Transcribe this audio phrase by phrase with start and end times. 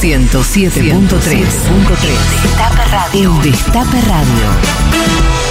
[0.00, 2.42] 107.3.
[2.42, 3.38] Destape Radio.
[3.42, 5.49] Destape Radio.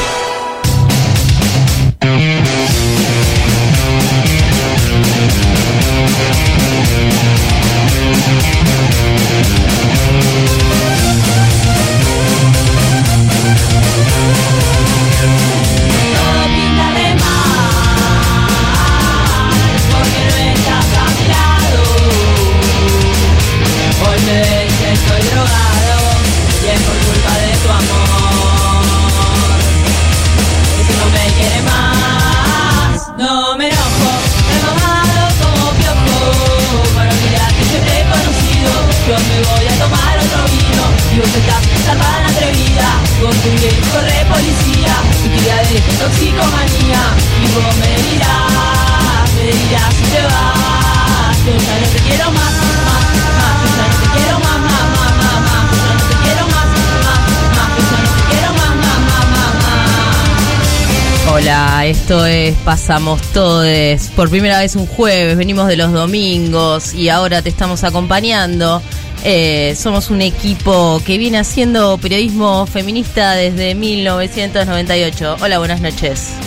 [47.42, 51.38] Y vos me dirás, me dirás si te vas.
[51.46, 52.54] Ya no te quiero más,
[54.14, 54.70] quiero más.
[61.32, 64.10] Hola, esto es Pasamos Todes.
[64.16, 68.82] Por primera vez un jueves, venimos de los domingos y ahora te estamos acompañando.
[69.24, 75.38] Eh, somos un equipo que viene haciendo periodismo feminista desde 1998.
[75.42, 76.39] Hola, buenas noches.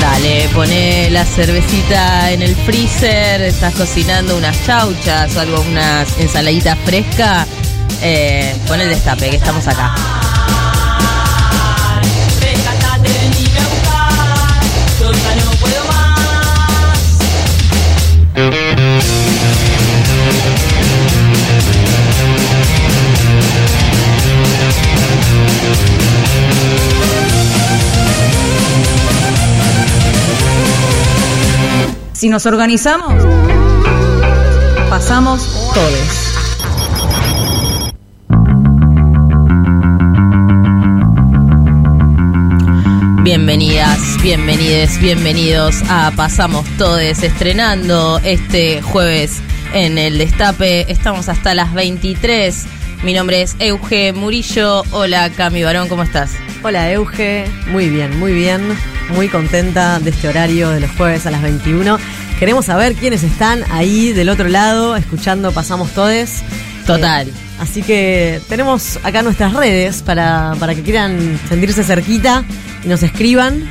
[0.00, 6.76] Dale, pone la cervecita en el freezer, estás cocinando unas chauchas o algo, unas ensaladitas
[6.84, 7.46] frescas.
[8.02, 10.23] Eh, pon el destape, que estamos acá.
[32.24, 33.12] Si nos organizamos,
[34.88, 36.23] pasamos todos.
[43.24, 49.40] Bienvenidas, bienvenides, bienvenidos a Pasamos Todes, estrenando este jueves
[49.72, 50.92] en el Destape.
[50.92, 52.66] Estamos hasta las 23.
[53.02, 54.82] Mi nombre es Euge Murillo.
[54.90, 56.32] Hola, Cami Barón, ¿cómo estás?
[56.62, 58.60] Hola Euge, muy bien, muy bien,
[59.14, 61.98] muy contenta de este horario de los jueves a las 21.
[62.38, 66.42] Queremos saber quiénes están ahí del otro lado, escuchando Pasamos Todes.
[66.86, 67.28] Total.
[67.28, 72.44] Eh, así que tenemos acá nuestras redes para, para que quieran sentirse cerquita
[72.84, 73.64] nos escriban.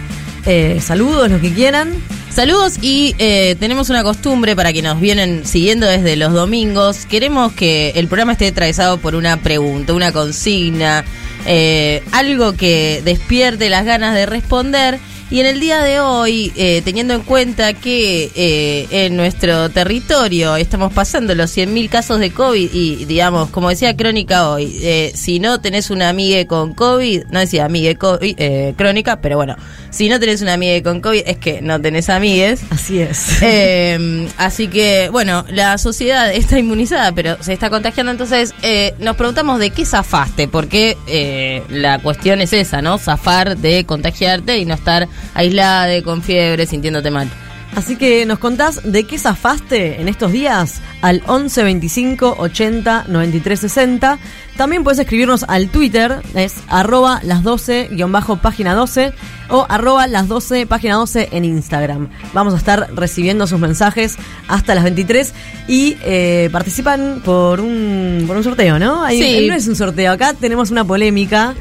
[0.46, 1.94] Eh, saludos, lo que quieran.
[2.30, 7.06] Saludos y eh, tenemos una costumbre para que nos vienen siguiendo desde los domingos.
[7.06, 11.06] Queremos que el programa esté atravesado por una pregunta, una consigna,
[11.46, 15.00] eh, algo que despierte las ganas de responder.
[15.32, 20.56] Y en el día de hoy, eh, teniendo en cuenta que eh, en nuestro territorio
[20.56, 25.40] estamos pasando los 100.000 casos de COVID y, digamos, como decía Crónica hoy, eh, si
[25.40, 29.56] no tenés una amiga con COVID, no decía amiga COVID, eh, Crónica, pero bueno,
[29.94, 32.62] si no tenés una amiga con COVID es que no tenés amigues.
[32.72, 33.42] Así es.
[33.44, 38.12] Eh, así que, bueno, la sociedad está inmunizada, pero se está contagiando.
[38.12, 42.98] Entonces, eh, nos preguntamos de qué zafaste, porque eh, la cuestión es esa, ¿no?
[42.98, 47.30] Zafar de contagiarte y no estar aislada, de, con fiebre, sintiéndote mal.
[47.76, 53.60] Así que nos contás de qué zafaste en estos días al 11 25 80 93
[53.60, 54.20] 60.
[54.58, 59.12] También puedes escribirnos al Twitter, es arroba las 12 guion bajo página 12
[59.50, 62.10] o arroba las 12 página 12 en Instagram.
[62.34, 64.16] Vamos a estar recibiendo sus mensajes
[64.48, 65.34] hasta las 23
[65.68, 69.08] y eh, participan por un, por un sorteo, ¿no?
[69.10, 69.24] Sí.
[69.24, 71.56] ahí no es un sorteo, acá tenemos una polémica.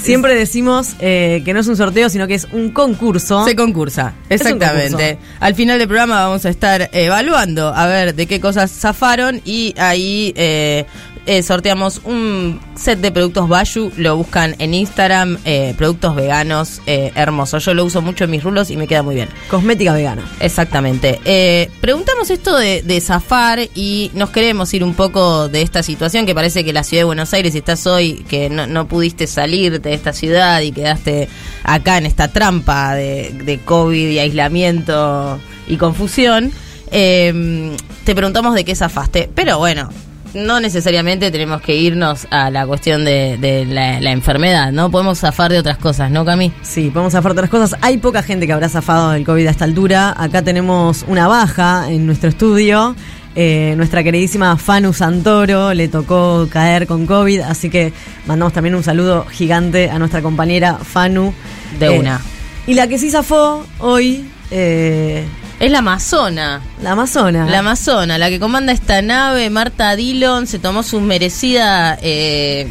[0.00, 3.44] Siempre decimos eh, que no es un sorteo, sino que es un concurso.
[3.44, 5.18] Se concursa, exactamente.
[5.38, 9.74] Al final del programa vamos a estar evaluando a ver de qué cosas zafaron y
[9.78, 10.86] ahí eh,
[11.26, 13.92] eh, sorteamos un set de productos Bayu.
[13.96, 17.64] Lo buscan en Instagram, eh, productos veganos, eh, hermosos.
[17.64, 19.28] Yo lo uso mucho en mis rulos y me queda muy bien.
[19.48, 20.22] Cosmética vegana.
[20.40, 21.20] Exactamente.
[21.24, 26.26] Eh, preguntamos esto de, de zafar y nos queremos ir un poco de esta situación
[26.26, 29.26] que parece que la ciudad de Buenos Aires, si estás hoy, que no, no pudiste
[29.26, 31.28] salir de esta ciudad y quedaste
[31.64, 35.38] acá en esta trampa de, de COVID y aislamiento
[35.68, 36.52] y confusión,
[36.90, 39.30] eh, te preguntamos de qué zafaste.
[39.34, 39.88] Pero bueno.
[40.34, 44.90] No necesariamente tenemos que irnos a la cuestión de, de la, la enfermedad, ¿no?
[44.90, 46.52] Podemos zafar de otras cosas, ¿no, Cami?
[46.62, 47.78] Sí, podemos zafar otras cosas.
[47.82, 50.14] Hay poca gente que habrá zafado del COVID a esta altura.
[50.16, 52.96] Acá tenemos una baja en nuestro estudio.
[53.34, 57.92] Eh, nuestra queridísima Fanu Santoro le tocó caer con COVID, así que
[58.26, 61.32] mandamos también un saludo gigante a nuestra compañera Fanu.
[61.78, 62.20] De Eh, una.
[62.66, 65.24] Y la que sí zafó hoy, eh,
[65.62, 66.60] Es la Amazona.
[66.82, 67.46] la Amazona.
[67.46, 72.66] La Amazona, la que comanda esta nave, Marta Dillon, se tomó su merecida eh,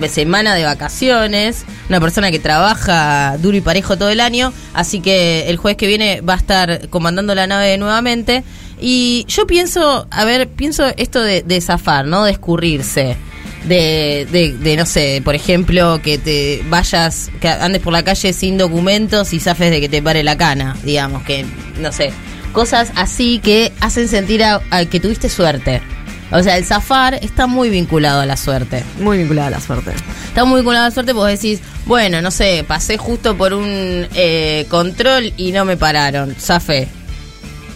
[0.00, 1.66] de semana de vacaciones.
[1.90, 4.54] Una persona que trabaja duro y parejo todo el año.
[4.72, 8.44] Así que el jueves que viene va a estar comandando la nave nuevamente.
[8.80, 12.24] Y yo pienso, a ver, pienso esto de, de zafar, ¿no?
[12.24, 13.18] De escurrirse.
[13.66, 18.32] De, de, de, no sé, por ejemplo, que te vayas, que andes por la calle
[18.32, 21.44] sin documentos y zafes de que te pare la cana, digamos, que,
[21.80, 22.12] no sé,
[22.52, 25.82] cosas así que hacen sentir a, a que tuviste suerte.
[26.30, 28.82] O sea, el zafar está muy vinculado a la suerte.
[29.00, 29.92] Muy vinculada a la suerte.
[30.28, 34.06] Está muy vinculado a la suerte porque decís, bueno, no sé, pasé justo por un
[34.14, 36.88] eh, control y no me pararon, zafé.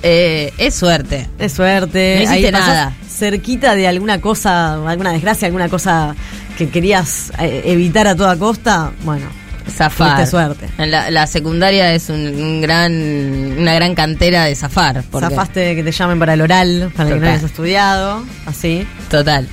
[0.03, 1.29] Eh, es suerte.
[1.39, 2.17] Es suerte.
[2.17, 2.97] No hiciste Ahí nada.
[3.21, 6.17] Cerquita de alguna cosa, alguna desgracia, alguna cosa
[6.59, 8.93] que querías eh, evitar a toda costa.
[9.05, 9.27] Bueno,
[9.71, 10.27] Zafar.
[10.27, 10.69] Suerte.
[10.79, 12.93] La, la secundaria es un, un gran,
[13.59, 15.05] una gran cantera de zafar.
[15.11, 17.35] porque- zafaste de que te llamen para el oral, para que no Total.
[17.35, 18.25] hayas estudiado.
[18.47, 18.87] Así.
[19.11, 19.47] Total.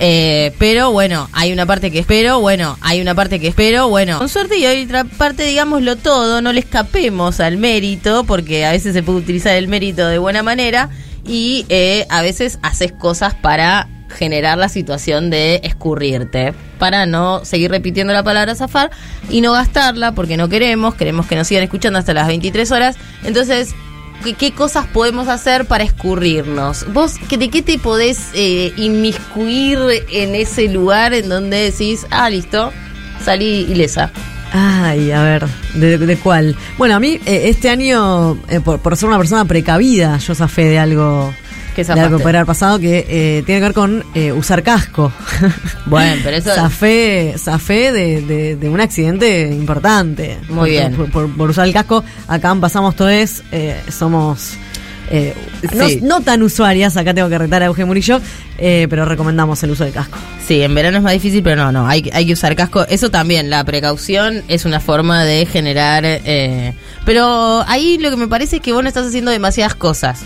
[0.00, 4.18] Eh, pero bueno, hay una parte que espero, bueno, hay una parte que espero, bueno,
[4.18, 8.72] con suerte y hay otra parte, digámoslo todo, no le escapemos al mérito, porque a
[8.72, 10.90] veces se puede utilizar el mérito de buena manera
[11.26, 17.70] y eh, a veces haces cosas para generar la situación de escurrirte, para no seguir
[17.70, 18.90] repitiendo la palabra zafar
[19.28, 22.96] y no gastarla, porque no queremos, queremos que nos sigan escuchando hasta las 23 horas,
[23.24, 23.74] entonces
[24.38, 26.90] ¿Qué, cosas podemos hacer para escurrirnos?
[26.94, 29.78] ¿Vos de qué te podés eh, inmiscuir
[30.10, 32.72] en ese lugar en donde decís, ah, listo,
[33.22, 34.10] salí ilesa?
[34.56, 36.54] Ay, a ver, ¿de, de cuál?
[36.78, 40.62] Bueno, a mí eh, este año, eh, por, por ser una persona precavida, yo zafé
[40.66, 41.34] de algo,
[41.74, 44.62] ¿Qué de algo que podría haber pasado que eh, tiene que ver con eh, usar
[44.62, 45.12] casco.
[45.86, 50.38] Bueno, pero eso- Zafé, zafé de, de- de un accidente importante.
[50.48, 50.94] Muy Por- bien.
[51.36, 54.52] Por, usar el casco, acá en pasamos todos, eh, somos...
[55.10, 55.34] eh,
[55.74, 56.00] no, Sí.
[56.02, 58.20] no tan usuarias, acá tengo que retar a Eugenio Murillo,
[58.58, 60.18] eh, pero recomendamos el uso del casco.
[60.46, 62.86] Sí, en verano es más difícil, pero no, no, hay, hay que usar casco.
[62.88, 66.04] Eso también, la precaución es una forma de generar...
[66.04, 66.72] eh,
[67.04, 70.20] pero ahí lo que me parece es que vos no estás haciendo demasiadas cosas.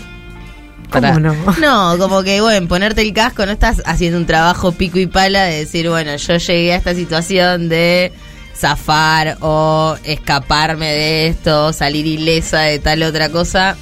[0.91, 1.35] ¿Cómo no?
[1.61, 5.43] No, como que, bueno, ponerte el casco, no estás haciendo un trabajo pico y pala
[5.43, 8.11] de decir, bueno, yo llegué a esta situación de
[8.55, 13.77] zafar o escaparme de esto, salir ilesa de tal otra cosa.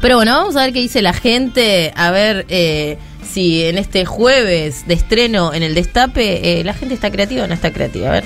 [0.00, 2.98] Pero bueno, vamos a ver qué dice la gente, a ver eh,
[3.30, 7.46] si en este jueves de estreno en el Destape eh, la gente está creativa o
[7.46, 8.08] no está creativa.
[8.08, 8.24] A ver.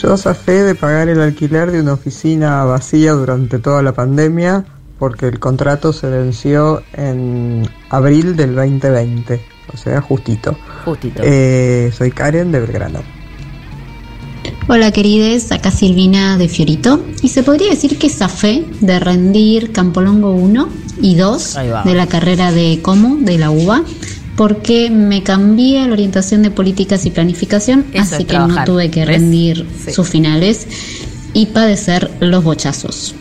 [0.00, 4.64] Yo zafé de pagar el alquiler de una oficina vacía durante toda la pandemia
[4.98, 9.40] porque el contrato se venció en abril del 2020,
[9.72, 10.56] o sea, justito.
[10.84, 11.22] Justito.
[11.24, 13.21] Eh, soy Karen de Belgrano.
[14.68, 20.32] Hola querides, acá Silvina de Fiorito y se podría decir que zafé de rendir Campolongo
[20.34, 20.68] 1
[21.02, 21.82] y 2 Ahí va.
[21.84, 23.82] de la carrera de Como de la UBA
[24.36, 28.90] porque me cambié la orientación de políticas y planificación, Eso así es que no tuve
[28.90, 29.92] que rendir Sí.
[29.92, 30.66] sus finales
[31.34, 33.14] y padecer los bochazos.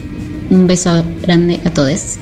[0.50, 2.18] Un beso grande a todos.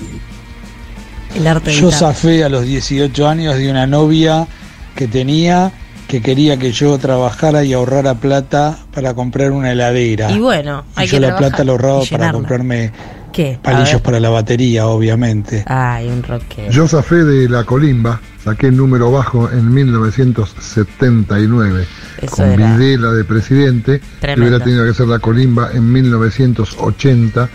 [1.36, 4.48] El arte Yo zafé a los 18 años de una novia
[4.96, 5.72] que tenía
[6.10, 10.32] que quería que yo trabajara y ahorrara plata para comprar una heladera.
[10.32, 12.92] Y bueno, Y hay yo que la plata la ahorraba y para comprarme
[13.32, 13.60] ¿Qué?
[13.60, 15.64] A palillos para la batería, obviamente.
[15.68, 16.72] Ay, un rockero.
[16.72, 21.86] Yo zafé de la colimba, saqué el número bajo en 1979
[22.24, 24.02] Eso con era Videla de presidente.
[24.20, 24.50] tremendo.
[24.50, 27.50] Hubiera tenido que ser la colimba en 1980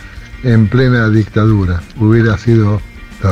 [0.44, 1.82] en plena dictadura.
[1.98, 2.80] Hubiera sido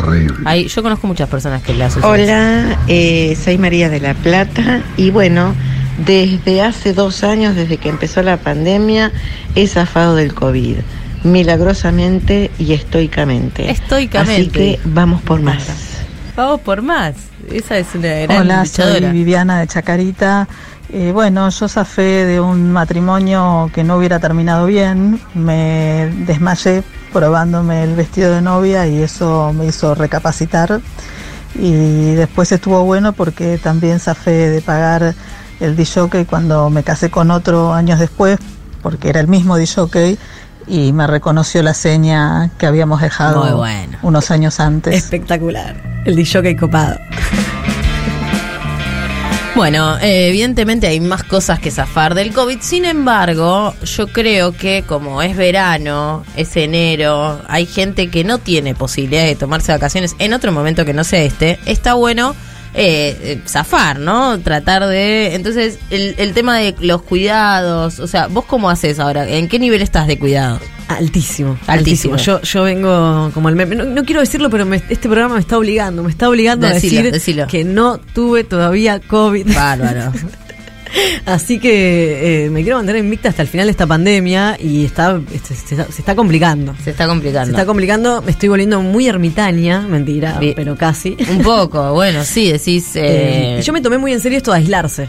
[0.00, 0.38] terrible.
[0.44, 4.82] Ay, yo conozco muchas personas que le hacen Hola, eh, soy María de la Plata
[4.96, 5.54] y bueno,
[5.98, 9.12] desde hace dos años, desde que empezó la pandemia,
[9.54, 10.76] he zafado del COVID,
[11.24, 13.70] milagrosamente y estoicamente.
[13.70, 14.40] Estoicamente.
[14.40, 15.66] Así que vamos por más.
[16.36, 17.14] Vamos por más.
[17.50, 19.12] Esa es una gran Hola, soy luchadora.
[19.12, 20.48] Viviana de Chacarita.
[20.92, 25.20] Eh, bueno, yo zafé de un matrimonio que no hubiera terminado bien.
[25.34, 30.80] Me desmayé probándome el vestido de novia y eso me hizo recapacitar.
[31.54, 35.14] Y después estuvo bueno porque también zafé de pagar
[35.60, 38.38] el DJ cuando me casé con otro años después,
[38.82, 40.18] porque era el mismo DJ
[40.66, 43.98] y me reconoció la seña que habíamos dejado bueno.
[44.02, 44.94] unos años antes.
[44.94, 45.76] Espectacular.
[46.04, 46.96] El DJ copado.
[49.54, 52.60] Bueno, eh, evidentemente hay más cosas que zafar del COVID.
[52.60, 58.74] Sin embargo, yo creo que como es verano, es enero, hay gente que no tiene
[58.74, 61.58] posibilidad de tomarse vacaciones en otro momento que no sea este.
[61.66, 62.34] Está bueno
[62.74, 64.38] eh, eh, zafar, ¿no?
[64.40, 65.34] Tratar de...
[65.34, 69.28] Entonces, el, el tema de los cuidados, o sea, ¿vos cómo haces ahora?
[69.28, 70.58] ¿En qué nivel estás de cuidado?
[70.88, 72.14] Altísimo, Altísimo.
[72.14, 72.16] altísimo.
[72.16, 73.76] Yo, yo vengo como el meme.
[73.76, 76.02] No, no quiero decirlo, pero me- este programa me está obligando.
[76.02, 77.46] Me está obligando Decilo, a decir decilo.
[77.46, 79.54] que no tuve todavía COVID.
[79.54, 80.12] Bárbaro.
[81.26, 85.20] Así que eh, me quiero mantener invicta hasta el final de esta pandemia y está,
[85.32, 86.74] este, se, está- se está complicando.
[86.82, 87.46] Se está complicando.
[87.46, 90.54] Se está complicando, me estoy volviendo muy ermitaña, mentira, Bien.
[90.56, 91.16] pero casi.
[91.30, 92.90] Un poco, bueno, sí, decís...
[92.96, 95.08] Eh, Eh, yo me tomé muy en serio esto de aislarse.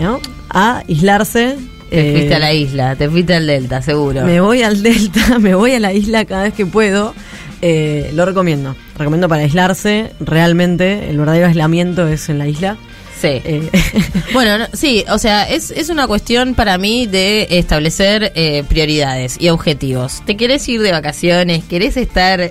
[0.00, 0.20] ¿no?
[0.50, 1.56] A aislarse.
[1.90, 4.22] te fuiste a la isla, te fuiste al delta, seguro.
[4.24, 7.14] Me voy al delta, me voy a la isla cada vez que puedo.
[7.60, 8.74] Eh, lo recomiendo.
[8.98, 10.10] Recomiendo para aislarse.
[10.20, 12.76] Realmente, el verdadero aislamiento es en la isla.
[13.22, 13.28] Sí.
[13.44, 13.70] Eh,
[14.32, 19.36] Bueno, no- sí, o sea, es, es una cuestión para mí de establecer eh, prioridades
[19.38, 20.22] y objetivos.
[20.24, 21.62] ¿Te querés ir de vacaciones?
[21.64, 22.50] ¿Querés estar eh,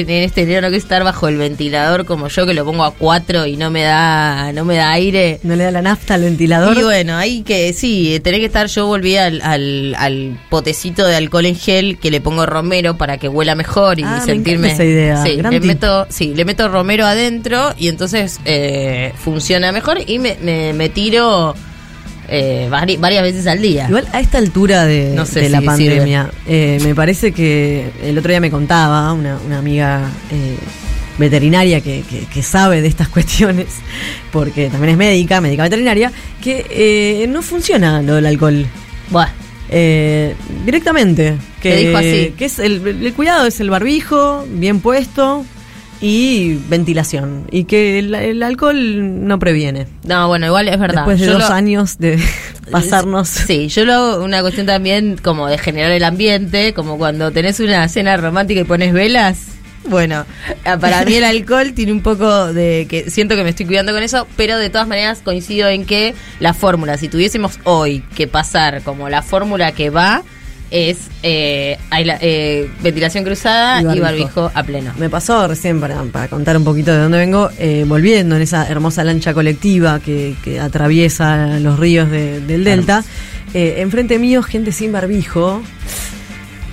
[0.00, 0.60] en, en este enero?
[0.62, 3.70] ¿No querés estar bajo el ventilador como yo que lo pongo a cuatro y no
[3.70, 5.40] me da, no me da aire?
[5.42, 6.76] no le da la nafta al ventilador.
[6.76, 11.16] Y bueno, hay que, sí, tenés que estar, yo volví al, al, al potecito de
[11.16, 14.72] alcohol en gel que le pongo romero para que huela mejor y Ah, me sentirme...
[14.72, 15.66] esa idea, Sí, gran le tip.
[15.68, 20.88] meto, sí, le meto romero adentro y entonces eh, funciona mejor y me, me, me
[20.88, 21.54] tiro
[22.28, 23.86] eh, vari- varias veces al día.
[23.88, 28.16] Igual a esta altura de, No sé de la pandemia, eh, me parece que el
[28.18, 30.00] otro día me contaba una, una amiga
[30.32, 30.56] eh,
[31.18, 33.66] veterinaria que, que- que sabe de estas cuestiones,
[34.32, 36.10] porque también es médica, médica veterinaria,
[36.42, 38.66] que eh, no funciona lo del alcohol.
[39.10, 39.28] Buah,
[39.70, 40.34] Eh,
[40.64, 41.36] directamente.
[41.62, 42.34] Que, dijo así.
[42.36, 45.44] Que es el, el cuidado es el barbijo, bien puesto
[46.06, 47.46] y ventilación.
[47.50, 49.86] Y que el, el alcohol no previene.
[50.04, 51.06] no, bueno, igual es verdad.
[51.06, 52.22] Después de Yo dos lo- años de
[52.70, 53.28] pasarnos.
[53.28, 57.58] Sí, yo lo hago una cuestión también como de generar el ambiente, como cuando tenés
[57.60, 59.38] una cena romántica y pones velas.
[59.86, 60.24] Bueno,
[60.80, 64.02] para mí el alcohol tiene un poco de que siento que me estoy cuidando con
[64.02, 68.80] eso, pero de todas maneras coincido en que la fórmula, si tuviésemos hoy que pasar
[68.82, 70.22] como la fórmula que va,
[70.74, 71.78] es eh,
[72.20, 74.50] eh, ventilación cruzada Y y barbijo.
[74.52, 74.92] a pleno.
[74.98, 78.66] Me pasó recién, para, para contar un poquito de dónde vengo, eh, volviendo en esa
[78.68, 83.04] hermosa lancha colectiva que, que atraviesa los ríos de- del Delta,
[83.54, 85.62] eh, enfrente mío gente sin barbijo.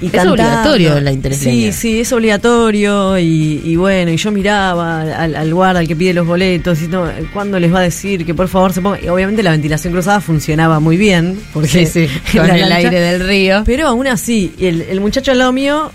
[0.02, 0.34] Y Es cantando.
[0.34, 5.80] obligatorio la Sí, sí, es obligatorio y, y bueno, y yo miraba al, al guarda,
[5.82, 8.74] al que pide los boletos, y no, ¿cuándo les va a decir que por favor
[8.74, 9.00] se ponga?
[9.00, 13.00] Y obviamente la ventilación cruzada funcionaba muy bien, porque Sí, sí, con el lancha- aire
[13.00, 13.64] del río.
[13.66, 15.92] pero aún así, el, el muchacho al lado mío,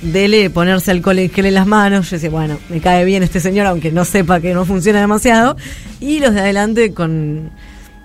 [0.00, 2.08] dele ponerse alcohol en gel en las manos.
[2.10, 5.56] Yo decía, bueno, me cae bien este señor, aunque no sepa que no funciona demasiado.
[6.00, 7.50] Y los de adelante con,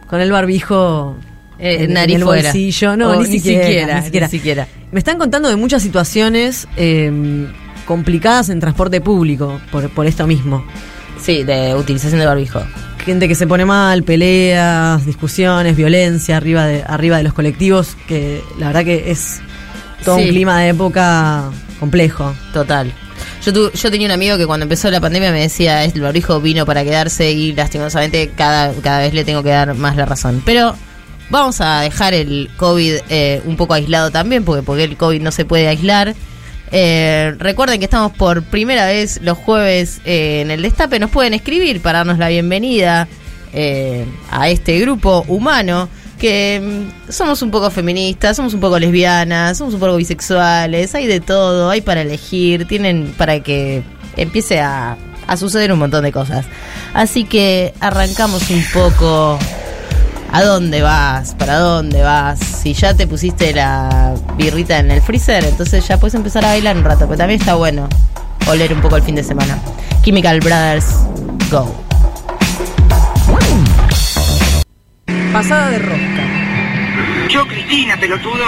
[0.07, 1.15] con el barbijo
[1.57, 2.43] Eh, en, en nariz el fuera.
[2.49, 2.97] bolsillo.
[2.97, 4.27] No, ni, siquiera, ni siquiera.
[4.27, 4.67] ni siquiera.
[4.95, 7.11] Me están contando de muchas situaciones eh,
[7.85, 10.65] complicadas en transporte público por, por esto mismo.
[11.21, 12.61] Sí, de utilización de barbijo.
[13.03, 18.41] Gente que se pone mal, peleas, discusiones, violencia arriba de, arriba de los colectivos, que
[18.57, 19.41] la verdad que es
[20.05, 20.21] todo Sí.
[20.23, 22.33] un clima de época complejo.
[22.53, 22.89] Total.
[23.43, 26.03] Yo, tu- yo tenía un amigo que cuando empezó la pandemia me decía, "Es- el
[26.03, 30.05] barbijo vino para quedarse y lastimosamente cada, cada vez le tengo que dar más la
[30.05, 30.41] razón.
[30.45, 30.73] Pero
[31.29, 35.31] vamos a dejar el COVID eh, un poco aislado también, porque, porque el COVID no
[35.31, 36.15] se puede aislar.
[36.71, 40.99] Eh, recuerden que estamos por primera vez los jueves eh, en el Destape.
[40.99, 43.07] Nos pueden escribir para darnos la bienvenida
[44.31, 45.87] a este grupo humano
[46.19, 51.07] que mm, somos un poco feministas, somos un poco lesbianas, somos un poco bisexuales, hay
[51.07, 53.81] de todo, hay para elegir, tienen para que
[54.17, 56.45] empiece a, a suceder un montón de cosas.
[56.93, 59.39] Así que arrancamos un poco
[60.35, 61.33] ¿A dónde vas?
[61.33, 62.39] ¿Para dónde vas?
[62.39, 66.75] Si ya te pusiste la birrita en el freezer, entonces ya puedes empezar a bailar
[66.75, 67.87] un rato, pero también está bueno
[68.45, 69.57] oler un poco el fin de semana.
[70.01, 70.87] Chemical Brothers,
[71.49, 71.73] go.
[75.31, 77.29] Pasada de rosca.
[77.29, 78.43] Yo, Cristina, pelotudo.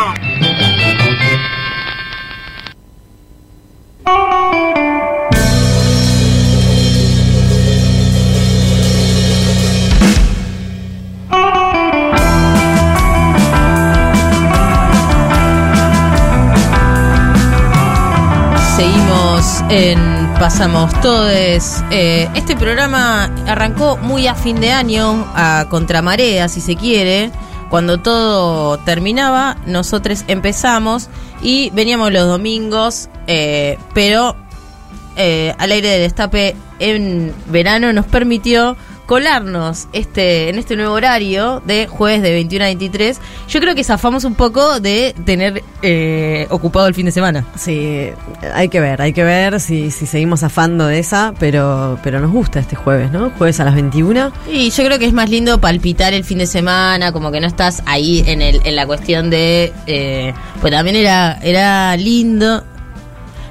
[19.70, 21.84] En Pasamos Todes.
[21.92, 27.32] Eh, este programa arrancó muy a fin de año, a contramarea, si se quiere.
[27.70, 31.10] Cuando todo terminaba, nosotros empezamos
[31.42, 34.36] y veníamos los domingos, eh, pero
[35.16, 41.64] eh, al aire de destape en verano nos permitió colarnos este en este nuevo horario
[41.66, 43.20] de jueves de 21 a 23.
[43.48, 47.46] Yo creo que zafamos un poco de tener eh, ocupado el fin de semana.
[47.56, 48.10] Sí,
[48.54, 52.32] hay que ver, hay que ver si, si seguimos afando de esa, pero, pero nos
[52.32, 53.32] gusta este jueves, ¿no?
[53.38, 54.32] Jueves a las 21.
[54.52, 57.48] Y yo creo que es más lindo palpitar el fin de semana, como que no
[57.48, 59.74] estás ahí en, el, en la cuestión de...
[59.88, 62.64] Eh, pues también era, era lindo,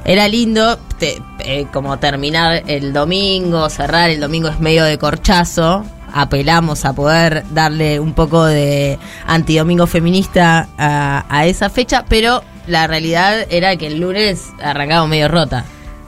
[0.07, 5.85] era lindo eh, como terminar el domingo, cerrar el domingo es medio de corchazo.
[6.13, 12.87] Apelamos a poder darle un poco de antidomingo feminista a, a esa fecha, pero la
[12.87, 15.65] realidad era que el lunes arrancamos medio rota.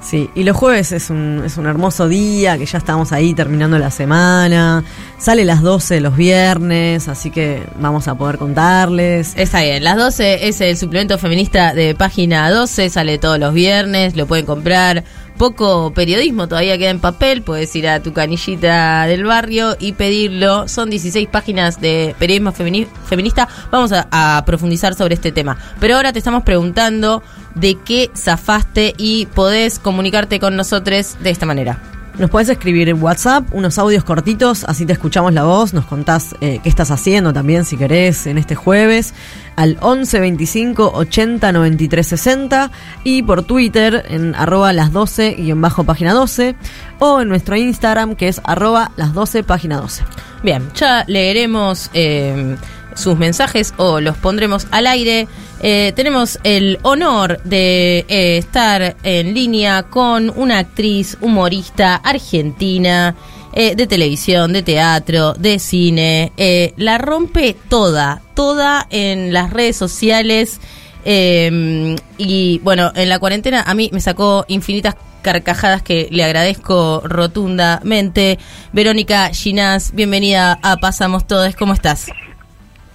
[0.09, 3.79] Sí, y los jueves es un, es un hermoso día, que ya estamos ahí terminando
[3.79, 4.83] la semana.
[5.19, 9.35] Sale las 12 los viernes, así que vamos a poder contarles.
[9.37, 14.17] Está bien, las 12 es el suplemento feminista de página 12, sale todos los viernes,
[14.17, 15.05] lo pueden comprar.
[15.39, 20.67] Poco periodismo todavía queda en papel, puedes ir a tu canillita del barrio y pedirlo.
[20.67, 23.49] Son 16 páginas de periodismo femini- feminista.
[23.71, 25.57] Vamos a, a profundizar sobre este tema.
[25.79, 27.23] Pero ahora te estamos preguntando
[27.55, 31.79] de qué zafaste y podés comunicarte con nosotros de esta manera.
[32.19, 36.35] Nos podés escribir en WhatsApp unos audios cortitos, así te escuchamos la voz, nos contás
[36.41, 39.15] eh, qué estás haciendo también si querés en este jueves
[39.55, 42.71] al 11 25 80 93 60
[43.05, 46.57] y por Twitter en arroba las 12 guion bajo página 12
[46.99, 50.03] o en nuestro Instagram que es arroba las 12 página 12.
[50.43, 52.57] Bien, ya leeremos eh,
[52.99, 55.29] sus mensajes o los pondremos al aire.
[55.61, 63.17] Eh, tenemos el honor de eh, estar en línea con una actriz humorista argentina
[63.53, 66.33] eh, de televisión, de teatro, de cine.
[66.77, 70.61] La rompe toda, toda en las redes sociales.
[71.05, 77.03] Eh, y bueno, en la cuarentena a mí me sacó infinitas carcajadas que le agradezco
[77.05, 78.39] rotundamente.
[78.73, 82.09] Verónica Ginás, bienvenida a Pasamos Todos, ¿cómo estás?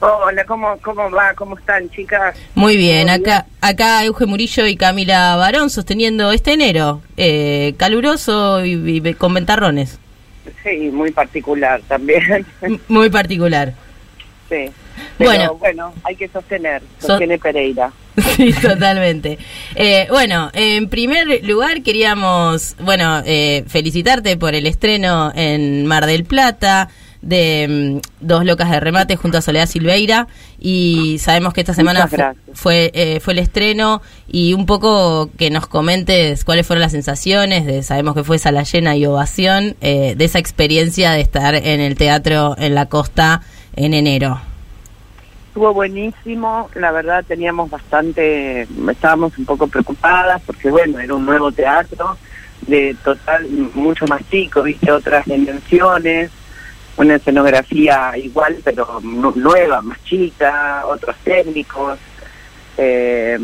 [0.06, 1.34] Hola, ¿cómo, ¿cómo va?
[1.34, 2.36] ¿Cómo están, chicas?
[2.56, 8.74] Muy bien, acá, acá Euge Murillo y Camila Barón sosteniendo este enero, eh, caluroso y,
[9.08, 9.98] y con ventarrones,
[10.62, 12.46] Sí, muy particular también.
[12.90, 13.74] Muy particular.
[14.50, 14.66] sí.
[15.18, 15.56] Pero Bueno.
[15.56, 16.82] bueno, hay que sostener.
[17.00, 17.92] So- Sostiene Pereira.
[18.36, 19.40] Sí, totalmente.
[19.76, 26.26] Eh, bueno, en primer lugar queríamos, bueno, eh, felicitarte por el estreno en Mar del
[26.26, 26.90] Plata
[27.24, 30.28] de mm, Dos Locas de Remate junto a Soledad Silveira.
[30.60, 32.18] Y sabemos que esta semana fu-
[32.54, 34.02] fue, eh, fue el estreno.
[34.28, 38.64] Y un poco que nos comentes cuáles fueron las sensaciones de, sabemos que fue sala
[38.64, 43.42] llena y ovación, eh, de esa experiencia de estar en el teatro en la costa
[43.76, 44.40] en enero.
[45.48, 51.52] Estuvo buenísimo, la verdad teníamos bastante, estábamos un poco preocupadas porque bueno, era un nuevo
[51.52, 52.18] teatro
[52.66, 56.32] de total, mucho más chico, viste, otras dimensiones,
[56.98, 61.98] una escenografía igual pero nu- nueva, más chica, otros técnicos,
[62.78, 63.38] eh,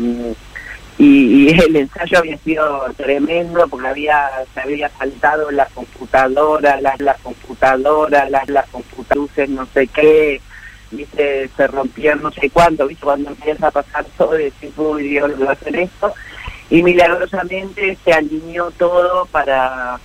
[0.98, 6.94] y, y el ensayo había sido tremendo porque había se había saltado la computadora, la,
[6.98, 10.40] la computadora, las la computadoras, no sé qué,
[10.90, 15.38] viste, se rompían no sé cuánto, viste, cuando empieza a pasar todo, decís, uy, Dios,
[15.38, 16.12] lo hacen esto,
[16.68, 19.98] y milagrosamente se alineó todo para,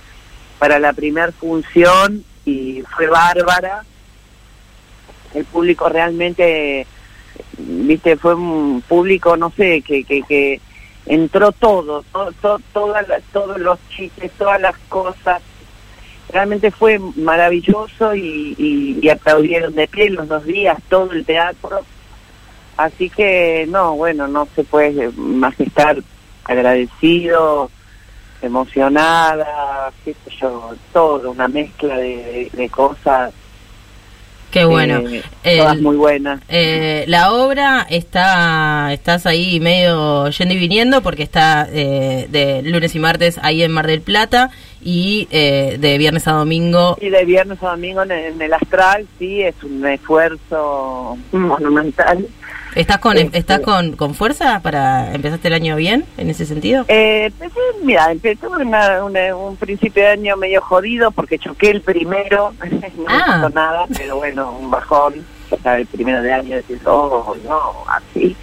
[0.58, 3.84] para la primer función y fue bárbara,
[5.34, 6.86] el público realmente,
[7.58, 10.60] viste, fue un público, no sé, que, que, que
[11.06, 15.42] entró todo, todo, todo, todas las- todos los chistes, todas las cosas,
[16.32, 21.80] realmente fue maravilloso y, y, y aplaudieron de pie los dos días todo el teatro.
[22.76, 25.96] Así que no, bueno, no se puede más estar
[26.44, 27.70] agradecido,
[28.42, 33.32] emocionada, qué sé yo, todo, una mezcla de, de- de cosas.
[34.50, 35.00] Qué bueno.
[35.08, 36.40] eh, El- todas muy buenas.
[36.48, 42.94] Eh, la obra está, estás ahí medio yendo y viniendo porque está eh, de lunes
[42.94, 44.50] y martes ahí en Mar del Plata
[44.82, 46.96] y eh, de viernes a domingo.
[47.00, 52.26] Y de viernes a domingo en, en el astral, sí, es un esfuerzo monumental.
[52.76, 56.84] ¿Estás con Este- estás con, con fuerza para empezaste el año bien en ese sentido?
[56.88, 61.80] Eh, empecé, mira, empecé una- una- un principio de año medio jodido porque choqué el
[61.80, 62.52] primero,
[62.98, 63.48] no Ah.
[63.48, 65.14] me nada, pero bueno, un bajón,
[65.62, 68.36] sea, el primero de año decís, oh, no, así.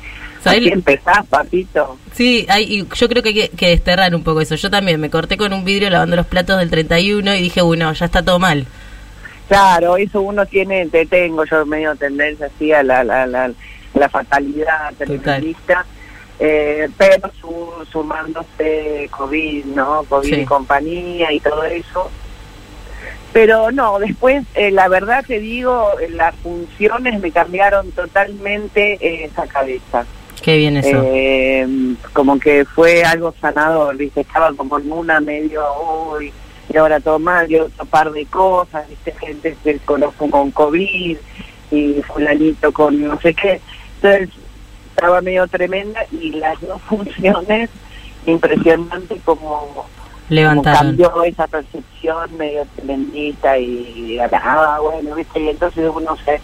[0.45, 1.97] Empezás, papito.
[2.13, 4.55] Sí, hay, y yo creo que hay que, que desterrar un poco eso.
[4.55, 7.93] Yo también me corté con un vidrio lavando los platos del 31 y dije, bueno,
[7.93, 8.65] ya está todo mal.
[9.47, 13.51] Claro, eso uno tiene, te tengo yo medio tendencia así a la, la, la,
[13.93, 15.85] la fatalidad terminalista,
[16.39, 20.03] eh, pero su, sumándose COVID, ¿no?
[20.09, 20.41] COVID Sí.
[20.41, 22.09] y compañía y todo eso.
[23.31, 29.25] Pero no, después, eh, la verdad te digo, eh, las funciones me cambiaron totalmente eh,
[29.25, 30.05] esa cabeza.
[30.41, 31.01] Qué bien eso.
[31.05, 34.21] Eh, como que fue algo sanador, ¿viste?
[34.21, 35.63] Estaba como en una medio,
[36.11, 36.31] uy,
[36.71, 39.13] y ahora todo mal, y otro par de cosas, ¿viste?
[39.13, 41.17] Gente que conozco con COVID
[41.71, 43.61] y fulanito con no sé qué.
[44.03, 44.29] Entonces,
[44.89, 47.69] estaba medio tremenda y las dos funciones,
[48.25, 49.85] impresionante como, como
[50.29, 50.97] Levantaron.
[50.97, 55.39] cambió esa percepción medio tremendista y, ah, bueno, ¿viste?
[55.39, 56.39] Y entonces uno se...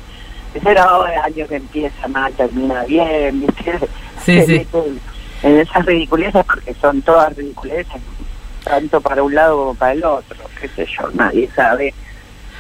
[0.68, 3.80] Era ahora el año que empieza mal, termina bien, ¿viste?
[4.26, 4.52] Sí, Se sí.
[4.54, 4.84] mete
[5.44, 8.02] En esas ridiculeces, porque son todas ridiculeces,
[8.64, 11.94] tanto para un lado como para el otro, qué sé yo, nadie sabe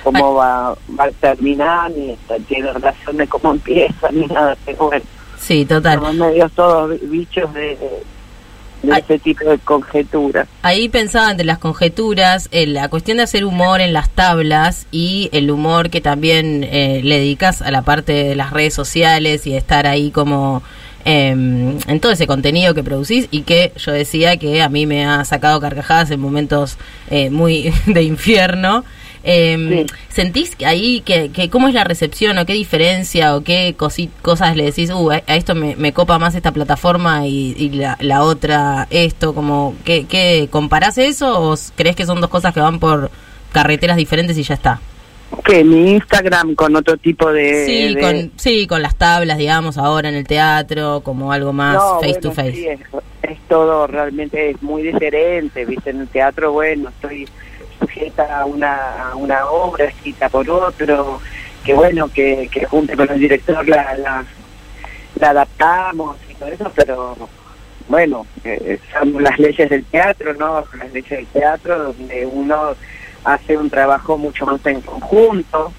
[0.04, 4.88] cómo va, va a terminar, ni está- tiene relación de cómo empieza, ni nada, pero
[4.88, 5.06] bueno,
[5.40, 5.96] Sí, total.
[6.00, 7.78] somos medios todos bichos de,
[8.84, 10.48] de ese tipo de conjeturas.
[10.62, 15.30] Ahí pensaba entre las conjeturas, eh, la cuestión de hacer humor en las tablas y
[15.34, 19.52] el humor que también eh, le dedicas a la parte de las redes sociales y
[19.52, 20.62] de estar ahí como
[21.06, 25.06] eh, en todo ese contenido que producís y que yo decía que a mí me
[25.06, 26.78] ha sacado carcajadas en momentos
[27.10, 28.84] eh, muy de infierno.
[29.24, 34.10] Eh, ¿Sentís ahí que, que cómo es la recepción o qué diferencia o qué cosi-
[34.22, 37.98] cosas le decís, uh, a, esto me, me copa más esta plataforma y, y la,
[38.00, 39.34] la otra esto?
[39.36, 43.12] como ¿qué, qué, ¿Comparás eso o crees que son dos cosas que van por
[43.52, 44.80] carreteras diferentes y ya está?
[45.44, 47.66] Que mi Instagram con otro tipo de...
[47.66, 51.76] sí, de- con, sí, con las tablas, digamos, ahora en el teatro, como algo más
[51.76, 52.54] No, face bueno, to face.
[52.54, 52.80] sí, es,
[53.24, 57.28] es todo realmente es muy diferente, viste, en el teatro, bueno, estoy
[57.80, 61.22] sujeta a una, una obra escrita por otro,
[61.64, 64.26] que bueno, que, que junto con el director la,
[65.22, 67.16] adaptamos y todo eso, pero
[67.88, 70.64] bueno, eh, son las leyes del teatro, ¿no?
[70.78, 72.76] Las leyes del teatro donde uno
[73.24, 75.74] hace un trabajo mucho más en conjunto.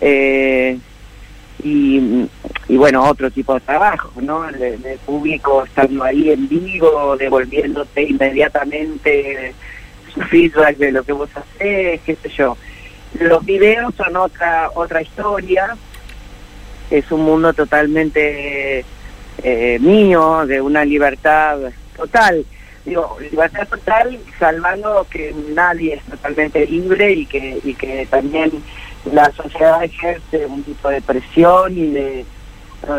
[0.00, 0.78] Eh,
[1.62, 2.28] y,
[2.68, 4.48] y bueno, otro tipo de trabajo, ¿no?
[4.48, 9.54] El, del público estando ahí en vivo, devolviéndote inmediatamente
[10.12, 12.56] feedback de lo que vos hacés, qué sé yo.
[13.18, 15.76] Los videos son otra otra historia,
[16.90, 18.84] es un mundo totalmente
[19.42, 21.58] eh, mío, de una libertad
[21.96, 22.44] total.
[22.84, 28.50] Digo, libertad total, salvando que nadie es totalmente libre y que, y que también
[29.12, 32.24] la sociedad ejerce un tipo de presión y de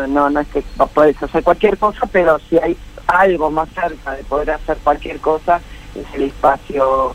[0.08, 0.62] no, no, es que
[0.94, 5.60] puedes hacer cualquier cosa, pero si hay algo más cerca de poder hacer cualquier cosa,
[5.94, 7.14] es el espacio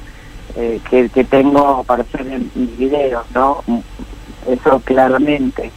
[0.55, 3.63] eh, que, que tengo para hacer mis videos, ¿no?
[4.47, 5.71] Eso claramente.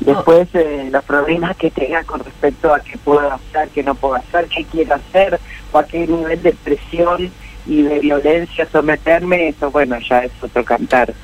[0.00, 4.16] Después, eh, los problemas que tenga con respecto a qué puedo hacer, qué no puedo
[4.16, 5.38] hacer, qué quiero hacer,
[5.70, 7.30] o a qué nivel de presión
[7.66, 11.14] y de violencia someterme, eso, bueno, ya es otro cantar.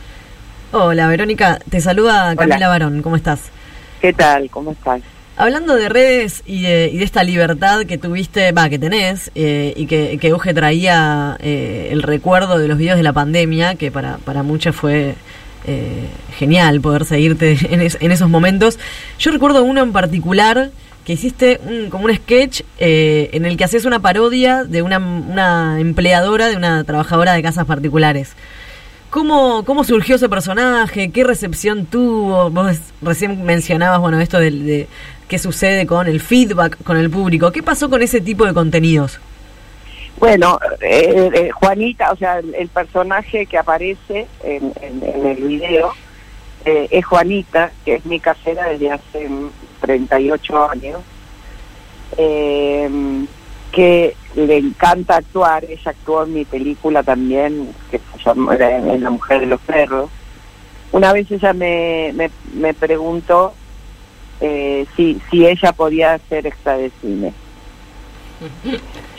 [0.70, 1.58] Hola, Verónica.
[1.68, 3.02] Te saluda Camila Barón.
[3.02, 3.50] ¿Cómo estás?
[4.00, 4.48] ¿Qué tal?
[4.50, 5.00] ¿Cómo estás?
[5.40, 9.72] Hablando de redes y de, y de esta libertad que tuviste, va, que tenés, eh,
[9.76, 13.92] y que, que Uge traía eh, el recuerdo de los videos de la pandemia, que
[13.92, 15.14] para, para muchos fue
[15.64, 18.80] eh, genial poder seguirte en, es- en esos momentos.
[19.20, 20.70] Yo recuerdo uno en particular
[21.04, 24.98] que hiciste un- como un sketch eh, en el que haces una parodia de una,
[24.98, 28.32] una empleadora, de una trabajadora de casas particulares.
[29.10, 31.10] ¿Cómo, ¿Cómo surgió ese personaje?
[31.10, 32.50] ¿Qué recepción tuvo?
[32.50, 34.88] Vos recién mencionabas, bueno, esto del- de,
[35.28, 37.50] qué sucede con el feedback con el público.
[37.50, 39.18] ¿Qué pasó con ese tipo de contenidos?
[40.18, 45.92] Bueno, eh, eh, Juanita, o sea, el, personaje que aparece en, el video
[46.64, 51.00] eh, es Juanita, que es mi casera desde hace mm, 38 años,
[52.16, 52.90] eh,
[53.72, 59.02] que le encanta actuar, ella actuó en mi película también, que se llama era en
[59.02, 60.10] La Mujer de los Perros.
[60.92, 63.52] Una vez ella me, me, me preguntó
[64.40, 67.32] eh, si, si ella podía hacer extra de cine.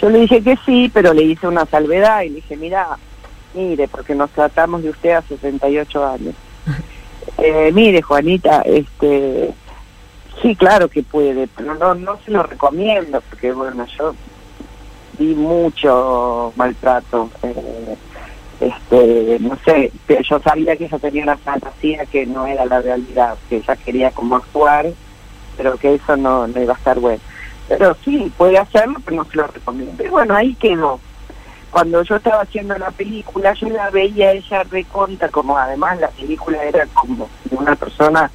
[0.01, 2.97] Yo le dije que sí, pero le hice una salvedad y le dije, mira,
[3.53, 6.35] mire, porque nos tratamos de usted hace 68 años.
[7.37, 9.53] Eh, mire, Juanita, este,
[10.41, 14.13] sí, claro que puede, pero no, no se lo recomiendo, porque bueno, yo
[15.19, 17.29] vi mucho maltrato.
[17.43, 17.97] eh,
[18.59, 19.91] este, no sé,
[20.29, 24.11] yo sabía que ella tenía una fantasía que no era la realidad, que ella quería
[24.11, 24.87] como actuar,
[25.55, 27.21] pero que eso no, iba a estar bueno.
[27.69, 30.03] pero sí, puede hacerlo, pero no se lo recomiendo.
[30.03, 30.99] Y bueno, ahí quedó.
[31.71, 36.61] Cuando yo estaba haciendo la película, yo la veía ella reconta, como además la película
[36.63, 38.29] era como una persona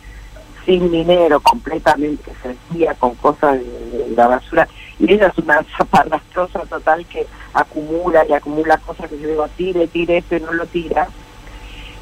[0.65, 4.69] sin dinero, completamente que se vestía con cosas de la basura.
[4.99, 9.87] Y ella es una zaparrastrosa total que acumula y acumula cosas que yo digo, tire,
[9.89, 11.09] tire esto y no lo tira.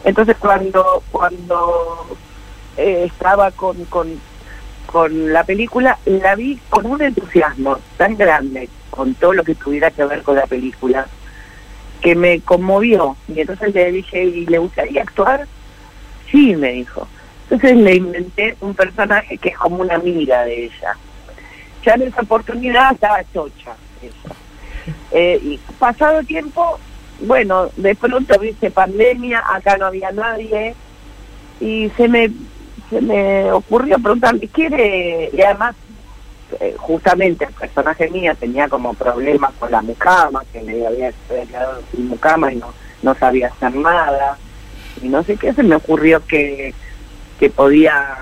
[0.05, 2.17] Entonces cuando cuando
[2.77, 4.21] eh, estaba con, con,
[4.87, 9.91] con la película, la vi con un entusiasmo tan grande, con todo lo que tuviera
[9.91, 11.07] que ver con la película,
[12.01, 13.17] que me conmovió.
[13.29, 15.47] Y entonces le dije, ¿y le gustaría actuar?
[16.31, 17.07] Sí, me dijo.
[17.45, 20.97] Entonces le inventé un personaje que es como una amiga de ella.
[21.85, 23.75] Ya en esa oportunidad estaba chocha.
[25.13, 26.79] Eh, y pasado tiempo,
[27.21, 30.75] bueno, de pronto viste pandemia, acá no había nadie,
[31.61, 32.31] y se me,
[32.91, 35.31] se me ocurrió preguntarle, ¿quiere?
[35.33, 35.77] Y además,
[36.61, 41.47] eh, justamente el personaje mío tenía como problemas con la mucama, que le había había
[41.47, 44.37] quedado sin mucama y no, no sabía hacer nada,
[45.01, 46.75] y no sé qué, se me ocurrió que,
[47.39, 48.17] que podía,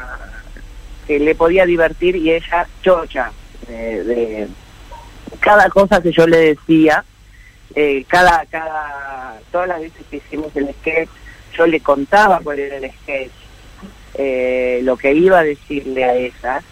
[1.07, 3.33] que le podía divertir y ella chocha
[3.71, 4.49] de,
[5.41, 7.05] cada cosa que yo le decía,
[7.75, 11.09] eh, cada, cada, todas las veces que hicimos el sketch,
[11.57, 13.31] yo le contaba cuál era el sketch,
[14.15, 16.63] eh, lo que iba a decirle a ella,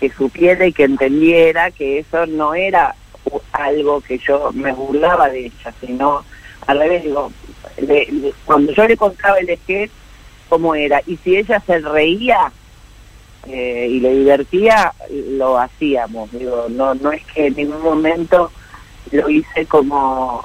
[0.00, 2.94] que supiera y que entendiera que eso no era
[3.52, 6.24] algo que yo me burlaba de ella, sino
[6.66, 7.32] al revés, digo,
[7.80, 9.90] le- le- cuando yo le contaba el sketch,
[10.48, 12.52] cómo era, y si ella se reía,
[13.48, 16.30] eh, y le divertía, lo hacíamos.
[16.32, 18.50] Digo, no, no es que en ningún momento
[19.12, 20.44] lo hice como,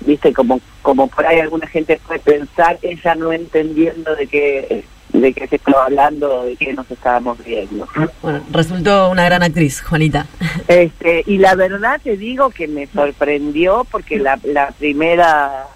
[0.00, 5.32] viste, como, como por ahí alguna gente puede pensar, ella no entendiendo de qué, de
[5.32, 7.88] qué se estaba hablando, de qué nos estábamos viendo.
[8.22, 10.26] Bueno, resultó una gran actriz, Juanita.
[10.68, 15.68] Este, y la verdad te digo que me sorprendió porque la, la primera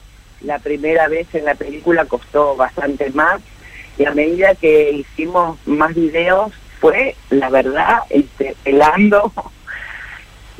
[0.42, 3.40] la primera vez en la película costó bastante más
[3.98, 9.32] y a medida que hicimos más videos fue la verdad este pelando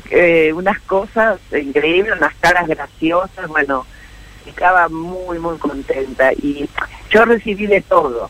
[0.09, 3.85] eh, unas cosas increíbles unas caras graciosas bueno
[4.45, 6.69] estaba muy muy contenta y
[7.09, 8.29] yo recibí de todo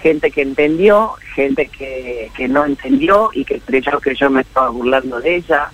[0.00, 4.70] gente que entendió, gente que, que no entendió y que creyó que yo me estaba
[4.70, 5.70] burlando de ella.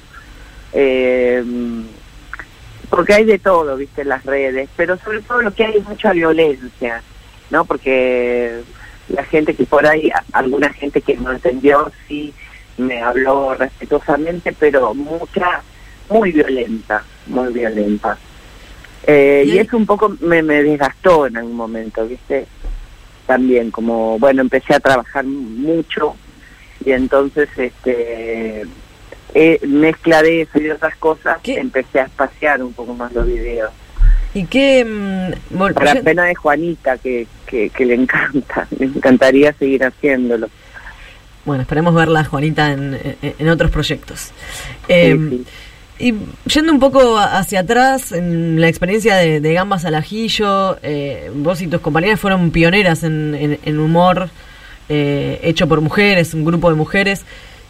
[0.73, 1.45] Eh,
[2.91, 5.85] porque hay de todo, viste, en las redes, pero sobre todo lo que hay es
[5.85, 7.03] mucha violencia,
[7.51, 7.65] ¿no?
[7.65, 8.63] Porque
[9.09, 12.35] la gente que por ahí, alguna gente que no entendió, sí
[12.79, 15.63] me habló respetuosamente, pero mucha,
[16.09, 18.19] muy violenta, muy violenta.
[19.07, 22.47] Eh, y eso un poco me, me desgastó en algún momento, ¿viste?
[23.27, 26.17] También, como, bueno, empecé a trabajar mucho
[26.85, 28.65] y entonces, este,
[29.35, 33.27] eh, mezcla de eso y de otras cosas, empecé a espaciar un poco más los
[33.27, 33.71] videos.
[34.37, 34.85] ¿Y qué...?
[34.85, 35.57] mm,
[35.95, 40.49] yo- pena de Juanita, que, que, que le encanta, le encantaría seguir haciéndolo.
[41.45, 44.31] Bueno, esperemos verla, Juanita, en, en- otros proyectos.
[44.89, 45.41] Eh,
[45.99, 46.13] Y
[46.53, 51.63] yendo un poco hacia atrás, en la experiencia de, de Gambas al Ajillo, eh, vos
[51.63, 54.29] y tus compañeras fueron pioneras en, en- en humor
[54.91, 57.25] eh, hecho por mujeres, un grupo de mujeres.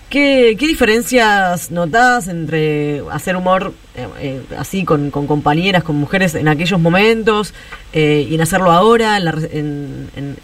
[0.08, 6.36] ¿Qué, qué diferencias notás entre hacer humor eh, eh, así con, con compañeras, con mujeres
[6.36, 7.52] en aquellos momentos
[7.92, 9.18] eh, y en hacerlo ahora?
[9.20, 10.38] ¿De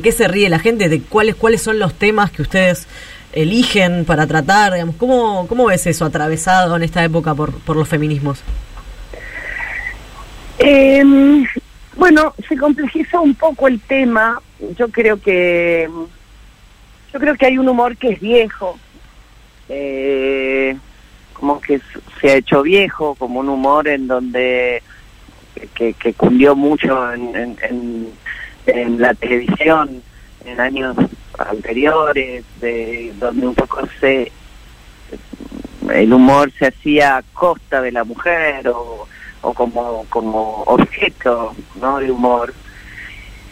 [0.00, 0.88] qué se ríe la gente?
[0.88, 2.86] ¿De cuáles, cuáles son los temas que ustedes
[3.34, 4.72] eligen para tratar?
[4.72, 8.38] Digamos, ¿cómo, ¿Cómo ves eso atravesado en esta época por, por los feminismos?
[10.58, 11.04] Eh,
[11.96, 14.40] bueno, se complejizó un poco el tema.
[14.78, 15.86] Yo creo que
[17.14, 18.76] yo creo que hay un humor que es viejo,
[19.68, 20.76] eh,
[21.32, 21.80] como que
[22.20, 24.82] se ha hecho viejo, como un humor en donde
[25.74, 27.56] que, que cundió mucho en-
[28.66, 30.02] en la televisión
[30.44, 30.96] en años
[31.38, 34.32] anteriores, de, donde un poco se
[35.92, 39.06] el humor se hacía a costa de la mujer o,
[39.42, 41.98] o como, como objeto ¿no?
[42.00, 42.52] de humor.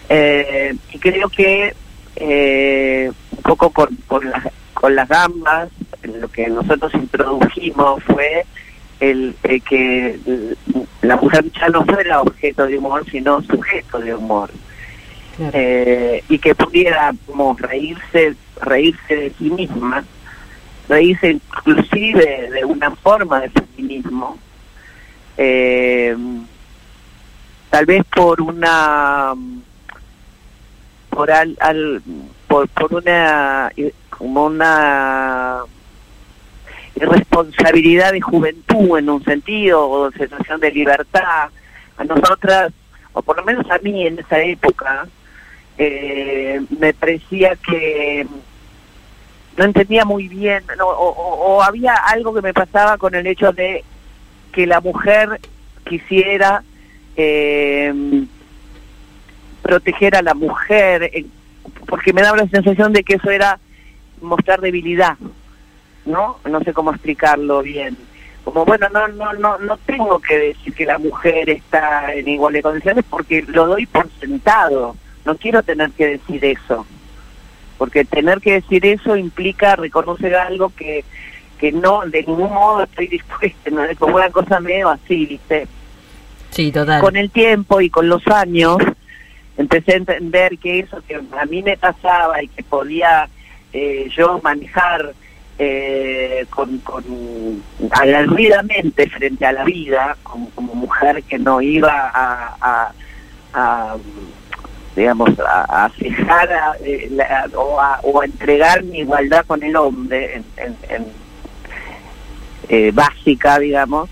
[0.09, 1.75] Eh, y creo que
[2.17, 5.69] eh, un poco con, con, las, con las gambas,
[6.03, 8.45] lo que nosotros introdujimos fue
[9.01, 10.19] el, el que
[11.03, 14.51] la mujer ya no fuera objeto de humor, sino sujeto de humor.
[15.39, 20.05] Eh, y que pudiera como reírse, reírse de sí misma,
[20.89, 24.37] reírse inclusive de una forma de feminismo,
[25.39, 26.15] eh,
[27.71, 29.35] tal vez por una
[31.13, 32.03] por al,
[32.49, 33.71] por, por una
[34.11, 35.61] como una
[36.97, 41.49] responsabilidad de juventud en un sentido, o sensación de libertad.
[41.99, 42.73] A nosotras,
[43.13, 45.07] o por lo menos a mí en esa época,
[45.79, 48.27] eh, me parecía que
[49.57, 53.27] no entendía muy bien, no, o, o- o había algo que me pasaba con el
[53.27, 53.85] hecho de
[54.53, 55.41] que la mujer
[55.85, 56.63] quisiera
[57.17, 57.93] eh,
[59.63, 61.25] proteger a la mujer, eh,
[61.87, 63.59] porque me daba la sensación de que eso era
[64.21, 65.17] mostrar debilidad,
[66.05, 66.39] ¿no?
[66.49, 67.97] No sé cómo explicarlo bien.
[68.45, 72.63] Como bueno, no no no no tengo que decir que la mujer está en iguales
[72.63, 74.97] condiciones porque lo doy por sentado.
[75.25, 76.85] No quiero tener que decir eso.
[77.79, 81.05] Porque tener que decir eso implica reconocer algo que
[81.59, 85.69] que no de ningún modo estoy dispuesta, no es como una cosa medio así, ¿viste?
[86.51, 87.01] Sí, total.
[87.01, 88.77] con el tiempo y con los años
[89.57, 93.29] empecé a entender que eso que a mí me pasaba y que podía
[93.73, 95.13] eh, yo manejar
[95.59, 97.05] eh, con, con
[99.09, 102.93] frente a la vida como, como mujer que no iba a, a-
[103.55, 103.97] a,
[104.97, 105.91] digamos a, a,
[106.85, 111.07] eh, la- o, a, o a entregar mi igualdad con el hombre en, en- en,
[112.69, 114.09] eh, básica digamos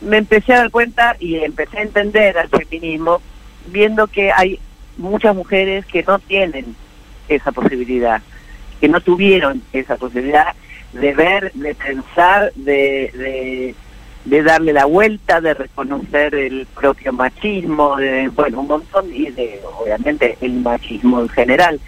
[0.00, 3.20] me empecé a dar cuenta y empecé a entender al feminismo
[3.66, 4.58] viendo que hay
[4.96, 6.76] muchas mujeres que no tienen
[7.28, 8.22] esa posibilidad,
[8.80, 10.54] que no tuvieron esa posibilidad
[10.92, 13.74] de ver, de pensar, de, de,
[14.24, 19.60] de darle la vuelta, de reconocer el propio machismo, de, bueno, un montón, y de,
[19.80, 21.80] obviamente, el machismo en general.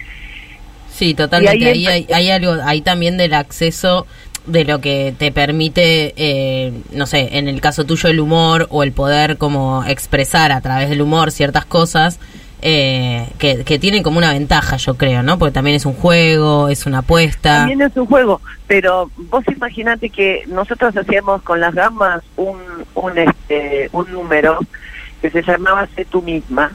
[0.90, 1.58] Sí, totalmente.
[1.58, 4.06] Y ahí Ahí, hay, hay algo, ahí también del acceso
[4.46, 8.82] de lo que te permite, eh, no sé, en el caso tuyo el humor o
[8.82, 12.20] el poder como expresar a través del humor ciertas cosas
[12.62, 15.38] eh, que, que tienen como una ventaja, yo creo, ¿no?
[15.38, 17.58] Porque también es un juego, es una apuesta.
[17.58, 22.58] También es un juego, pero vos imaginate que nosotros hacíamos con las gambas un,
[22.94, 24.58] un, este, un número
[25.20, 26.72] que se llamaba Sé tú misma,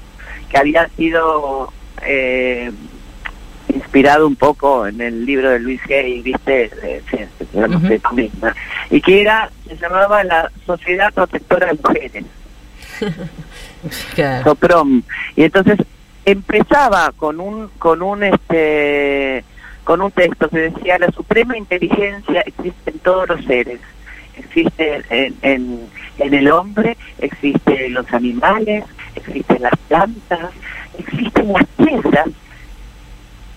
[0.49, 2.71] que había sido eh,
[3.69, 6.69] inspirado un poco en el libro de Luis Hay, ¿viste?
[6.69, 7.17] De- sí,
[7.52, 7.88] se llama Ujú.
[7.88, 8.02] Sé.
[8.89, 12.26] Y que era, se llamaba la Sociedad Protectora de Mujeres.
[14.13, 14.43] Claro.
[14.43, 15.02] Soprom.
[15.36, 15.80] Y entonces
[16.24, 19.43] empezaba con un con un este
[19.84, 23.80] con un texto que decía la suprema inteligencia existe en todos los seres.
[24.38, 25.80] Existe en, en,
[26.19, 28.84] en el hombre, existe en los animales,
[29.15, 30.52] existe en las plantas,
[31.00, 32.28] existe en las piedras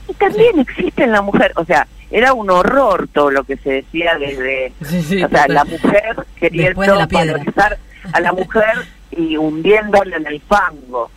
[0.09, 1.53] y también existe en la mujer.
[1.57, 5.47] O sea, era un horror todo lo que se decía desde Sí, sí, o sea,
[5.49, 7.79] la mujer queriendo la valorizar
[8.13, 8.73] a la mujer
[9.11, 11.11] y hundiéndola en el fango.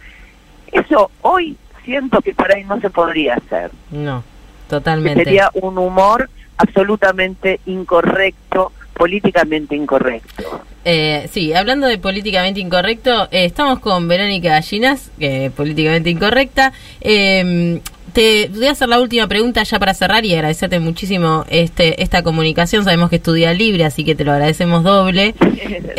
[0.72, 3.72] Eso hoy siento que por ahí no se podría hacer.
[3.92, 5.24] No, Que totalmente.
[5.24, 10.62] sería un humor absolutamente incorrecto, políticamente incorrecto.
[10.84, 16.74] Eh, sí, hablando de políticamente incorrecto, eh, estamos con Verónica Gallinas, que políticamente incorrecta.
[17.02, 17.80] Eh,
[18.14, 22.24] te voy a hacer la última pregunta ya para cerrar y agradecerte muchísimo este esta
[22.24, 22.84] comunicación.
[22.84, 25.36] Sabemos que estudia libre, así que te lo agradecemos doble.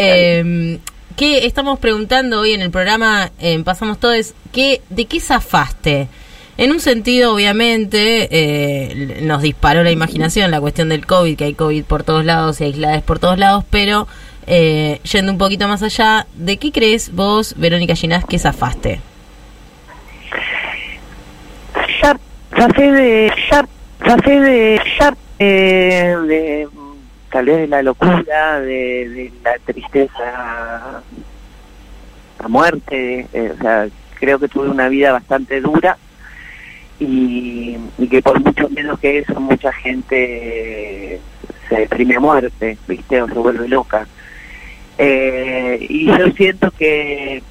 [0.00, 0.78] Eh,
[1.16, 3.32] ¿Qué estamos preguntando hoy en el programa?
[3.40, 6.06] en Pasamos Todos, ¿qué, ¿de qué zafaste?
[6.58, 11.54] En un sentido, obviamente, eh, nos disparó la imaginación la cuestión del COVID, que hay
[11.54, 14.08] COVID por todos lados y aislades por todos lados, pero
[14.48, 19.00] eh, yendo un poquito más allá, ¿de qué crees vos, Verónica Ginás, que zafaste?
[22.02, 22.18] Ya
[22.50, 23.68] pasé de, ya
[24.04, 26.68] pasé de, ya eh, de
[27.30, 31.02] tal vez de la locura, de, de la tristeza,
[32.40, 33.86] la muerte, eh, o sea,
[34.18, 35.96] creo que tuve una vida bastante dura
[37.00, 41.20] y, y que por mucho menos que eso mucha gente
[41.68, 43.22] se deprime a muerte, ¿viste?
[43.22, 44.06] O se vuelve loca.
[44.96, 47.42] Eh, y yo siento que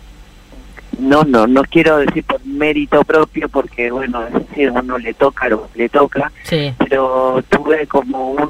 [1.00, 5.48] no, no, no quiero decir por mérito propio porque bueno, es decir, uno le toca
[5.48, 6.74] lo que le toca, Sí.
[6.78, 8.50] pero tuve como un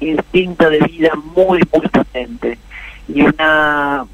[0.00, 2.58] instinto de vida muy, muy potente
[3.08, 4.04] y una,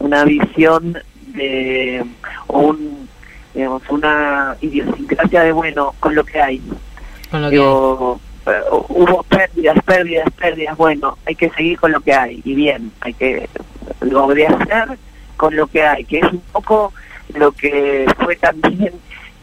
[0.00, 0.98] una visión
[1.28, 2.04] de,
[2.48, 3.01] un,
[3.54, 6.62] digamos, una idiosincrasia de bueno, con lo que hay.
[7.30, 8.20] Con lo que Digo,
[8.88, 13.14] hubo pérdidas, pérdidas, pérdidas, bueno, hay que seguir con lo que hay y bien, hay
[13.14, 13.48] que
[14.44, 14.98] hacer
[15.36, 16.92] con lo que hay, que es un poco
[17.34, 18.92] lo que fue también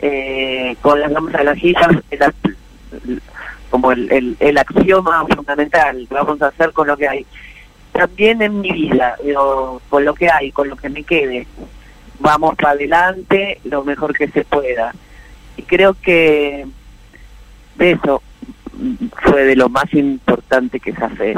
[0.02, 3.22] eh, con las gambas a las hijas, el-
[3.70, 7.26] como el, el, el axioma fundamental, vamos a hacer con lo que hay.
[7.92, 11.46] También en mi vida, digo, con lo que hay, con lo que me quede,
[12.20, 14.94] vamos para adelante lo mejor que se pueda.
[15.58, 16.66] Y creo que
[17.76, 18.22] de eso
[19.24, 21.36] fue de lo más importante que zafé.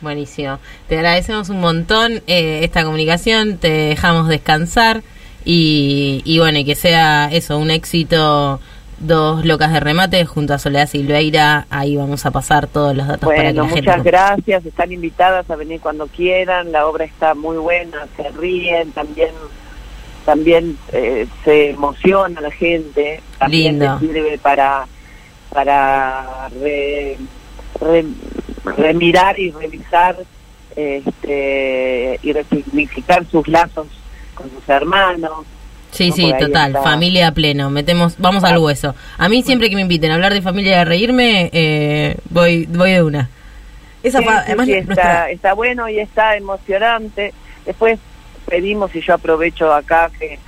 [0.00, 0.58] Buenísimo.
[0.88, 5.02] Te agradecemos un montón eh, esta comunicación, te dejamos descansar
[5.44, 8.60] y, y bueno, y que sea eso, un éxito.
[9.02, 13.26] Dos locas de remate junto a Soledad Silveira, ahí vamos a pasar todos los datos
[13.30, 13.90] para que Bueno, la gente...
[13.90, 18.92] muchas gracias, están invitadas a venir cuando quieran, la obra está muy buena, se ríen,
[18.92, 19.30] también
[20.30, 23.98] también eh, se emociona la gente, también Lindo.
[23.98, 24.86] sirve para
[25.52, 27.16] para re-
[27.80, 28.04] re-
[28.76, 30.16] remirar y revisar
[30.76, 33.88] este, y resignificar sus lazos
[34.34, 35.32] con sus hermanos.
[35.90, 36.82] Sí, sí, total, está.
[36.84, 38.94] familia a pleno, metemos, vamos al hueso.
[39.18, 42.66] A mí siempre que me inviten a hablar de familia y a reírme, eh, voy,
[42.66, 43.28] voy de una.
[44.04, 47.34] Esa Sí, fa- sí, además sí, nuestra- está, está bueno y está emocionante.
[47.66, 47.98] Después
[48.46, 50.38] pedimos, y yo aprovecho acá que,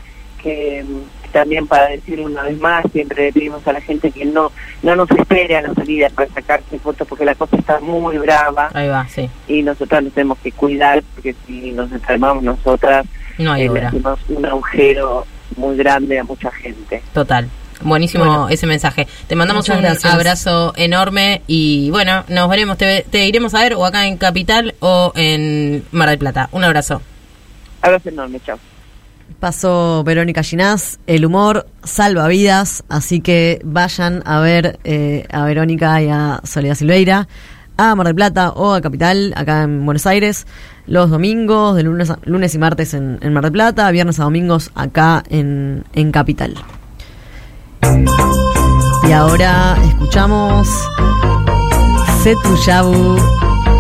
[0.43, 4.25] que mm, también para decir una vez más, siempre le pedimos a la gente que
[4.27, 8.19] no no nos espere a la salida para sacarse fotos porque la cosa está muy
[8.19, 9.31] brava Ahí va, sí.
[9.49, 13.07] y nosotras nos tenemos que cuidar porque si nos enfermamos nosotras
[13.39, 15.25] No hay eh, le hacemos un agujero
[15.57, 17.03] muy grande a mucha gente.
[17.15, 17.49] Total.
[17.83, 18.49] Buenísimo Bueno.
[18.49, 19.07] ese mensaje.
[19.27, 20.13] Te mandamos Muchas un gracias.
[20.15, 24.75] abrazo enorme y bueno, nos veremos, te, te iremos a ver o acá en Capital
[24.81, 26.49] o en Mar del Plata.
[26.53, 27.01] Un abrazo.
[27.83, 28.59] Abrazo enorme, chao.
[29.41, 36.01] Pasó Verónica Ginás, el humor salva vidas, así que vayan a ver eh, a Verónica
[36.03, 37.27] y a Soledad Silveira,
[37.77, 40.47] a Mar del Plata o a Capital, acá en Buenos Aires,
[40.87, 44.71] los domingos, de lunes, a- lunes y martes en, Mar del Plata, viernes a domingos
[44.75, 46.55] acá en, en Capital.
[49.09, 50.69] Y ahora escuchamos
[52.23, 53.17] Setu Yabu,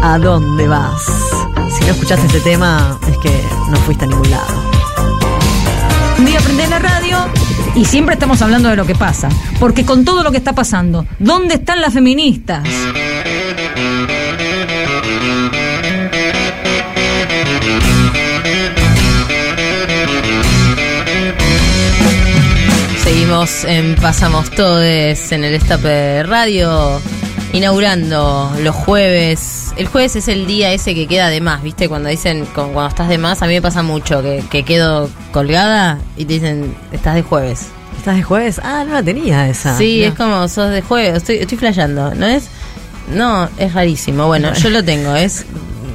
[0.03, 1.05] ¿a dónde vas?
[1.83, 4.71] Si no escuchaste este tema, es que no fuiste a ningún lado.
[6.17, 7.27] Un día prendés la radio
[7.75, 9.29] y siempre estamos hablando de lo que pasa.
[9.59, 12.63] Porque con todo lo que está pasando, ¿dónde están las feministas?
[23.03, 27.03] Seguimos en Pasamos Todes en el Estape Radio,
[27.53, 29.62] inaugurando los jueves.
[29.77, 31.89] El jueves es el día ese que queda de más, ¿viste?
[31.89, 35.09] Cuando dicen, con- cuando estás de más, a mí me pasa mucho que, que quedo
[35.33, 37.69] colgada y te dicen, estás de jueves.
[37.97, 38.61] ¿Estás de jueves?
[38.63, 39.77] Ah, no la tenía esa.
[39.79, 40.09] Sí, No.
[40.09, 42.49] es como sos de jueves, estoy, estoy flasheando, ¿no es?
[43.15, 44.27] No, es rarísimo.
[44.27, 45.47] Bueno, yo lo tengo, es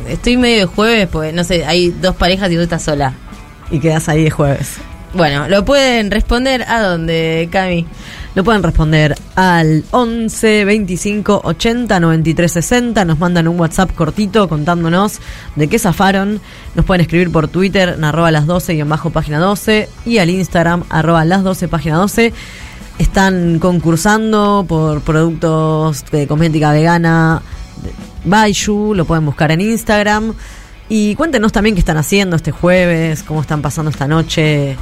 [0.07, 3.13] estoy medio de jueves, pues no sé, hay dos parejas y tú estás sola.
[3.69, 4.77] Y quedas ahí de jueves.
[5.13, 7.85] Bueno, lo pueden responder a dónde, Cami.
[8.37, 13.03] Lo pueden responder al 11 25 80 93 60.
[13.03, 15.19] Nos mandan un WhatsApp cortito contándonos
[15.55, 16.39] de qué zafaron.
[16.75, 19.89] Nos pueden escribir por Twitter, en arroba las 12 y en bajo página 12.
[20.05, 22.31] Y al Instagram, arroba las 12 página 12.
[22.99, 27.41] Están concursando por productos de cosmética vegana
[27.81, 27.91] de
[28.23, 28.93] Baishu.
[28.93, 30.35] Lo pueden buscar en Instagram.
[30.89, 34.77] Y cuéntenos también qué están haciendo este jueves, cómo están pasando esta noche,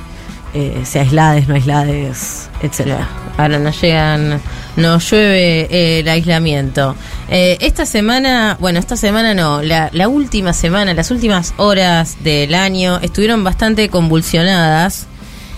[0.55, 3.07] eh, si aislades, no aislades, etcétera.
[3.37, 4.41] Ahora nos llegan,
[4.77, 6.95] nos llueve el aislamiento.
[7.29, 12.55] Eh, esta semana, bueno, esta semana no, la, la última semana, las últimas horas del
[12.55, 15.05] año estuvieron bastante convulsionadas.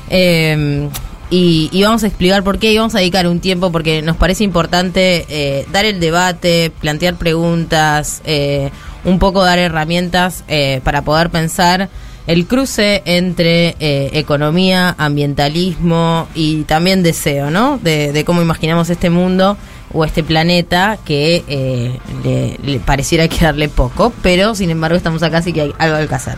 [0.09, 0.89] Eh,
[1.29, 4.15] y, y vamos a explicar por qué y vamos a dedicar un tiempo porque nos
[4.15, 8.71] parece importante eh, dar el debate, plantear preguntas, eh,
[9.03, 11.89] un poco dar herramientas eh, para poder pensar
[12.27, 17.79] el cruce entre eh, economía, ambientalismo y también deseo, ¿no?
[17.81, 19.57] De, de cómo imaginamos este mundo
[19.93, 25.37] o este planeta que eh, le, le pareciera quedarle poco, pero sin embargo estamos acá,
[25.37, 26.37] así que hay algo que hacer.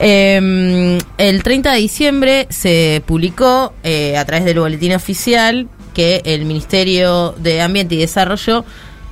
[0.00, 6.46] Eh, el 30 de diciembre se publicó eh, a través del boletín oficial que el
[6.46, 8.64] Ministerio de Ambiente y Desarrollo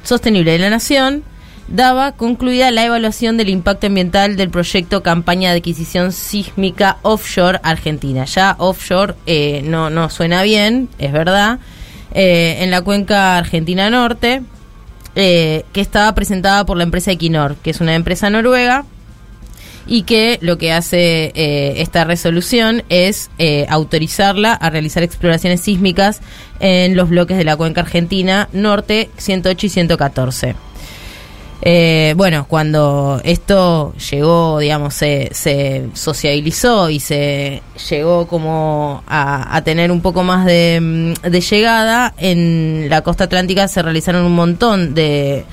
[0.03, 1.22] Sostenible de la Nación
[1.73, 8.25] daba concluida la evaluación del impacto ambiental del proyecto Campaña de Adquisición Sísmica Offshore Argentina.
[8.27, 11.59] Ya offshore eh, no, no suena bien, es verdad,
[12.14, 14.43] eh, en la cuenca Argentina Norte,
[15.14, 18.85] eh, que estaba presentada por la empresa Equinor, que es una empresa noruega
[19.87, 26.20] y que lo que hace eh, esta resolución es eh, autorizarla a realizar exploraciones sísmicas
[26.61, 30.72] en los bloques de la cuenca argentina norte 108 y 114.
[31.65, 39.63] Eh, bueno, cuando esto llegó, digamos, se, se sociabilizó y se llegó como a, a
[39.63, 44.93] tener un poco más de, mm, llegada, en la costa atlántica se realizaron un montón
[44.95, 45.45] de,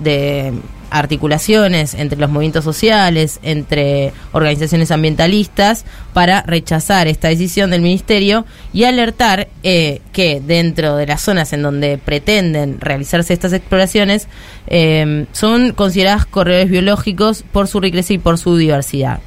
[0.00, 0.52] de
[0.90, 8.84] articulaciones entre los movimientos sociales, entre organizaciones ambientalistas, para rechazar esta decisión del ministerio y
[8.84, 14.28] alertar eh, que dentro de las zonas en donde pretenden realizarse estas exploraciones
[14.66, 19.20] eh, son consideradas corredores biológicos por su riqueza y por su diversidad.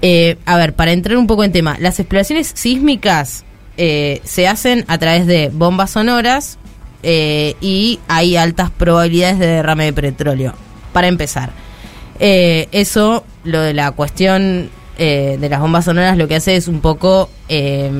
[0.00, 3.44] Eh, a ver, para entrar un poco en tema, las exploraciones sísmicas
[3.76, 6.58] se hacen a través de bombas sonoras
[7.02, 10.54] eh, y hay altas probabilidades de derrame de petróleo.
[10.92, 11.50] Para empezar,
[12.20, 16.66] Eh, eso, lo de la cuestión eh, de las bombas sonoras, lo que hace es
[16.66, 17.92] un poco, eh,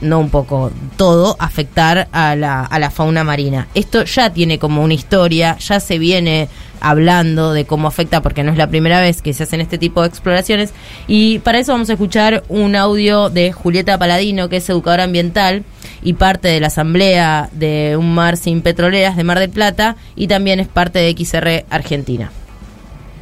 [0.00, 3.66] no un poco, todo, afectar a la, a la fauna marina.
[3.74, 6.48] Esto ya tiene como una historia, ya se viene
[6.80, 10.00] hablando de cómo afecta, porque no es la primera vez que se hacen este tipo
[10.02, 10.72] de exploraciones.
[11.08, 15.64] Y para eso vamos a escuchar un audio de Julieta Paladino, que es educadora ambiental
[16.02, 20.26] y parte de la asamblea de Un Mar Sin Petroleras de Mar del Plata, y
[20.26, 22.30] también es parte de XR Argentina.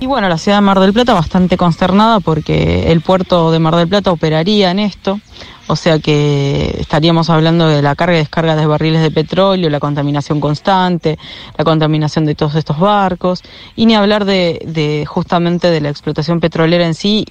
[0.00, 3.74] Y bueno, la ciudad de Mar del Plata bastante consternada porque el puerto de Mar
[3.74, 5.20] del Plata operaría en esto,
[5.66, 9.80] o sea que estaríamos hablando de la carga y descarga de barriles de petróleo, la
[9.80, 11.18] contaminación constante,
[11.56, 13.42] la contaminación de todos estos barcos,
[13.74, 17.26] y ni hablar de, de justamente de la explotación petrolera en sí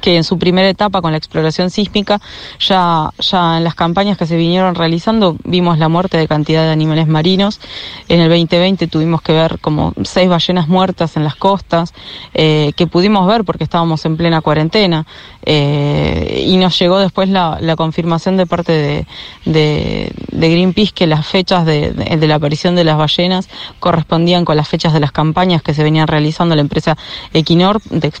[0.00, 2.20] que en su primera etapa con la exploración sísmica,
[2.60, 6.70] ya, ya en las campañas que se vinieron realizando vimos la muerte de cantidad de
[6.70, 7.60] animales marinos.
[8.08, 11.92] En el 2020 tuvimos que ver como seis ballenas muertas en las costas,
[12.34, 15.06] eh, que pudimos ver porque estábamos en plena cuarentena.
[15.44, 19.06] Eh, y nos llegó después la, la confirmación de parte
[19.44, 23.48] de, Greenpeace que las fechas de, de- de la aparición de las ballenas
[23.80, 26.96] correspondían con las fechas de las campañas que se venían realizando la empresa
[27.32, 28.12] Equinor de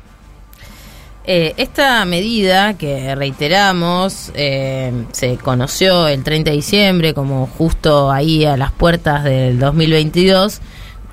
[1.30, 8.46] Eh, esta medida que reiteramos eh, se conoció el 30 de diciembre como justo ahí
[8.46, 10.62] a las puertas del 2022.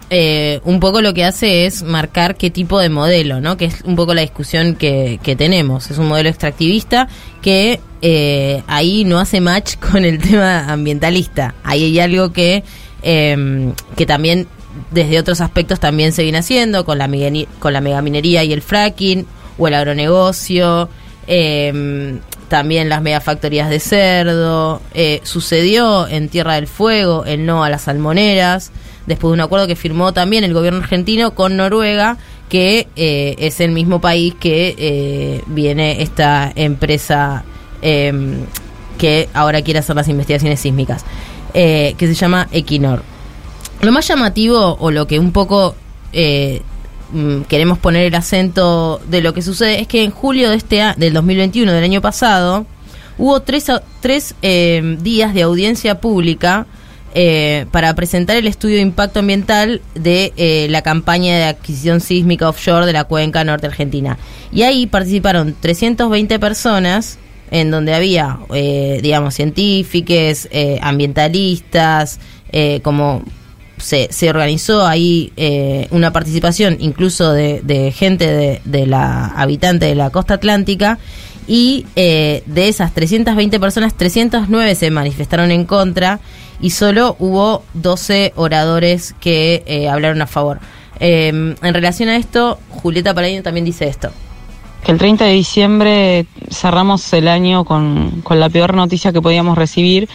[0.09, 3.57] eh, un poco lo que hace es marcar qué tipo de modelo, ¿no?
[3.57, 5.91] Que es un poco la discusión que, que tenemos.
[5.91, 7.09] Es un modelo extractivista
[7.41, 11.55] que eh, ahí no hace match con el tema ambientalista.
[11.65, 12.63] Ahí hay algo que,
[13.03, 14.47] eh, que también
[14.91, 17.09] desde otros aspectos también se viene haciendo con la,
[17.59, 19.25] con la megaminería y el fracking
[19.57, 20.89] o el agronegocio,
[21.27, 27.69] eh, también las megafactorías de cerdo, eh, sucedió en Tierra del Fuego el no a
[27.69, 28.71] las salmoneras,
[29.07, 32.17] después de un acuerdo que firmó también el gobierno argentino con Noruega,
[32.49, 37.43] que eh, es el mismo país que eh, viene esta empresa
[37.81, 38.13] eh,
[38.97, 41.03] que ahora quiere hacer las investigaciones sísmicas,
[41.53, 43.01] que se llama Equinor.
[43.81, 45.75] Lo más llamativo o lo que un poco
[47.11, 50.81] mm, queremos poner el acento de lo que sucede es que en julio de este
[50.97, 52.65] del 2021 del año pasado
[53.17, 56.67] hubo tres, tres eh, días de audiencia pública
[57.17, 62.49] eh, para presentar el estudio de impacto ambiental de eh, la campaña de adquisición sísmica
[62.49, 64.17] offshore de la cuenca norte argentina.
[64.51, 67.17] Y ahí participaron 320 personas
[67.51, 72.19] en donde había, eh, digamos, científicos, eh, ambientalistas,
[72.83, 73.23] como
[73.77, 80.09] se, se organizó ahí eh, una participación incluso de, gente de, la habitante de la
[80.09, 80.99] costa atlántica
[81.47, 86.19] y eh, de esas 320 personas, 309 se manifestaron en contra
[86.59, 90.59] y solo hubo 12 oradores que eh, hablaron a favor.
[90.99, 94.11] Eh, en relación a esto, Julieta Paladino también dice esto.
[94.85, 100.07] Que el 30 de diciembre cerramos el año con, la peor noticia que podíamos recibir,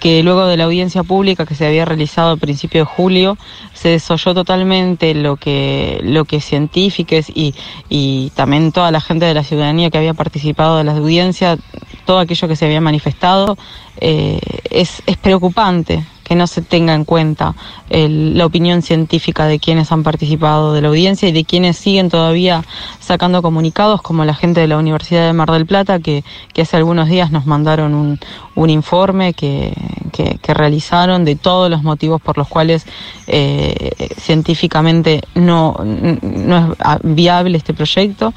[0.00, 3.38] que luego de la audiencia pública que se había realizado a principio de julio,
[3.72, 7.54] se desoyó totalmente lo que, lo que científicos y,
[7.88, 11.56] y también toda la gente de la ciudadanía que había participado de la audiencia,
[12.04, 13.56] todo aquello que se había manifestado,
[14.00, 17.54] eh, es, es preocupante que no se tenga en cuenta
[17.88, 22.64] la opinión científica de quienes han participado de la audiencia y de quienes siguen todavía
[22.98, 26.24] sacando comunicados, como la gente de la Universidad de Mar del Plata, que,
[26.60, 28.18] hace algunos días nos mandaron un,
[28.56, 29.72] un informe que,
[30.12, 32.86] que- realizaron de todos los motivos por los cuales
[33.26, 38.32] eh, científicamente no, no es viable este proyecto.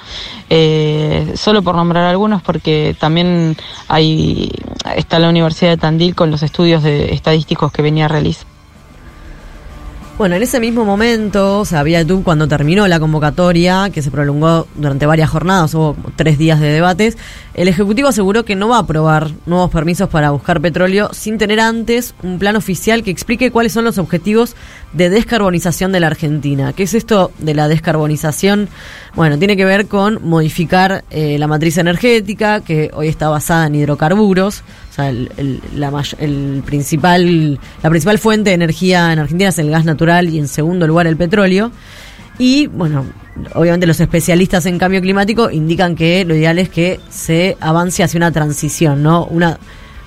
[0.49, 3.55] Eh, solo por nombrar algunos, porque también
[3.87, 4.51] hay,
[4.95, 8.47] está la Universidad de Tandil con los estudios de estadísticos que venía a realizar.
[10.19, 14.11] Bueno, en ese mismo momento, o sea, había tú cuando terminó la convocatoria, que se
[14.11, 17.17] prolongó durante varias jornadas, hubo tres días de debates,
[17.53, 21.61] el Ejecutivo aseguró que no va a aprobar nuevos permisos para buscar petróleo sin tener
[21.61, 24.57] antes un plan oficial que explique cuáles son los objetivos
[24.93, 26.73] de descarbonización de la Argentina.
[26.73, 28.69] ¿Qué es esto de la descarbonización?
[29.15, 33.75] Bueno, tiene que ver con modificar eh, la matriz energética, que hoy está basada en
[33.75, 39.59] hidrocarburos, o sea, el, la, el principal, la principal fuente de energía en Argentina es
[39.59, 41.71] el gas natural y en segundo lugar el petróleo.
[42.39, 43.05] Y bueno,
[43.53, 48.17] obviamente los especialistas en cambio climático indican que lo ideal es que se avance hacia
[48.17, 49.25] una transición, ¿no?
[49.25, 49.59] Una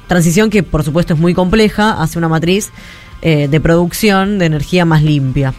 [0.07, 2.71] transición que por supuesto es muy compleja hacia una matriz
[3.23, 5.55] eh, de producción de energía más limpia.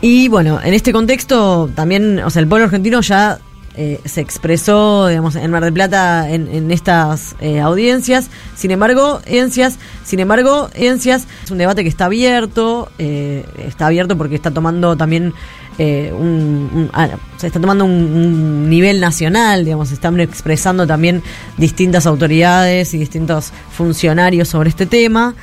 [0.00, 3.38] Y bueno, en este contexto también, o sea, el pueblo argentino ya
[3.76, 8.28] eh, se expresó, digamos, en Mar del Plata en, estas eh, audiencias.
[8.54, 14.16] Sin embargo, audiencias, sin embargo, audiencias es un debate que está abierto, eh, está abierto
[14.16, 15.34] porque está tomando también
[15.76, 21.20] un, ah, se está tomando un, un nivel nacional, digamos, están expresando también
[21.56, 25.34] distintas autoridades y distintos funcionarios sobre este tema.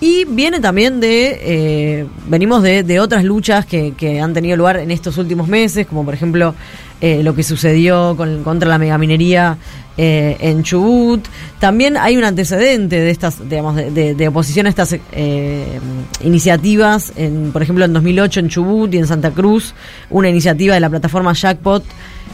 [0.00, 4.76] Y viene también de, eh, venimos de, de otras luchas que, que han tenido lugar
[4.76, 6.54] en estos últimos meses, como por ejemplo
[7.00, 9.56] eh, lo que sucedió con, contra la megaminería
[9.96, 11.26] eh, en Chubut.
[11.58, 15.80] También hay un antecedente de estas, digamos, de, de- oposición a estas eh,
[16.22, 19.74] iniciativas, en, por ejemplo en 2008 en Chubut y en Santa Cruz,
[20.10, 21.82] una iniciativa de la plataforma Jackpot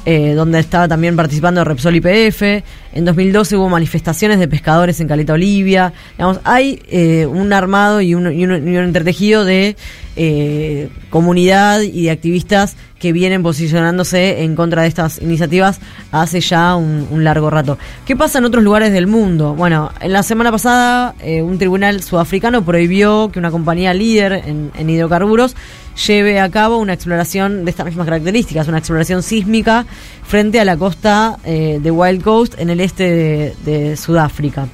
[0.06, 2.42] eh, donde estaba también participando Repsol IPF.
[2.92, 5.92] En 2012 hubo manifestaciones de pescadores en Caleta Olivia.
[6.16, 9.76] Digamos, hay eh, un armado y un, y un- y un entretejido de
[10.16, 15.78] eh, comunidad y de activistas que vienen posicionándose en contra de estas iniciativas
[16.10, 17.76] hace ya un, largo rato.
[18.06, 19.54] ¿Qué pasa en otros lugares del mundo?
[19.54, 24.88] Bueno, en la semana pasada eh, un tribunal sudafricano prohibió que una compañía líder en,
[24.88, 25.54] hidrocarburos
[26.06, 29.84] lleve a cabo una exploración de estas mismas características, una exploración sísmica
[30.26, 34.66] frente a la costa eh, de Wild Coast en el este de Sudáfrica.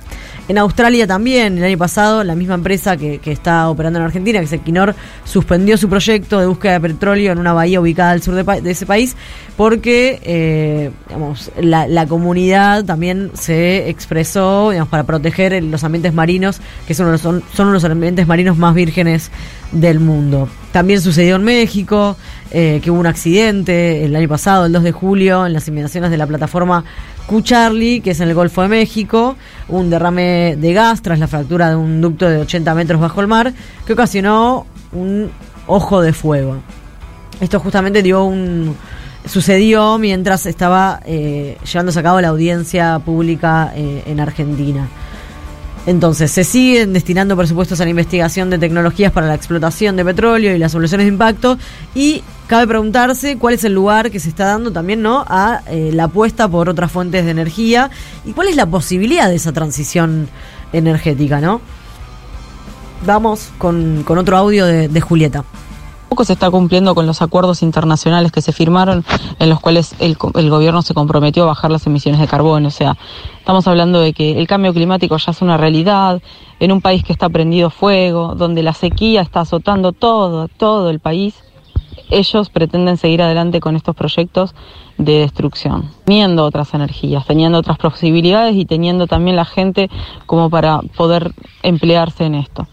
[0.50, 4.46] En Australia también, el año pasado, la misma empresa que, está operando en Argentina, que
[4.46, 8.34] es Equinor, suspendió su proyecto de búsqueda de petróleo en una bahía ubicada al sur
[8.34, 9.14] de, ese país
[9.56, 10.90] porque eh,
[11.60, 17.84] la, comunidad también se expresó para proteger los ambientes marinos, que son, son, son unos
[17.84, 19.30] ambientes marinos más vírgenes
[19.70, 20.48] del mundo.
[20.72, 22.16] También sucedió en México,
[22.50, 26.10] eh, que hubo un accidente el año pasado, el 2 de julio, en las inmediaciones
[26.10, 26.84] de la plataforma
[27.26, 29.36] Q-Charlie, que es en el Golfo de México,
[29.68, 33.28] un derrame de gas tras la fractura de un ducto de 80 metros bajo el
[33.28, 33.52] mar,
[33.86, 35.30] que ocasionó un
[35.66, 36.56] ojo de fuego.
[37.40, 38.76] Esto justamente dio un
[39.24, 44.88] sucedió mientras estaba eh, llevándose a cabo la audiencia pública eh, en Argentina.
[45.86, 50.54] Entonces, se siguen destinando presupuestos a la investigación de tecnologías para la explotación de petróleo
[50.54, 51.58] y las soluciones de impacto.
[51.94, 55.24] Y cabe preguntarse cuál es el lugar que se está dando también ¿no?
[55.26, 57.90] a eh, la apuesta por otras fuentes de energía
[58.24, 60.28] y cuál es la posibilidad de esa transición
[60.72, 61.40] energética.
[61.40, 61.60] ¿no?
[63.06, 65.44] Vamos con, con otro audio de, de Julieta.
[66.10, 69.04] Tampoco se está cumpliendo con los acuerdos internacionales que se firmaron
[69.38, 72.66] en los cuales el, el gobierno se comprometió a bajar las emisiones de carbono.
[72.66, 72.96] O sea,
[73.38, 76.20] estamos hablando de que el cambio climático ya es una realidad
[76.58, 80.98] en un país que está prendido fuego, donde la sequía está azotando todo, todo el
[80.98, 81.36] país.
[82.10, 84.52] Ellos pretenden seguir adelante con estos proyectos
[84.98, 89.88] de destrucción, teniendo otras energías, teniendo otras posibilidades y teniendo también la gente
[90.26, 91.32] como para poder
[91.62, 92.66] emplearse en esto.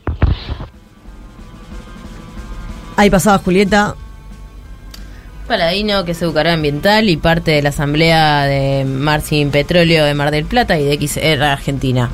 [2.97, 3.95] Ahí pasaba Julieta.
[5.47, 10.13] Paladino, que es educador ambiental y parte de la asamblea de Mar Sin Petróleo de
[10.15, 12.09] Mar del Plata y de XR Argentina.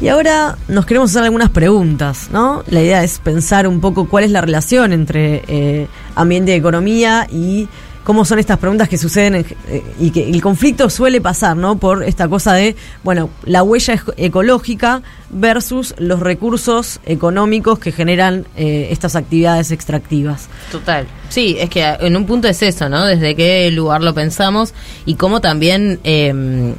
[0.00, 2.64] Y ahora nos queremos hacer algunas preguntas, ¿no?
[2.66, 7.28] La idea es pensar un poco cuál es la relación entre eh, ambiente y economía
[7.30, 7.68] y
[8.04, 11.76] cómo son estas preguntas que suceden en- eh, y que el conflicto suele pasar, ¿no?
[11.78, 18.46] Por esta cosa de, bueno, la huella ec- ecológica versus los recursos económicos que generan
[18.56, 20.48] eh, estas actividades extractivas.
[20.70, 21.06] Total.
[21.30, 23.04] Sí, es que en un punto es eso, ¿no?
[23.04, 24.74] Desde qué lugar lo pensamos
[25.06, 26.74] y cómo también, eh,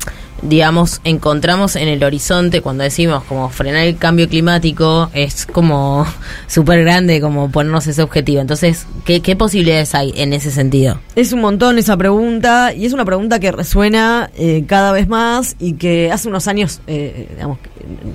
[0.48, 6.06] digamos, encontramos en el horizonte cuando decimos como frenar el cambio climático, es como
[6.48, 8.42] súper grande como ponernos ese objetivo.
[8.42, 11.00] Entonces, ¿qué, ¿qué posibilidades hay en ese sentido?
[11.16, 15.56] Es un montón esa pregunta y es una pregunta que resuena eh, cada vez más
[15.60, 17.60] y que hace unos años eh, digamos,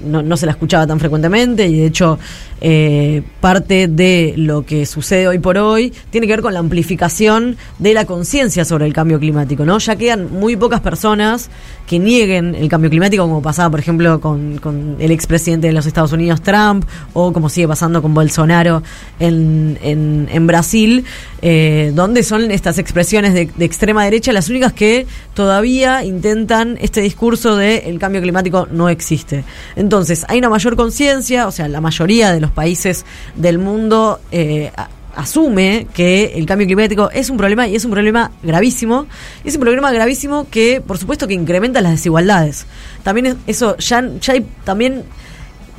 [0.05, 2.19] no, no se la escuchaba tan frecuentemente y de hecho
[2.61, 7.57] eh, parte de lo que sucede hoy por hoy tiene que ver con la amplificación
[7.79, 9.65] de la conciencia sobre el cambio climático.
[9.65, 9.79] ¿no?
[9.79, 11.49] Ya quedan muy pocas personas
[11.87, 16.13] que nieguen el cambio climático como pasaba por ejemplo con, el expresidente de los Estados
[16.13, 18.83] Unidos Trump o como sigue pasando con Bolsonaro
[19.19, 21.05] en, en, Brasil,
[21.43, 25.07] eh, donde son estas expresiones de extrema derecha las únicas que
[25.45, 29.43] todavía intentan este discurso de el cambio climático no existe.
[29.75, 34.71] Entonces, hay una mayor conciencia, o sea, la mayoría de los países del mundo eh,
[35.17, 39.07] asume que el cambio climático es un problema y es un problema gravísimo.
[39.43, 42.67] Y es un problema gravísimo que, por supuesto, que incrementa las desigualdades.
[43.03, 45.05] También es- eso, ya, ya hay también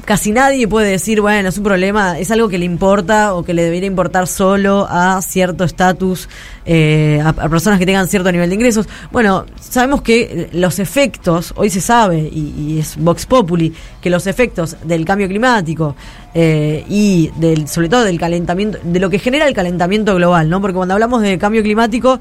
[0.05, 3.53] casi nadie puede decir, bueno, es un problema, es algo que le importa o que
[3.53, 6.29] le debería importar solo a cierto estatus,
[6.65, 8.87] eh, a, personas que tengan cierto nivel de ingresos.
[9.11, 14.27] Bueno, sabemos que los efectos, hoy se sabe, y, y es Vox Populi, que los
[14.27, 15.95] efectos del cambio climático
[16.33, 20.61] eh, y del, sobre todo del calentamiento, de lo que genera el calentamiento global, ¿no?
[20.61, 22.19] Porque cuando hablamos de cambio climático,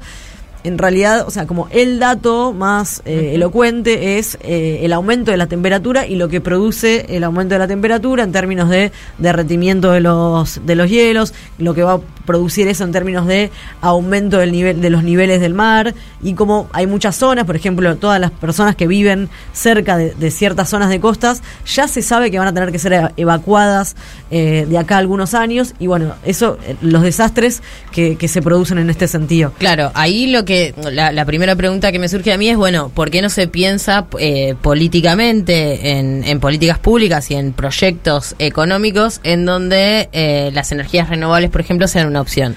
[0.63, 5.37] en realidad, o sea, como el dato más eh, elocuente es eh, el aumento de
[5.37, 9.91] la temperatura y lo que produce el aumento de la temperatura en términos de derretimiento
[9.91, 13.49] de los de los hielos, lo que va a producir eso en términos de
[13.81, 17.95] aumento del nivel de los niveles del mar y como hay muchas zonas, por ejemplo,
[17.97, 22.29] todas las personas que viven cerca de, de ciertas zonas de costas ya se sabe
[22.31, 23.95] que van a tener que ser eva- evacuadas
[24.29, 28.77] eh, de acá a algunos años y bueno, eso los desastres que, que se producen
[28.77, 29.51] en este sentido.
[29.57, 30.50] Claro, ahí lo que
[30.91, 33.47] la, la primera pregunta que me surge a mí es, bueno, ¿por qué no se
[33.47, 41.09] piensa eh, políticamente en, políticas públicas y en proyectos económicos en donde eh, las energías
[41.09, 42.55] renovables, por ejemplo, sean una opción?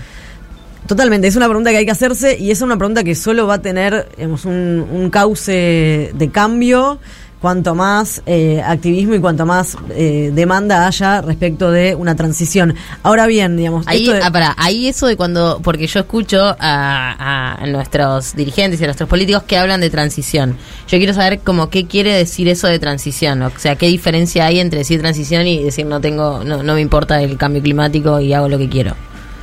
[0.86, 3.54] Totalmente, es una pregunta que hay que hacerse y es una pregunta que solo va
[3.54, 6.98] a tener digamos, un cauce de cambio
[7.44, 12.74] cuanto más eh, activismo y cuanto más eh, demanda haya respecto de una transición.
[13.02, 16.40] Ahora bien, digamos, Ahí, esto de- ah, pará, ahí eso de cuando, porque yo escucho
[16.58, 20.56] a, a nuestros dirigentes y a nuestros políticos que hablan de transición.
[20.88, 24.58] Yo quiero saber como qué quiere decir eso de transición, o sea, qué diferencia hay
[24.60, 28.32] entre decir transición y decir no tengo, no, no me importa el cambio climático y
[28.32, 28.94] hago lo que quiero.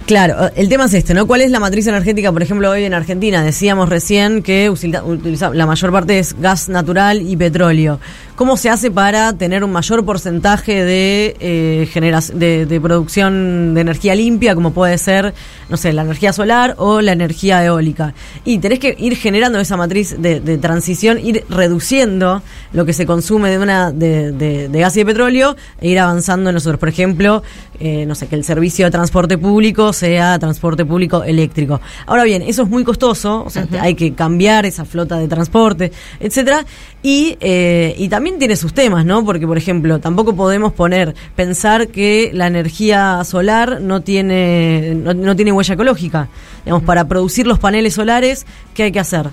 [0.06, 1.26] Claro, el tema es este, ¿no?
[1.26, 3.44] ¿Cuál es la matriz energética, por ejemplo, hoy en Argentina?
[3.44, 8.00] Decíamos recién que utiliza- utiliza- la mayor parte es gas natural y petróleo.
[8.42, 14.16] ¿Cómo se hace para tener un mayor porcentaje de, eh, de, de producción de energía
[14.16, 15.36] limpia, como puede ser,
[15.70, 18.16] no sé, la energía solar o la energía eólica?
[18.44, 22.42] Y tenés que ir generando esa matriz de, de transición, ir reduciendo
[22.74, 26.80] lo que se consume de, una, de, gas y de petróleo e ir avanzando nosotros.
[26.80, 27.44] Por ejemplo,
[27.80, 31.80] eh, no sé, que el servicio de transporte público sea transporte público eléctrico.
[32.08, 35.92] Ahora bien, eso es muy costoso, o sea, hay que cambiar esa flota de transporte,
[36.20, 36.66] etcétera,
[37.04, 39.24] y, eh, y también tiene sus temas, ¿no?
[39.26, 45.36] Porque, por ejemplo, tampoco podemos poner, pensar que la energía solar no tiene, no, no
[45.36, 46.28] tiene huella ecológica.
[46.66, 49.28] Digamos, para producir los paneles solares, ¿qué hay que hacer?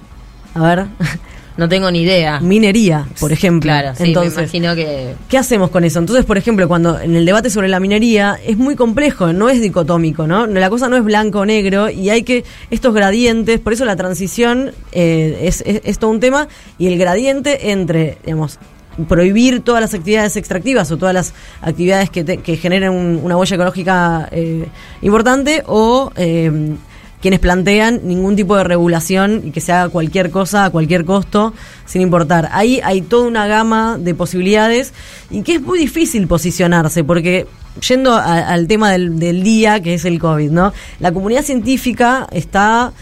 [0.54, 0.86] A ver.
[1.58, 2.38] No tengo ni idea.
[2.38, 3.66] Minería, por ejemplo.
[3.68, 5.16] Claro, sí, Entonces, me imagino que...
[5.28, 5.98] ¿Qué hacemos con eso?
[5.98, 9.60] Entonces, por ejemplo, cuando en el debate sobre la minería es muy complejo, no es
[9.60, 10.46] dicotómico, ¿no?
[10.46, 13.96] La cosa no es blanco o negro y hay que estos gradientes, por eso la
[13.96, 16.46] transición eh, es, es- es todo un tema
[16.78, 18.60] y el gradiente entre, digamos,
[19.06, 23.36] prohibir todas las actividades extractivas o todas las actividades que, te- que generen un- una
[23.36, 24.66] huella ecológica eh,
[25.02, 26.74] importante o eh,
[27.20, 31.52] quienes plantean ningún tipo de regulación y que se haga cualquier cosa a cualquier costo
[31.84, 32.48] sin importar.
[32.52, 34.92] Ahí hay toda una gama de posibilidades
[35.30, 37.46] y que es muy difícil posicionarse porque
[37.88, 40.72] yendo al tema del, del día que es el COVID, ¿no?
[41.00, 42.92] La comunidad científica está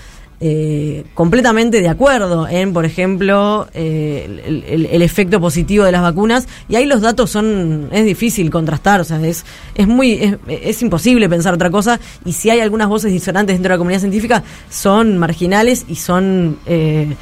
[0.40, 6.46] eh, completamente de acuerdo en, por ejemplo, eh, el, el- efecto positivo de las vacunas.
[6.68, 10.82] Y ahí los datos son es difícil contrastar, o sea, es es muy es, es
[10.82, 11.98] imposible pensar otra cosa.
[12.24, 16.58] Y si hay algunas voces disonantes dentro de la comunidad científica son marginales y son
[16.66, 17.14] eh,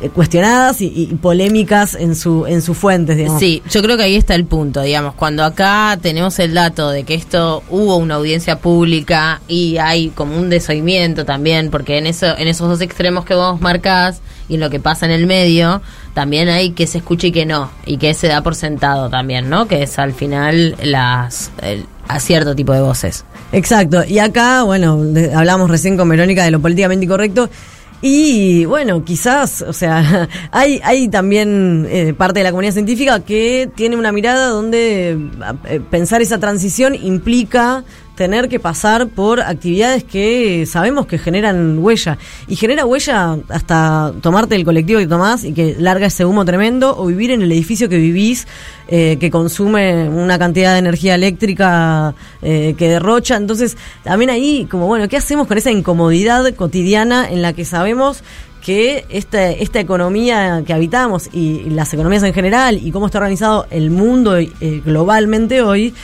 [0.00, 3.40] eh, cuestionadas y, y polémicas en su en sus fuentes, digamos.
[3.40, 7.04] Sí, yo creo que ahí está el punto, digamos, cuando acá tenemos el dato de
[7.04, 12.26] que esto hubo una audiencia pública y hay como un desoimiento también, porque en eso
[12.38, 15.82] en esos dos extremos que vos marcás y en lo que pasa en el medio,
[16.14, 19.50] también hay que se escuche y que no, y que se da por sentado también,
[19.50, 19.68] ¿no?
[19.68, 23.26] Que es al final las el- a cierto tipo de voces.
[23.52, 24.02] Exacto.
[24.02, 27.50] Y acá, bueno, de- hablamos recién con Verónica de lo políticamente incorrecto.
[28.00, 33.70] Y bueno, quizás, o sea, hay, hay también eh, parte de la comunidad científica que
[33.74, 35.18] tiene una mirada donde
[35.68, 37.84] eh, pensar esa transición implica
[38.18, 42.18] tener que pasar por actividades que sabemos que generan huella.
[42.48, 46.98] Y genera huella hasta tomarte el colectivo que tomás y que larga ese humo tremendo,
[46.98, 48.48] o vivir en el edificio que vivís,
[48.88, 52.12] eh, que consume una cantidad de energía eléctrica
[52.42, 53.36] eh, que derrocha.
[53.36, 58.24] Entonces, también ahí, como bueno, ¿qué hacemos con esa incomodidad cotidiana en la que sabemos
[58.64, 63.68] que esta, esta economía que habitamos y, las economías en general y cómo está organizado
[63.70, 64.50] el mundo eh,
[64.84, 65.94] globalmente hoy,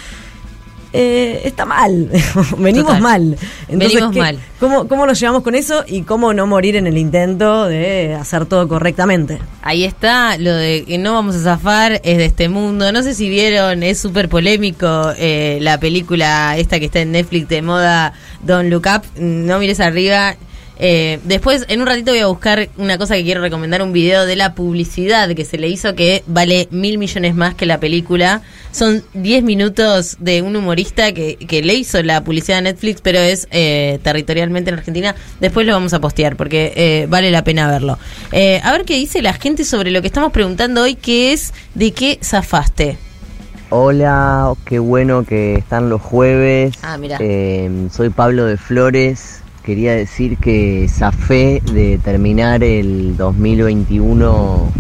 [0.96, 2.08] eh, está mal.
[2.58, 3.02] Venimos Total.
[3.02, 3.36] mal.
[3.68, 4.38] Venimos ¿qué- mal.
[4.60, 8.46] ¿cómo, ¿Cómo nos llevamos con eso y cómo no morir en el intento de hacer
[8.46, 9.40] todo correctamente?
[9.62, 12.92] Ahí está, lo de que no vamos a zafar es de este mundo.
[12.92, 17.48] No sé si vieron, es súper polémico eh, la película esta que está en Netflix
[17.48, 19.02] de moda Don't Look Up.
[19.20, 20.36] No mires arriba.
[20.78, 24.26] Eh, después, en un ratito voy a buscar una cosa que quiero recomendar, un video
[24.26, 28.42] de la publicidad que se le hizo que vale mil millones más que la película.
[28.72, 33.20] Son 10 minutos de un humorista que, que le hizo la publicidad a Netflix, pero
[33.20, 35.14] es eh, territorialmente en Argentina.
[35.38, 37.98] Después lo vamos a postear porque eh, vale la pena verlo.
[38.32, 41.54] Eh, a ver qué dice la gente sobre lo que estamos preguntando hoy, que es
[41.74, 42.98] de qué zafaste.
[43.70, 46.74] Hola, qué bueno que están los jueves.
[46.82, 47.18] Ah, mira.
[47.90, 49.43] Soy Pablo de Flores.
[49.64, 54.70] Quería decir que zafé de terminar el 2021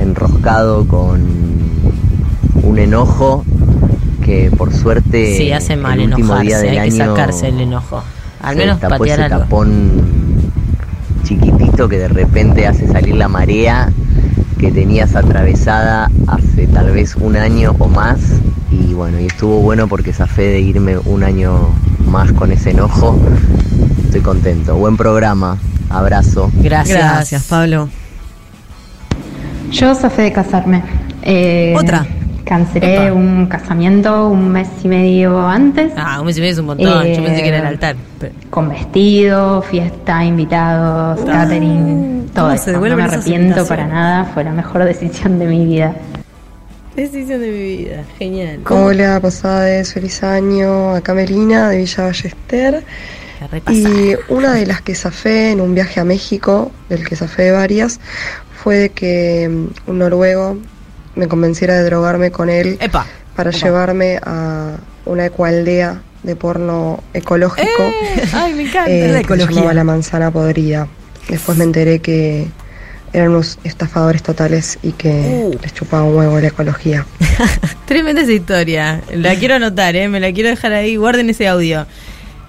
[0.00, 1.20] enroscado con
[2.62, 3.44] un enojo
[4.24, 7.60] que por suerte Sí, hace mal el último día del hay que año sacarse el
[7.60, 8.02] enojo.
[8.40, 9.38] Al menos destapó patear ese algo.
[9.40, 10.02] tapón
[11.24, 13.92] chiquitito que de repente hace salir la marea
[14.58, 18.20] que tenías atravesada hace tal vez un año o más
[18.72, 21.68] y bueno y estuvo bueno porque zafé de irme un año
[22.06, 23.18] más con ese enojo
[24.04, 25.58] estoy contento buen programa
[25.90, 27.88] abrazo Gracias, Pablo.
[29.70, 30.82] Yo zafé de casarme.
[31.22, 32.04] Eh, Otra.
[32.44, 33.14] Cancelé Epa.
[33.14, 35.92] un casamiento un mes y medio antes.
[35.96, 37.06] Ah, un mes y medio es un montón.
[37.06, 37.96] Yo pensé que era el Eh, altar.
[38.50, 42.64] Con vestido, fiesta, invitados, catering, todo ¿cómo eso.
[42.64, 44.24] se No me arrepiento para nada.
[44.34, 45.94] Fue la mejor decisión de mi vida.
[46.96, 48.04] Decisión de mi vida.
[48.18, 48.60] Genial.
[48.68, 50.94] Hola, Posades, feliz año.
[50.94, 52.84] Acá Melina de Villa Ballester.
[53.70, 57.98] Y una de las que zafé en un viaje a México, del que zafé varias,
[58.62, 60.58] fue de que mm, un noruego
[61.16, 62.78] me convenciera de drogarme con él
[63.34, 63.58] para Epa.
[63.58, 64.76] llevarme a
[65.06, 67.82] una ecoaldea de porno ecológico
[68.32, 68.88] Ay, me encanta.
[68.90, 69.50] eh, la que se ecología.
[69.56, 70.86] llamaba La Manzana Podrida.
[71.28, 72.46] Después me enteré que
[73.12, 75.58] eran unos estafadores totales y que Uh.
[75.62, 77.06] les chupaba un huevo la ecología.
[77.86, 79.02] Tremenda esa historia.
[79.14, 80.08] La quiero anotar, ¿eh?
[80.08, 80.96] Me la quiero dejar ahí.
[80.96, 81.86] Guarden ese audio.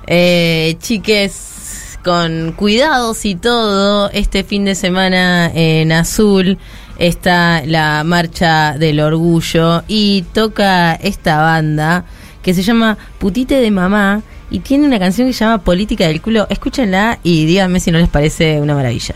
[0.08, 6.58] Eh, chiques, con cuidados y todo, este fin de semana en Azul
[7.00, 12.06] está la Marcha del Orgullo y toca esta banda
[12.42, 16.22] que se llama Putite de Mamá y tiene una canción que se llama Política del
[16.22, 16.46] Culo.
[16.50, 19.16] Escúchenla y díganme si no les parece una maravilla.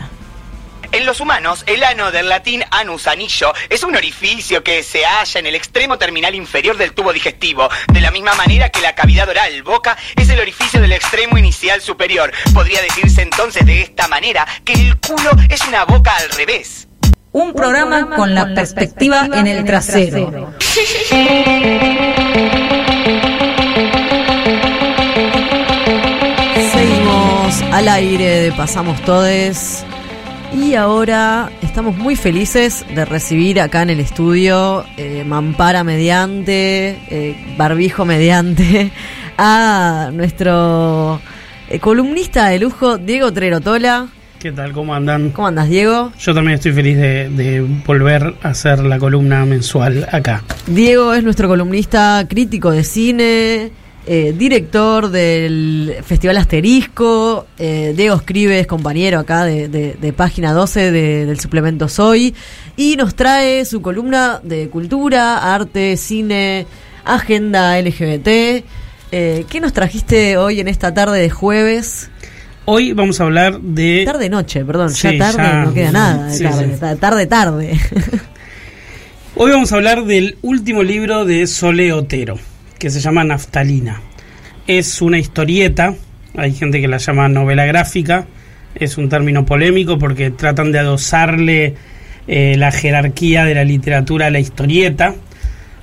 [0.90, 5.38] En los humanos, el ano del latín anus anillo es un orificio que se halla
[5.38, 7.68] en el extremo terminal inferior del tubo digestivo.
[7.92, 11.82] De la misma manera que la cavidad oral, boca, es el orificio del extremo inicial
[11.82, 12.32] superior.
[12.54, 16.88] Podría decirse entonces de esta manera que el culo es una boca al revés.
[17.32, 20.54] Un programa con la perspectiva en el trasero.
[26.72, 29.84] Seguimos al aire de Pasamos Todes.
[30.52, 37.54] Y ahora estamos muy felices de recibir acá en el estudio, eh, Mampara mediante, eh,
[37.56, 38.90] Barbijo mediante,
[39.38, 41.20] a nuestro
[41.68, 44.08] eh, columnista de lujo, Diego Trerotola.
[44.38, 44.72] ¿Qué tal?
[44.72, 45.30] ¿Cómo andan?
[45.30, 46.12] ¿Cómo andas, Diego?
[46.18, 50.44] Yo también estoy feliz de, de volver a hacer la columna mensual acá.
[50.66, 53.70] Diego es nuestro columnista crítico de cine,
[54.10, 57.46] eh, director del Festival Asterisco.
[57.58, 62.34] eh, Diego escribe, es compañero acá de, de- de página 12 de- del suplemento Soy.
[62.76, 66.66] Y nos trae su columna de cultura, arte, cine,
[67.04, 68.64] agenda LGBT.
[69.10, 72.10] Eh, ¿Qué nos trajiste hoy en esta tarde de jueves?
[72.64, 74.02] Hoy vamos a hablar de...
[74.04, 75.64] Tarde-noche, perdón, Sí, ya tarde ya.
[75.64, 76.96] no queda nada de Sí, tarde, sí.
[77.00, 77.80] tarde-tarde.
[79.34, 82.38] Hoy vamos a hablar del último libro de Sole Otero,
[82.78, 84.00] que se llama Naftalina.
[84.66, 85.94] Es una historieta,
[86.36, 88.26] hay gente que la llama novela gráfica,
[88.74, 91.74] es un término polémico porque tratan de adosarle
[92.26, 95.14] eh, la jerarquía de la literatura a la historieta.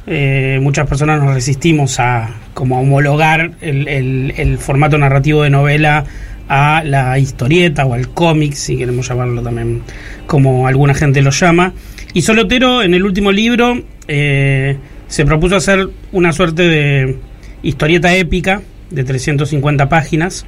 [0.08, 6.06] Eh, muchas personas nos resistimos a como homologar el formato narrativo de novela
[6.48, 9.82] a la historieta o al cómic, si queremos llamarlo también
[10.28, 11.74] como alguna gente lo llama.
[12.14, 14.78] Y Solotero en el último libro eh,
[15.16, 17.16] se propuso hacer una suerte de
[17.64, 20.46] historieta épica de 350 páginas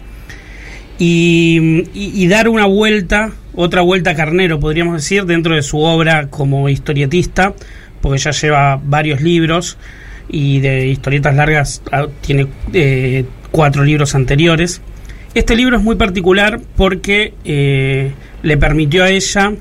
[1.00, 7.54] y, dar una vuelta, otra vuelta carnero, podríamos decir, dentro de su obra como historietista,
[8.02, 9.78] porque ya lleva varios libros
[10.28, 14.82] y de historietas largas ah, tiene eh, cuatro libros anteriores.
[15.34, 18.12] Este libro es muy particular porque eh,
[18.44, 19.54] le permitió a ella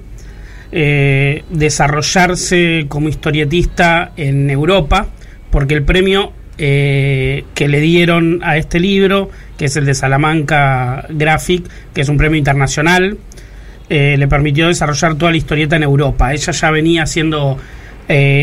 [0.72, 5.06] eh, desarrollarse como historietista en Europa,
[5.50, 11.06] porque el premio eh, que le dieron a este libro, que es el de Salamanca
[11.08, 13.16] Graphic, que es un premio internacional,
[13.88, 16.32] eh, le permitió desarrollar toda la historieta en Europa.
[16.34, 17.58] Ella ya venía haciendo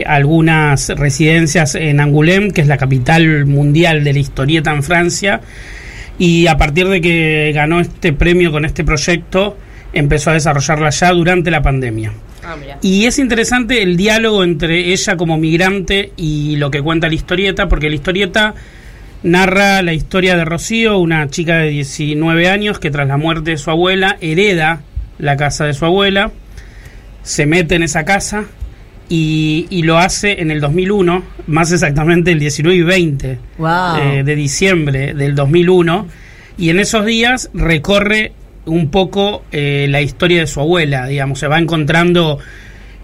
[0.06, 5.40] algunas residencias en Angoulême, que es la capital mundial de la historieta en Francia,
[6.20, 9.58] y a partir de que ganó este premio con este proyecto,
[9.94, 12.12] empezó a desarrollarla ya durante la pandemia.
[12.82, 17.70] Y es interesante el diálogo entre ella como migrante y lo que cuenta la historieta,
[17.70, 18.54] porque la historieta
[19.24, 23.58] narra la historia de Rocío, una chica de 19 años que tras la muerte de
[23.58, 24.82] su abuela hereda
[25.20, 26.32] la casa de su abuela,
[27.22, 28.44] se mete en esa casa
[29.08, 33.96] y, y lo hace en el 2001, más exactamente el 19 y 20 Wow.
[34.02, 36.08] eh, de diciembre del 2001,
[36.58, 38.34] y en esos días recorre
[38.66, 42.40] un poco eh, la historia de su abuela, digamos, se va encontrando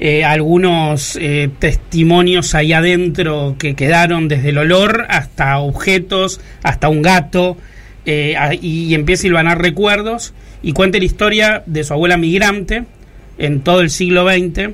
[0.01, 7.01] eh, algunos eh, testimonios ahí adentro que quedaron desde el olor hasta objetos, hasta un
[7.01, 7.57] gato,
[8.05, 10.33] eh, y, empieza a hilvanar recuerdos
[10.63, 12.85] y cuenta la historia de su abuela migrante
[13.37, 14.69] en todo el siglo XX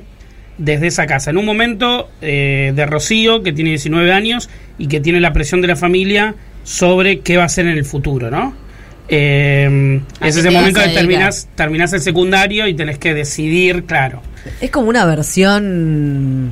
[0.58, 1.30] desde esa casa.
[1.30, 5.66] En un momento de Rocío, que tiene 19 años y que tiene la presión de
[5.66, 8.54] la familia sobre qué va a hacer en el futuro, ¿no?
[9.08, 14.20] Eh, ¿A es ese momento que terminas, terminas el secundario y tenés que decidir, claro.
[14.60, 16.50] Es como una versión,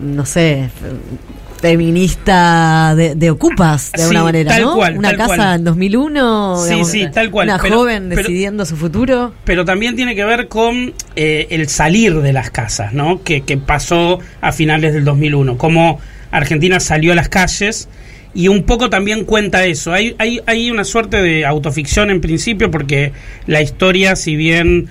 [0.00, 4.74] no sé, fe- feminista de, de Ocupas, de Sí, alguna manera, tal ¿no?
[4.76, 5.54] cual, una tal casa cual.
[5.58, 9.32] en 2001, Sí, digamos, sí, tal cual, Una pero- joven pero- decidiendo su futuro.
[9.44, 13.22] pero también tiene que ver con eh, el salir de las casas, ¿no?
[13.22, 17.88] Que, que pasó a finales del 2001, cómo Argentina salió a las calles
[18.38, 19.92] y un poco también cuenta eso.
[19.92, 23.10] Hay, hay, hay una suerte de autoficción en principio porque
[23.48, 24.86] la historia, si bien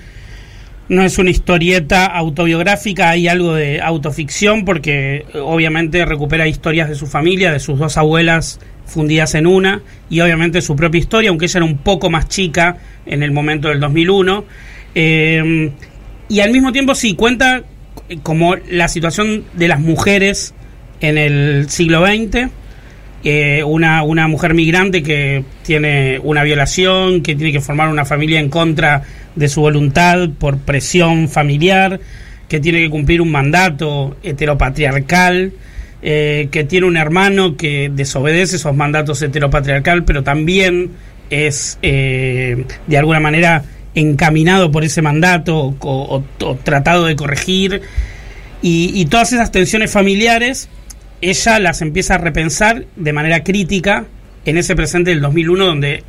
[0.90, 6.94] no es una historieta autobiográfica, hay algo de autoficción porque eh, obviamente recupera historias de
[6.94, 9.80] su familia, de sus dos abuelas fundidas en una
[10.10, 12.76] y obviamente su propia historia, aunque ella era un poco más chica
[13.06, 14.44] en el momento del 2001.
[14.94, 15.72] Eh,
[16.28, 17.62] y al mismo tiempo sí cuenta
[18.10, 20.52] eh, como la situación de las mujeres
[21.00, 22.50] en el siglo XX.
[23.66, 28.48] Una, una mujer migrante que tiene una violación, que tiene que formar una familia en
[28.48, 29.02] contra
[29.34, 32.00] de su voluntad por presión familiar,
[32.48, 35.52] que tiene que cumplir un mandato heteropatriarcal,
[36.02, 40.90] eh, que tiene un hermano que desobedece esos mandatos heteropatriarcal, pero también
[41.30, 43.64] es eh, de alguna manera
[43.94, 46.24] encaminado por ese mandato o,
[46.64, 47.82] tratado de corregir.
[48.60, 50.68] Y todas esas tensiones familiares,
[51.20, 54.06] ella las empieza a repensar de manera crítica
[54.44, 56.04] en ese presente del 2001 donde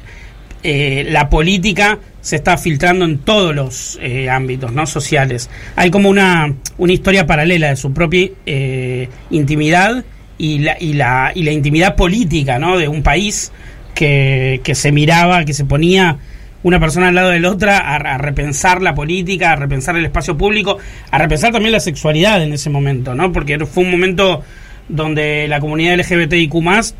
[0.61, 5.49] eh, la política se está filtrando en todos los eh, ámbitos no sociales.
[5.75, 10.03] Hay como una, una historia paralela de su propia eh, intimidad
[10.37, 12.77] y la, y, la, y la intimidad política ¿no?
[12.77, 13.51] de un país
[13.95, 16.17] que, que se miraba, que se ponía
[16.61, 20.05] una persona al lado de la otra a, a repensar la política, a repensar el
[20.05, 20.77] espacio público,
[21.09, 23.31] a repensar también la sexualidad en ese momento, ¿no?
[23.31, 24.43] Porque fue un momento
[24.89, 26.53] donde la comunidad LGBTIQ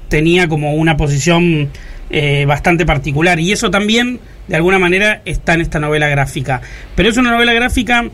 [0.07, 1.69] tenía como una posición
[2.11, 6.61] eh, bastante particular y eso también de alguna manera está en esta novela gráfica.
[6.95, 8.05] Pero es una novela gráfica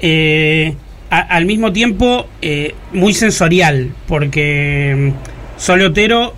[0.00, 0.74] eh,
[1.10, 6.34] al mismo tiempo eh, muy sensorial, porque mm, Sole Otero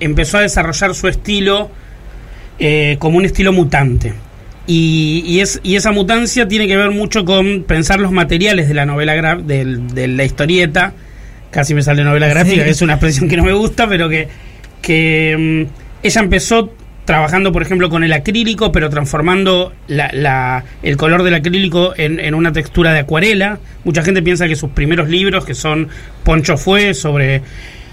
[0.00, 1.70] empezó a desarrollar su estilo
[2.98, 4.14] como un estilo mutante.
[4.66, 8.74] Y, y es, y esa mutancia tiene que ver mucho con pensar los materiales de
[8.74, 10.94] la novela de la historieta.
[11.54, 12.64] Casi me sale novela gráfica, Sí.
[12.64, 14.26] que es una expresión que no me gusta, pero que,
[14.82, 16.74] que mm, ella empezó
[17.04, 22.18] trabajando, por ejemplo, con el acrílico, pero transformando la- la- el color del acrílico en,
[22.18, 23.60] en una textura de acuarela.
[23.84, 25.88] Mucha gente piensa que sus primeros libros, que son
[26.24, 27.42] Poncho Fue, sobre,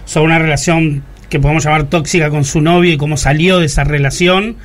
[0.06, 3.84] sobre una relación que podemos llamar tóxica con su novio y cómo salió de esa
[3.84, 4.56] relación,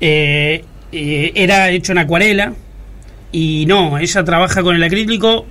[0.00, 2.54] eh, eh, era hecho en acuarela.
[3.30, 5.46] Y no, ella trabaja con el acrílico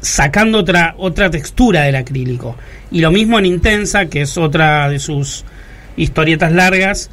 [0.00, 2.56] sacando otra, otra textura del acrílico.
[2.90, 5.44] Y lo mismo en Intensa, que es otra de sus
[5.96, 7.10] historietas largas,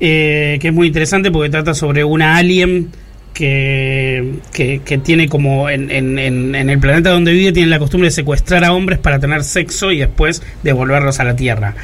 [0.00, 2.90] eh, que es muy interesante porque trata sobre una alien
[3.32, 7.78] que, que, que tiene como en, en- en- en el planeta donde vive tiene la
[7.78, 11.74] costumbre de secuestrar a hombres para tener sexo y después devolverlos a la Tierra.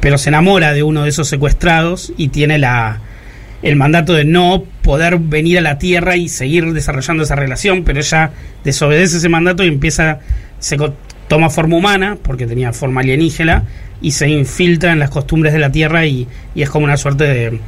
[0.00, 3.00] Pero se enamora de uno de esos secuestrados y tiene la,
[3.62, 8.00] el mandato de no poder venir a la Tierra y seguir desarrollando esa relación, pero
[8.00, 8.30] ella
[8.64, 10.20] desobedece ese mandato y empieza,
[10.58, 10.76] se
[11.28, 13.64] toma forma humana, porque tenía forma alienígena,
[14.02, 17.24] y se infiltra en las costumbres de la Tierra y, y es como una suerte
[17.24, 17.60] de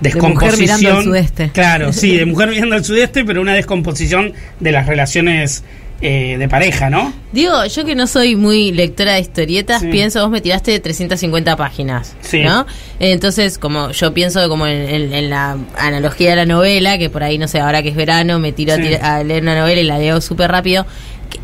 [0.00, 0.34] descomposición.
[0.34, 1.50] mujer mirando al sudeste.
[1.52, 5.64] Claro, sí, de mujer mirando al sudeste, pero una descomposición de las relaciones
[6.00, 7.12] eh, de pareja, ¿no?
[7.32, 9.88] Digo, yo que no soy muy lectora de historietas, Sí.
[9.88, 12.40] pienso, vos me tiraste de 350 páginas, Sí.
[12.42, 12.66] ¿no?
[13.00, 17.22] Entonces, como yo pienso como en, en- en la analogía de la novela, que por
[17.22, 19.80] ahí, no sé, ahora que es verano, me tiro a tira- a, leer una novela
[19.80, 20.84] y la leo súper rápido.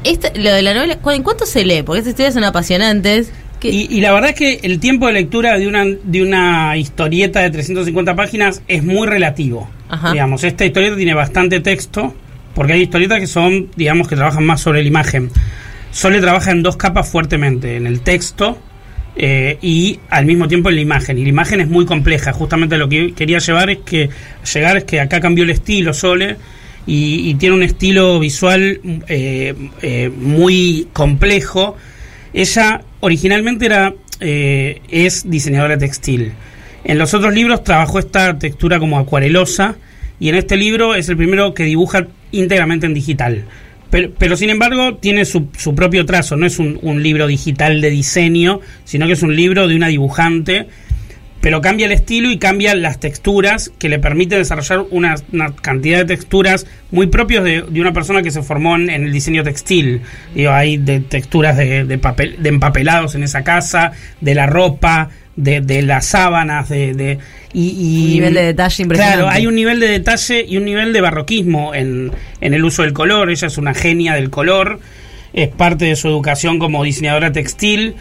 [0.05, 1.82] Esta- lo de la novela, ¿cu- ¿en cuánto se lee?
[1.82, 3.30] Porque estas historias son apasionantes.
[3.62, 7.40] Y, y la verdad es que el tiempo de lectura de una, de una historieta
[7.40, 9.70] de 350 páginas es muy relativo.
[9.88, 10.11] Ajá.
[10.12, 12.12] Digamos, esta historieta tiene bastante texto,
[12.55, 15.30] porque hay historietas que son, digamos, que trabajan más sobre la imagen.
[15.90, 18.59] Sole trabaja en dos capas fuertemente, en el texto
[19.16, 21.18] eh, y al mismo tiempo en la imagen.
[21.18, 22.32] Y la imagen es muy compleja.
[22.32, 24.11] Justamente lo que quería llevar es que
[24.53, 26.36] llegar es que acá cambió el estilo Sole
[26.86, 31.76] y, tiene un estilo visual eh, eh, muy complejo.
[32.32, 33.94] Ella originalmente era
[34.24, 36.32] es diseñadora textil.
[36.84, 39.74] En los otros libros trabajó esta textura como acuarelosa
[40.23, 43.43] y en este libro es el primero que dibuja íntegramente en digital.
[43.91, 48.61] Pero, sin embargo tiene su, su propio trazo, no es un, libro digital de diseño,
[48.85, 50.68] sino que es un libro de una dibujante,
[51.41, 55.16] pero cambia el estilo y cambia las texturas que le permite desarrollar una,
[55.61, 60.03] cantidad de texturas muy propios de, una persona que se formó en, el diseño textil.
[60.37, 65.61] Digo, hay de texturas de papel, de empapelados en esa casa, de la ropa, de,
[65.61, 67.18] de las sábanas, de, de-
[67.55, 69.18] y, y- Un nivel de detalle impresionante.
[69.18, 72.11] Claro, hay un nivel de detalle y un nivel de barroquismo en,
[72.41, 73.30] en el uso del color.
[73.30, 74.80] Ella es una genia del color,
[75.33, 77.95] es parte de su educación como diseñadora textil,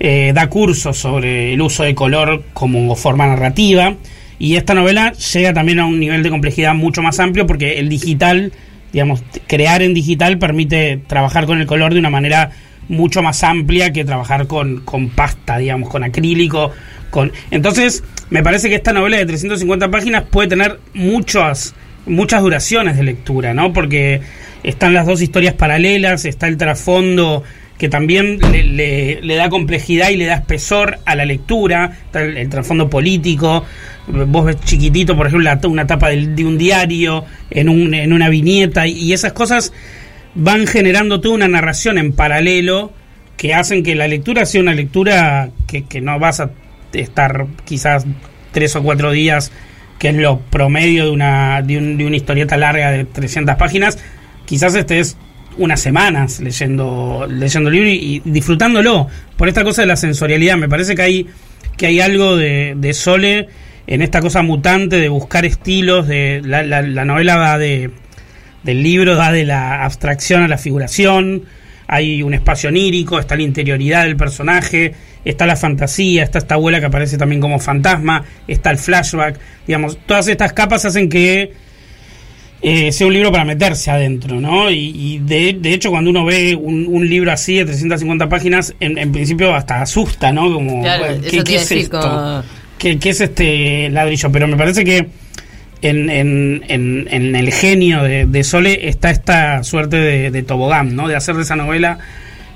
[0.00, 3.94] eh, da cursos sobre el uso de color como forma narrativa.
[4.38, 7.88] Y esta novela llega también a un nivel de complejidad mucho más amplio porque el
[7.88, 8.52] digital,
[8.92, 12.50] digamos, crear en digital permite trabajar con el color de una manera
[12.88, 16.70] mucho más amplia que trabajar con, con pasta, digamos, con acrílico.
[17.10, 17.32] Con...
[17.50, 21.74] Entonces, me parece que esta novela de 350 páginas puede tener muchas,
[22.06, 23.72] muchas duraciones de lectura, ¿no?
[23.72, 24.20] Porque
[24.62, 27.42] están las dos historias paralelas, está el trasfondo
[27.78, 32.38] que también le, le- le da complejidad y le da espesor a la lectura, el,
[32.38, 33.64] el trasfondo político,
[34.08, 38.30] vos ves chiquitito, por ejemplo, una tapa del- de, un diario, en, un, en una
[38.30, 39.74] viñeta, y, y esas cosas
[40.36, 42.92] van generando toda una narración en paralelo
[43.36, 46.50] que hacen que la lectura sea una lectura que, que no vas a
[46.92, 48.06] estar quizás
[48.52, 49.52] tres o cuatro días,
[49.98, 53.98] que es lo promedio de una, de, un- de una historieta larga de 300 páginas,
[54.46, 55.16] quizás estés
[55.58, 60.56] unas semanas leyendo, leyendo el libro y, disfrutándolo por esta cosa de la sensorialidad.
[60.56, 61.26] Me parece que hay,
[61.76, 63.48] que hay algo de, de Sole
[63.86, 67.90] en esta cosa mutante de buscar estilos, de la, la- la novela va de
[68.66, 71.44] del libro da de la abstracción a la figuración,
[71.86, 74.92] hay un espacio onírico, está la interioridad del personaje,
[75.24, 79.98] está la fantasía, está esta abuela que aparece también como fantasma, está el flashback, digamos,
[80.04, 81.52] todas estas capas hacen que
[82.60, 84.68] eh, sea un libro para meterse adentro, ¿no?
[84.68, 88.74] Y, y de, de hecho cuando uno ve un, un libro así de 350 páginas,
[88.80, 90.52] en, en principio hasta asusta, ¿no?
[90.52, 92.44] Como, Claro, ¿qué, es esto?
[92.78, 94.32] ¿Qué, qué es este ladrillo?
[94.32, 95.06] Pero me parece que
[95.82, 100.96] en, en, en, en el genio de, de Sole está esta suerte de, de tobogán,
[100.96, 101.08] ¿no?
[101.08, 101.98] De hacer de esa novela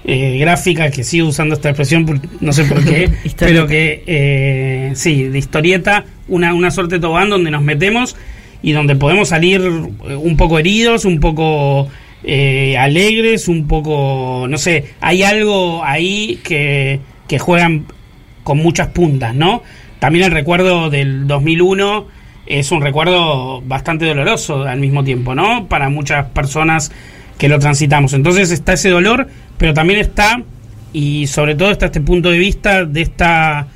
[0.05, 5.25] eh, gráfica, que sigo usando esta expresión, no sé por qué, pero que eh, sí,
[5.25, 8.17] de historieta, una, una suerte de tobogán donde nos metemos
[8.63, 11.89] y donde podemos salir eh, un poco heridos, un poco
[12.25, 17.87] eh, alegres, un poco, no sé, hay algo ahí que, que juegan
[18.43, 19.63] con muchas puntas, ¿no?
[19.99, 22.20] También el recuerdo del 2001
[22.51, 25.69] es un recuerdo bastante doloroso al mismo tiempo, ¿no?
[25.69, 26.91] Para muchas personas
[27.39, 28.13] que lo transitamos.
[28.13, 30.43] Entonces está ese dolor, pero también está,
[30.93, 33.69] y sobre todo está este punto de vista de esta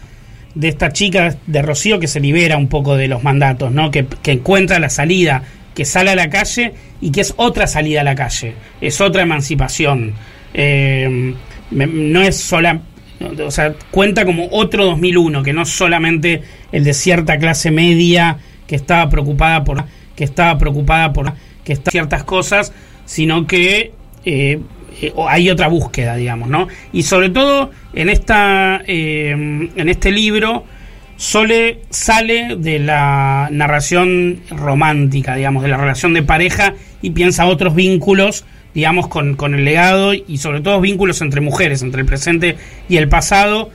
[0.57, 3.91] de esta chica de Rocío que se libera un poco de los mandatos, ¿no?
[3.91, 5.43] Que, encuentra la salida,
[5.75, 9.23] que sale a la calle y que es otra salida a la calle, es otra
[9.23, 10.15] emancipación.
[10.53, 11.35] Eh,
[11.71, 12.81] no es sola,
[13.45, 18.39] o sea, cuenta como otro 2001, que no es solamente el de cierta clase media
[18.67, 19.85] que estaba preocupada por
[20.17, 21.33] que estaba preocupada por
[21.65, 22.73] que está ciertas cosas,
[23.05, 23.93] sino que
[24.25, 24.61] eh,
[25.01, 26.69] eh, hay otra búsqueda, digamos, ¿no?
[26.93, 30.65] Y sobre todo en esta eh, en este libro
[31.17, 37.75] Sole sale de la narración romántica, digamos, de la relación de pareja y piensa otros
[37.75, 38.45] vínculos,
[38.75, 42.57] digamos, con, con el legado y sobre todo vínculos entre mujeres, entre el presente
[42.89, 43.71] y el pasado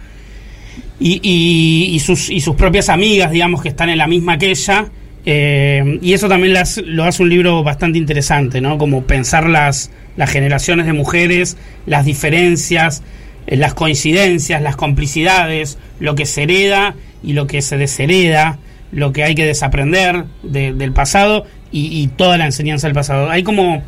[1.00, 4.50] y, y- y sus, y sus propias amigas, digamos, que están en la misma que
[4.52, 4.88] ella.
[5.26, 8.78] eh, y eso también las- lo hace un libro bastante interesante, ¿no?
[8.78, 13.04] Como pensar las, las generaciones de mujeres, las diferencias,
[13.46, 18.60] eh, las coincidencias, las complicidades, lo que se hereda y lo que se deshereda,
[18.92, 23.30] lo que hay que desaprender de- del pasado y, y toda la enseñanza del pasado.
[23.30, 23.84] Hay como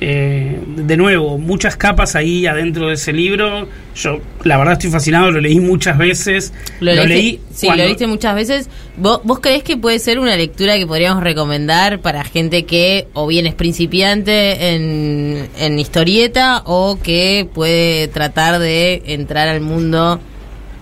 [0.00, 3.68] eh, de nuevo, muchas capas ahí adentro de ese libro.
[3.94, 6.52] Yo, la verdad, estoy fascinado, lo leí muchas veces.
[6.80, 8.70] Lo, leí sí, cuando- lo viste muchas veces.
[8.96, 13.26] ¿Vos, ¿Vos creés que puede ser una lectura que podríamos recomendar para gente que o
[13.26, 20.18] bien es principiante en, en historieta o que puede tratar de entrar al mundo?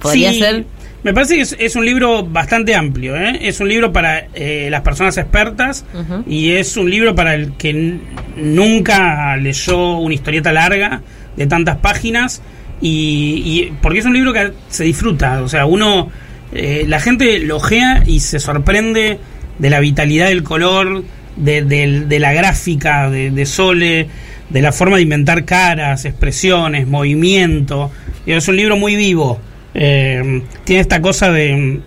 [0.00, 0.64] ¿Podría Sí, ser?
[1.08, 3.38] Me parece que es, es un libro bastante amplio, ¿eh?
[3.40, 5.86] Es un libro para eh, las personas expertas
[6.26, 7.98] y es un libro para el que
[8.36, 11.00] nunca leyó una historieta larga
[11.36, 12.42] de tantas páginas
[12.82, 16.10] y, y- porque es un libro que se disfruta, o sea, uno,
[16.52, 19.18] eh, la gente lo ojea y se sorprende
[19.58, 21.04] de la vitalidad del color,
[21.36, 24.08] de, la gráfica de, de Sole,
[24.50, 27.90] de la forma de inventar caras, expresiones, movimiento.
[28.26, 29.40] Es un libro muy vivo.
[29.80, 31.78] Eh, tiene esta cosa de,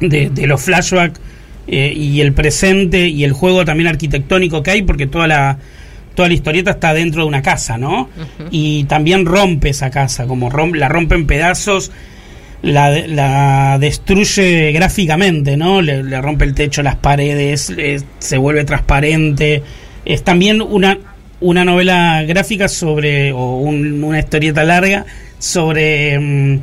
[0.00, 1.20] de, de los flashbacks
[1.68, 5.56] eh, y el presente y el juego también arquitectónico que hay, porque toda la,
[6.16, 8.08] toda la historieta está dentro de una casa, ¿no?
[8.50, 11.92] Y también rompe esa casa, como rom- la rompe en pedazos,
[12.62, 15.80] la, la destruye gráficamente, ¿no?
[15.82, 19.62] Le, le rompe el techo, las paredes, eh, se vuelve transparente.
[20.04, 20.98] Es también una,
[21.40, 25.06] una novela gráfica sobre, o un- una historieta larga
[25.38, 26.60] sobre mm,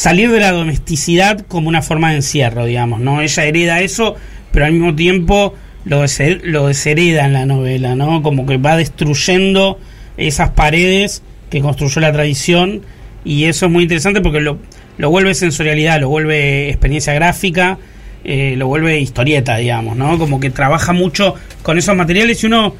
[0.00, 3.20] salir de la domesticidad como una forma de encierro, digamos, ¿no?
[3.20, 4.16] Ella hereda eso,
[4.50, 5.54] pero al mismo tiempo
[5.84, 8.22] lo, desher- lo deshereda en la novela, ¿no?
[8.22, 9.78] Como que va destruyendo
[10.16, 12.80] esas paredes que construyó la tradición
[13.26, 14.56] y eso es muy interesante porque lo,
[14.96, 17.76] lo vuelve sensorialidad, lo vuelve experiencia gráfica,
[18.24, 20.18] eh, lo vuelve historieta, digamos, ¿no?
[20.18, 22.74] Como que trabaja mucho con esos materiales y uno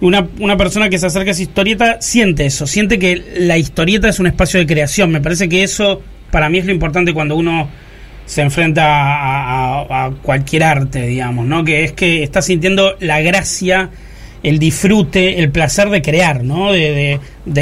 [0.00, 4.08] una, una persona que se acerca a esa historieta siente eso, siente que la historieta
[4.08, 5.10] es un espacio de creación.
[5.10, 6.00] Me parece que eso
[6.30, 7.68] para mí es lo importante cuando uno
[8.30, 11.64] se enfrenta a, cualquier arte, digamos, ¿no?
[11.64, 13.90] Que es que está sintiendo la gracia,
[14.44, 16.70] el disfrute, el placer de crear, ¿no?
[16.72, 17.18] De,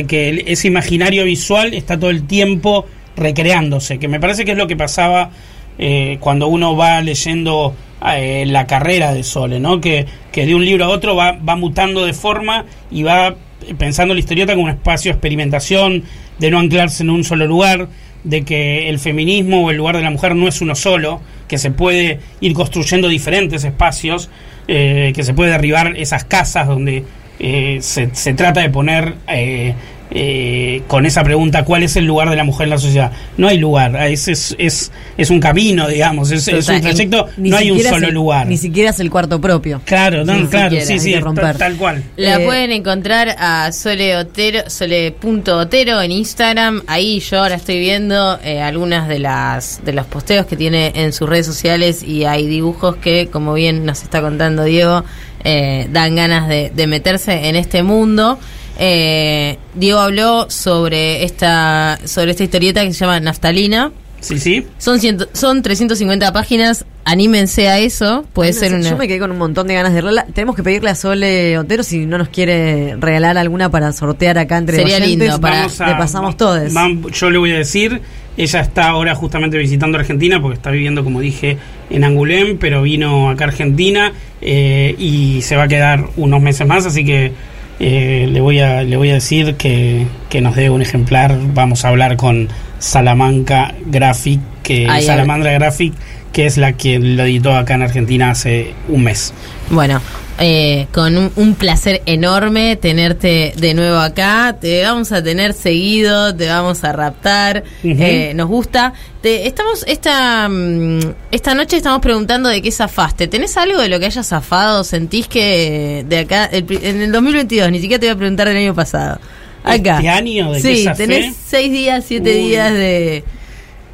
[0.06, 2.84] que ese imaginario visual está todo el tiempo
[3.16, 5.30] recreándose, que me parece que es lo que pasaba
[5.78, 7.74] eh, cuando uno va leyendo
[8.14, 9.80] eh, la carrera de Sole, ¿no?
[9.80, 13.34] Que, que de un libro a otro va, va mutando de forma y va
[13.78, 16.04] pensando la historieta como un espacio de experimentación,
[16.38, 17.88] de no anclarse en un solo lugar,
[18.28, 21.56] de que el feminismo o el lugar de la mujer no es uno solo, que
[21.56, 24.28] se puede ir construyendo diferentes espacios,
[24.68, 27.04] eh, que se puede derribar esas casas donde
[27.38, 29.74] eh, se, se trata de poner eh,
[30.10, 33.12] eh, con esa pregunta cuál es el lugar de la mujer en la sociedad.
[33.36, 37.70] No hay lugar, es, es, es, es un camino, digamos, es, un trayecto, no hay
[37.70, 38.46] un solo el- lugar.
[38.46, 39.80] Ni siquiera es el cuarto propio.
[39.84, 41.44] Claro, no, Ni claro, siquiera, sí, sí, romper.
[41.44, 42.02] tal, tal cual.
[42.16, 46.82] La Eh, pueden encontrar a Sole Otero, sole.otero en Instagram.
[46.86, 51.12] Ahí yo ahora estoy viendo eh, algunas de las de los posteos que tiene en
[51.12, 55.04] sus redes sociales y hay dibujos que, como bien nos está contando Diego,
[55.44, 58.38] eh, dan ganas de, de meterse en este mundo.
[58.78, 63.90] Eh, Diego habló sobre esta sobre esta historieta que se llama Naftalina.
[64.20, 64.66] Sí, sí.
[64.78, 66.84] Son, ciento- son 350 páginas.
[67.04, 68.24] Anímense a eso.
[68.32, 68.88] Puede ser una.
[68.90, 70.26] Yo me quedé con un montón de ganas de leerla.
[70.34, 74.58] Tenemos que pedirle a Sole Otero si no nos quiere regalar alguna para sortear acá
[74.58, 75.18] entre Sería oyentes.
[75.28, 76.72] lindo para- Vamos a- Le pasamos todos.
[77.12, 78.02] yo le voy a decir,
[78.36, 81.56] ella está ahora justamente visitando Argentina porque está viviendo, como dije,
[81.88, 86.66] en Angulem, pero vino acá a Argentina eh, y se va a quedar unos meses
[86.66, 87.32] más, así que
[87.80, 91.38] eh, le voy a le voy a decir que, que nos dé un ejemplar.
[91.54, 92.48] Vamos a hablar con
[92.78, 95.94] Salamanca Graphic, que Salamandra Graphic,
[96.32, 99.32] que es la que lo editó acá en Argentina hace un mes.
[99.70, 100.00] Bueno,
[100.38, 104.56] eh, con un, un placer enorme tenerte de nuevo acá.
[104.60, 107.64] Te vamos a tener seguido, te vamos a raptar.
[107.82, 108.92] Eh, nos gusta.
[109.20, 111.00] Te, estamos esta mm,
[111.32, 113.26] esta noche estamos preguntando de qué zafaste.
[113.28, 114.84] ¿Tenés algo de lo que hayas zafado?
[114.84, 117.70] ¿Sentís que de acá el en el 2022?
[117.72, 119.18] Ni siquiera te voy a preguntar del año pasado.
[119.64, 119.96] Acá.
[119.96, 121.06] ¿Este año de qué Sí, zafé?
[121.06, 122.48] tenés seis días, siete Uy.
[122.48, 123.24] días de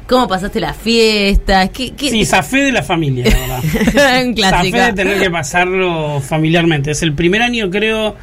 [0.07, 1.69] cómo pasaste las fiestas.
[1.71, 4.23] ¿Qué, qué- Sí, zafé de la familia, la verdad.
[4.27, 4.49] un.
[4.71, 6.91] Zafé de tener que pasarlo familiarmente.
[6.91, 8.15] Es el primer año, creo,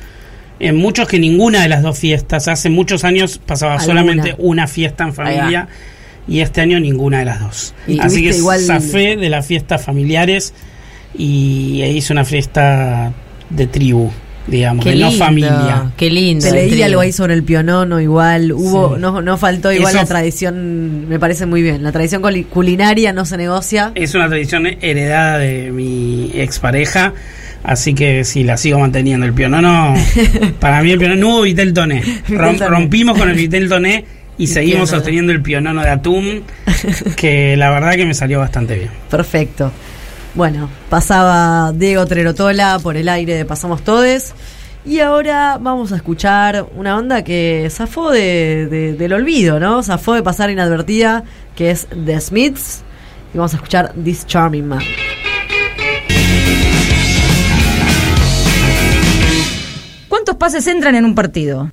[0.61, 2.49] en muchos que ninguna de las dos fiestas.
[2.49, 3.87] Hace muchos años pasaba Alguna.
[3.87, 5.69] solamente una fiesta en familia
[6.29, 7.75] y este año ninguna de las dos.
[7.89, 10.55] Y Así que igual- zafé de las fiestas familiares
[11.19, 13.13] y hice una fiesta
[13.51, 14.11] de tribu,
[14.47, 15.93] digamos, Qué de no familia.
[15.97, 16.45] Qué lindo.
[16.47, 18.53] Te leí algo ahí sobre el pionono, igual.
[18.53, 19.01] Hubo, Sí.
[19.01, 21.83] no, no faltó igual Eso- la tradición, me parece muy bien.
[21.83, 23.93] La tradición culi- culinaria no se negocia.
[23.95, 27.13] Es una tradición heredada de mi expareja,
[27.63, 29.27] así que sí, la sigo manteniendo.
[29.27, 29.95] El pionono,
[30.61, 32.03] para mí el pionono, no hubo vitel toné.
[32.29, 34.05] Rom- rompimos con el vitel toné
[34.39, 36.43] y seguimos sosteniendo el pionono de atún,
[37.17, 38.91] que la verdad que me salió bastante bien.
[39.11, 39.71] Perfecto.
[40.35, 44.35] Bueno, pasaba Diego Trerotola por el aire de Pasamos Todes.
[44.85, 49.83] Y ahora vamos a escuchar una banda que zafó de, de- del olvido, ¿no?
[49.83, 51.23] Zafó de pasar inadvertida,
[51.55, 52.83] que es The Smiths.
[53.33, 54.81] Y vamos a escuchar This Charming Man.
[60.09, 61.71] ¿Cuántos pases entran en un partido?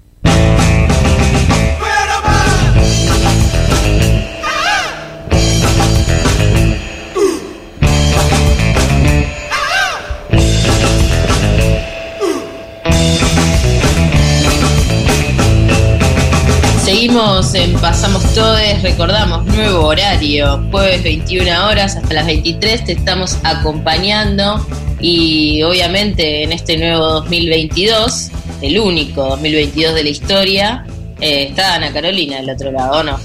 [17.10, 24.64] En Pasamos Todes, recordamos nuevo horario, jueves 21 horas hasta las 23 te estamos acompañando
[25.00, 28.30] y obviamente en este nuevo 2022,
[28.62, 30.86] el único 2022 de la historia,
[31.20, 33.18] eh, está Ana Carolina del otro lado, ¿o ¿no?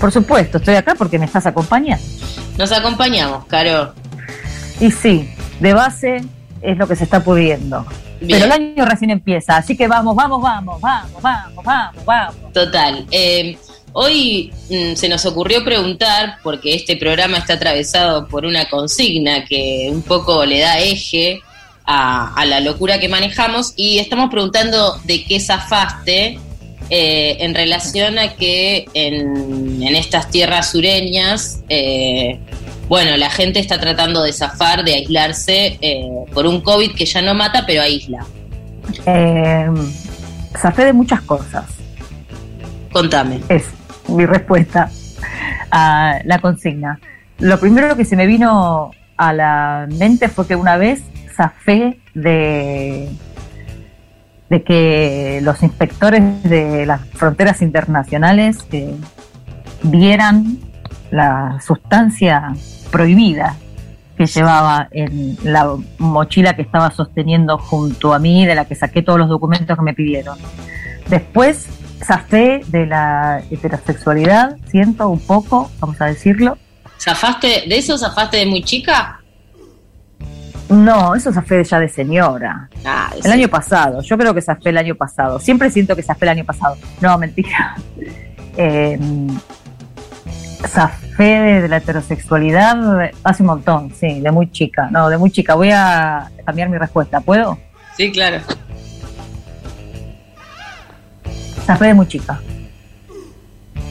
[0.00, 2.04] Por supuesto, estoy acá porque me estás acompañando.
[2.56, 3.92] Nos acompañamos, Caro.
[4.80, 5.28] Y sí,
[5.60, 6.24] de base
[6.62, 7.84] es lo que se está pudiendo.
[8.20, 8.40] Bien.
[8.40, 12.52] Pero el año recién empieza, así que vamos, vamos, vamos, vamos, vamos, vamos, vamos.
[12.52, 13.06] Total.
[13.10, 13.56] Eh,
[13.92, 19.88] hoy mm, se nos ocurrió preguntar, porque este programa está atravesado por una consigna que
[19.90, 21.40] un poco le da eje
[21.84, 26.38] a, a la locura que manejamos, y estamos preguntando de qué zafaste
[26.88, 32.38] eh, en relación a que en, en estas tierras sureñas, eh,
[32.88, 37.22] bueno, la gente está tratando de zafar, de aislarse eh, por un COVID que ya
[37.22, 38.24] no mata, pero aísla.
[39.04, 39.68] Eh,
[40.56, 41.64] zafé de muchas cosas.
[42.92, 43.40] Contame.
[43.48, 43.64] Es
[44.08, 44.90] mi respuesta
[45.70, 47.00] a la consigna.
[47.38, 51.02] Lo primero que se me vino a la mente fue que una vez
[51.34, 53.08] zafé de,
[54.48, 58.94] de que los inspectores de las fronteras internacionales eh,
[59.82, 60.58] vieran
[61.16, 62.52] la sustancia
[62.90, 63.56] prohibida
[64.16, 69.02] que llevaba en la mochila que estaba sosteniendo junto a mí, de la que saqué
[69.02, 70.38] todos los documentos que me pidieron.
[71.08, 71.66] Después
[72.04, 76.56] zafé de la heterosexualidad, siento un poco, vamos a decirlo.
[76.98, 79.20] ¿Zafaste, de eso zafaste de muy chica?
[80.68, 82.68] No, eso zafé ya de señora.
[82.84, 85.38] Ah, El año pasado, yo creo que zafé el año pasado.
[85.38, 86.76] Siempre siento que zafé el año pasado.
[87.00, 87.76] No, mentira.
[88.58, 88.98] Eh,
[90.66, 92.76] zafé de, de la heterosexualidad
[93.24, 94.88] hace un montón, sí, de muy chica.
[94.90, 95.54] No, de muy chica.
[95.54, 97.58] Voy a cambiar mi respuesta, ¿puedo?
[97.96, 98.40] Sí, claro.
[101.66, 102.40] Zafé de muy chica.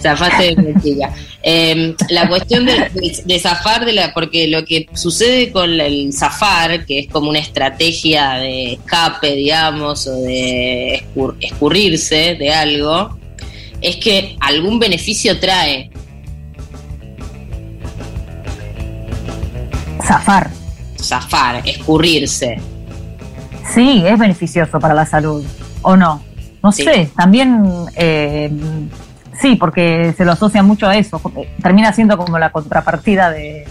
[0.02, 1.14] Zafaste de muy chica.
[1.42, 6.14] Eh, la cuestión de, de- de zafar, de la, porque lo que sucede con el
[6.14, 13.18] zafar, que es como una estrategia de escape, digamos, o de escur- escurrirse de algo,
[13.82, 15.90] es que algún beneficio trae.
[20.06, 20.49] Zafar.
[20.99, 22.60] Zafar, escurrirse.
[23.73, 25.44] Sí, es beneficioso para la salud,
[25.82, 26.22] ¿o no?
[26.64, 26.84] No Sí.
[26.84, 27.64] sé, también
[27.95, 28.52] eh,
[29.40, 31.19] sí, porque se lo asocia mucho a eso.
[31.19, 33.65] porque Termina siendo como la contrapartida de,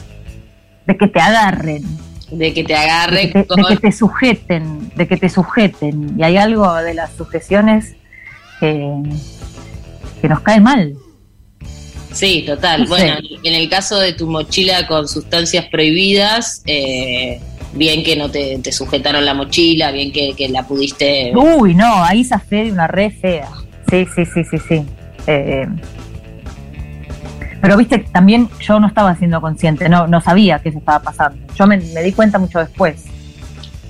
[0.86, 1.82] de que te agarren,
[2.30, 5.28] De que te de agarre que te, con- de que te sujeten, de que te
[5.28, 6.14] sujeten.
[6.18, 7.94] Y hay algo de las sujeciones
[8.60, 8.92] que,
[10.20, 10.94] que nos cae mal.
[12.14, 12.86] Sí, total.
[12.86, 17.40] Bueno, en el caso de tu mochila con sustancias prohibidas, eh,
[17.74, 21.32] bien que no te, te sujetaron la mochila, bien que, que la pudiste...
[21.34, 23.48] Uy, no, ahí zafé de una re fea.
[23.90, 24.82] Sí, sí, sí, sí, sí.
[25.26, 25.66] Eh,
[27.60, 31.38] pero viste, también yo no estaba siendo consciente, no, no sabía que eso estaba pasando.
[31.56, 33.04] Yo me, me di cuenta mucho después,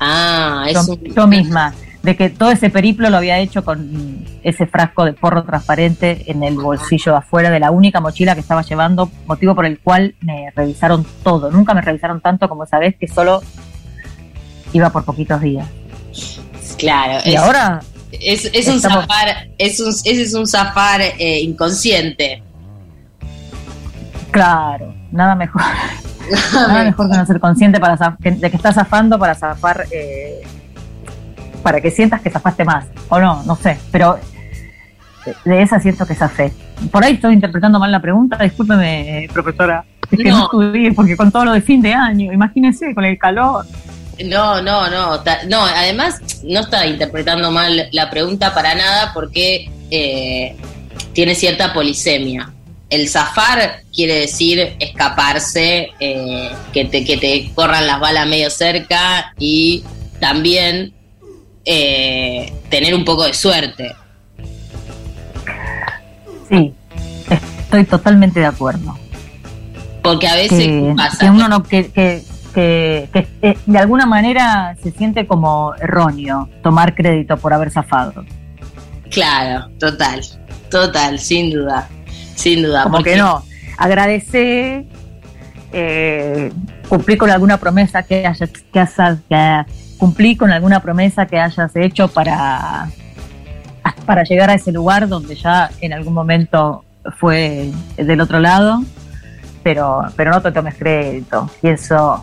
[0.00, 1.14] Ah, es yo, un...
[1.14, 1.74] yo misma,
[2.04, 6.42] de que todo ese periplo lo había hecho con ese frasco de porro transparente en
[6.44, 10.14] el bolsillo de afuera de la única mochila que estaba llevando, motivo por el cual
[10.20, 11.50] me revisaron todo.
[11.50, 13.42] Nunca me revisaron tanto como esa vez que solo
[14.72, 15.66] iba por poquitos días.
[16.78, 17.20] Claro.
[17.24, 17.80] Y es, ahora
[18.12, 22.42] Es, es un estamos- zafar, es un, ese es un zafar eh, inconsciente.
[24.30, 25.62] Claro, nada mejor.
[26.52, 30.42] nada mejor que no ser consciente para de que estás zafando para zafar, eh,
[31.64, 32.84] para que sientas que zafaste más.
[33.08, 33.76] O no, no sé.
[33.90, 34.20] Pero
[35.44, 36.52] de- esa siento que zafé.
[36.92, 38.36] Por ahí estoy interpretando mal la pregunta.
[38.36, 39.84] Discúlpeme, eh, profesora.
[40.10, 40.38] Es que no.
[40.38, 40.44] No.
[40.44, 43.64] estudié porque con todo lo de fin de año, imagínense con el calor.
[44.26, 45.16] No, no, no.
[45.48, 50.54] no, además no está interpretando mal la pregunta para nada porque eh,
[51.14, 52.50] tiene cierta polisemia.
[52.90, 59.32] El zafar quiere decir escaparse, eh, que, te, que te corran las balas medio cerca
[59.38, 59.82] y
[60.20, 60.92] también
[61.64, 63.94] eh, tener un poco de suerte.
[66.48, 66.74] Sí,
[67.30, 68.96] estoy totalmente de acuerdo.
[70.02, 71.18] Porque a veces que, pasa.
[71.18, 72.22] que uno no que, que
[72.54, 73.08] que,
[73.42, 78.24] eh, de alguna manera se siente como erróneo tomar crédito por haber zafado.
[79.10, 80.20] Claro, total,
[80.70, 81.88] total, sin duda,
[82.36, 82.84] sin duda.
[82.84, 83.42] Como porque- que no.
[83.76, 84.84] Agradecer,
[85.72, 86.52] eh,
[86.88, 89.34] cumplir con alguna promesa que hayas, que hayas- que
[89.98, 92.90] cumplir con alguna promesa que hayas hecho para,
[94.06, 96.84] para llegar a ese lugar donde ya en algún momento
[97.18, 98.82] fue del otro lado,
[99.62, 101.50] pero, pero no te tomes crédito.
[101.60, 102.22] Pienso,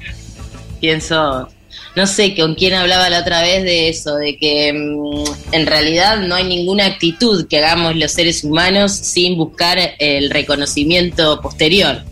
[0.79, 1.47] pienso,
[1.95, 6.19] no sé con quién hablaba la otra vez de eso, de que mm, en realidad
[6.19, 12.03] no hay ninguna actitud que hagamos los seres humanos sin buscar el reconocimiento posterior.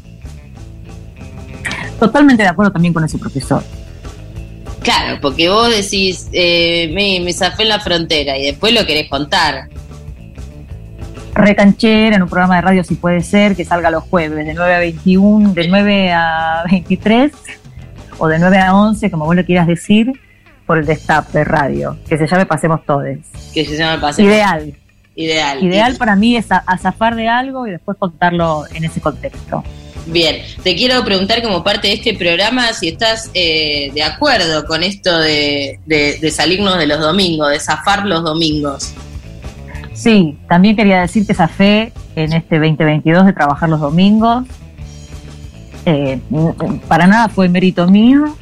[1.99, 3.63] totalmente de acuerdo también con ese profesor.
[4.81, 9.09] Claro, porque vos decís, eh, me, me zafé en la frontera y después lo querés
[9.09, 9.67] contar.
[11.33, 14.75] recanchera en un programa de radio si puede ser, que salga los jueves de 9
[14.75, 17.31] a 21, de 9 a 23
[18.17, 20.11] o de 9 a 11, como vos le quieras decir,
[20.65, 23.19] por el destape radio, que se llame Pasemos Todes.
[23.53, 24.31] Que se llama Pasemos.
[24.31, 24.73] Ideal.
[25.15, 25.63] Ideal.
[25.63, 29.63] Ideal para mí es a, a zafar de algo y después contarlo en ese contexto.
[30.11, 34.81] Bien, te quiero preguntar como parte de este programa si estás eh, de acuerdo con
[34.81, 38.91] esto de, de- de salirnos de los domingos, de zafar los domingos.
[39.93, 44.45] Sí, también quería decir que zafé en este 2022 de trabajar los domingos.
[45.85, 46.19] Eh,
[46.87, 48.35] para nada fue mérito mío,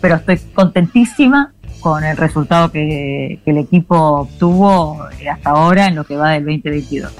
[0.00, 5.96] pero estoy contentísima con el resultado que, que el equipo obtuvo eh, hasta ahora en
[5.96, 7.10] lo que va del 2022.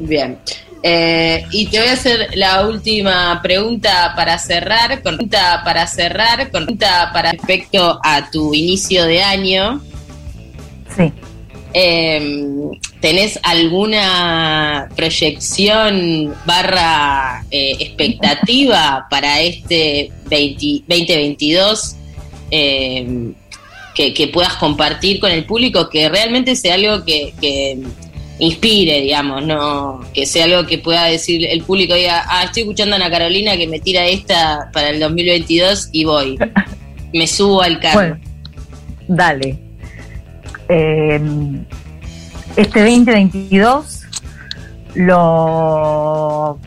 [0.00, 0.38] Bien.
[0.84, 6.50] Eh, y te voy a hacer la última pregunta para cerrar, con pregunta para cerrar,
[6.50, 9.80] con pregunta para respecto a tu inicio de año.
[10.96, 11.12] Sí.
[11.74, 12.46] Eh,
[13.00, 21.96] ¿Tenés alguna proyección barra eh, expectativa para este 20 2022
[22.50, 23.32] eh,
[23.94, 25.88] que, que puedas compartir con el público?
[25.88, 27.78] Que realmente sea algo que, que
[28.38, 32.94] inspire, digamos, no que sea algo que pueda decir el público, diga, ah, estoy escuchando
[32.94, 36.38] a Ana Carolina que me tira esta para el 2022 y voy.
[37.12, 37.98] Me subo al carro.
[37.98, 38.20] Bueno,
[39.06, 39.58] dale.
[40.70, 41.20] Eh,
[42.56, 44.00] este 2022
[44.94, 46.58] lo,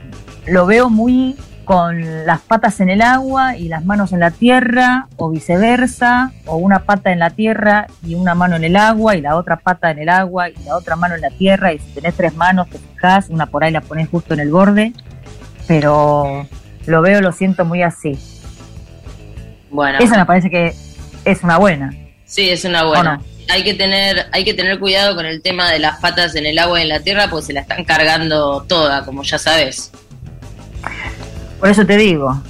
[0.45, 1.35] lo veo muy
[1.65, 6.57] con las patas en el agua y las manos en la tierra, o viceversa, o
[6.57, 9.91] una pata en la tierra y una mano en el agua, y la otra pata
[9.91, 12.69] en el agua y la otra mano en la tierra, y si tenés tres manos
[12.69, 14.93] te fijás, una por ahí la pones justo en el borde,
[15.67, 16.47] pero
[16.85, 18.17] lo veo, lo siento muy así.
[19.71, 19.99] Bueno.
[19.99, 20.73] Esa me parece que
[21.25, 21.93] es una buena.
[22.25, 23.21] Sí, es una buena.
[23.49, 26.57] Hay que tener, hay que tener cuidado con el tema de las patas en el
[26.57, 29.91] agua y en la tierra, pues se la están cargando toda, como ya sabes.
[31.59, 32.41] Por eso te digo,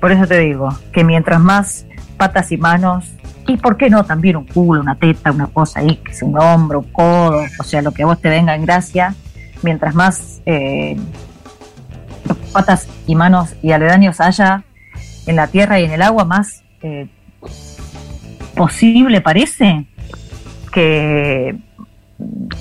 [0.00, 1.86] por eso te digo, que mientras más
[2.16, 3.06] patas y manos,
[3.46, 6.92] y por qué no también un culo, una teta, una cosa ahí, un hombro, un
[6.92, 9.14] codo, o sea, lo que a vos te venga en gracia,
[9.62, 10.96] mientras más eh,
[12.52, 14.64] patas y manos y aledaños haya
[15.26, 17.08] en la tierra y en el agua, más eh,
[18.54, 19.86] posible parece
[20.72, 21.56] que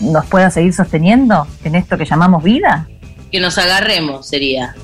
[0.02, 2.88] nos pueda seguir sosteniendo en esto que llamamos vida.
[3.32, 4.76] Que nos agarremos sería.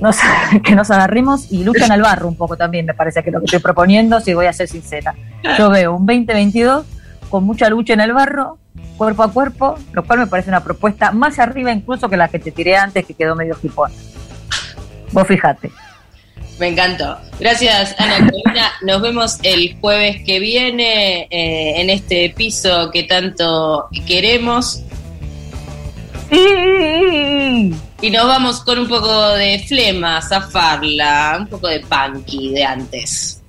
[0.00, 0.16] Nos,
[0.64, 3.40] que nos agarremos y luchan al barro un poco también, me parece que es lo
[3.40, 5.14] que estoy proponiendo, si voy a ser sincera.
[5.56, 6.84] Yo veo un 2022
[7.28, 8.58] con mucha lucha en el barro,
[8.96, 12.38] cuerpo a cuerpo, lo cual me parece una propuesta más arriba incluso que la que
[12.38, 13.92] te tiré antes, que quedó medio hipón.
[15.12, 15.70] Vos fijate.
[16.58, 17.16] Me encantó.
[17.38, 18.72] Gracias, Ana Carolina.
[18.82, 24.82] Nos vemos el jueves que viene eh, en este piso que tanto queremos.
[28.00, 33.40] Y nos vamos con un poco de flema, zafarla, un poco de punky de antes.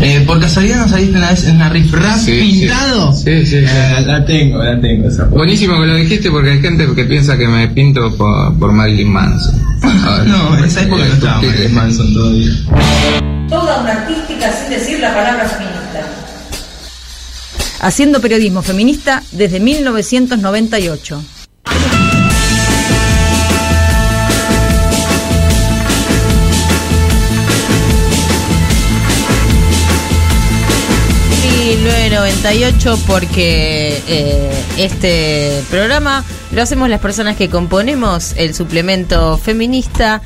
[0.00, 3.12] Eh, ¿Por casualidad no saliste una vez en una riff rap Sí, pintado?
[3.12, 3.56] Sí, sí, sí.
[3.68, 5.24] Eh, la tengo, la tengo esa.
[5.24, 9.12] Buenísimo que lo dijiste porque hay gente que piensa que me pinto por, por Marilyn
[9.12, 9.60] Manson.
[9.82, 12.50] Ver, No, en esa época no estaba Marilyn Manson todavía.
[13.48, 16.06] Toda una artística sin decir la palabra feminista.
[17.80, 21.22] Haciendo periodismo feminista desde 1998.
[32.20, 36.22] Y 998 porque eh, este programa
[36.52, 40.20] lo hacemos las personas que componemos el suplemento feminista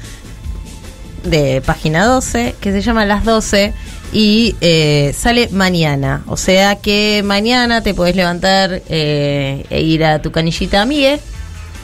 [1.23, 3.73] de página 12 que se llama Las 12
[4.13, 6.25] y eh, sale mañana.
[6.27, 11.21] O sea que mañana te podés levantar eh, e ir a tu canillita amigue.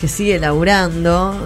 [0.01, 1.37] que sigue laburando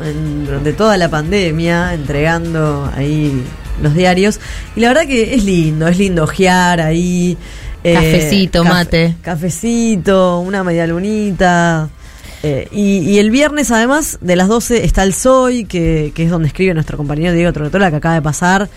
[0.46, 3.44] durante toda la pandemia, entregando ahí
[3.82, 4.40] los diarios.
[4.74, 7.36] Y la verdad que es lindo, es lindo ojear ahí.
[7.84, 9.14] Eh, Cafecito, caf- mate.
[9.22, 11.88] Cafecito, una media lunita.
[12.42, 16.30] Eh, y, y el viernes, además, de las 12 está el Soy, que, que es
[16.30, 18.68] donde escribe nuestro compañero Diego Trotola, que acaba de pasar,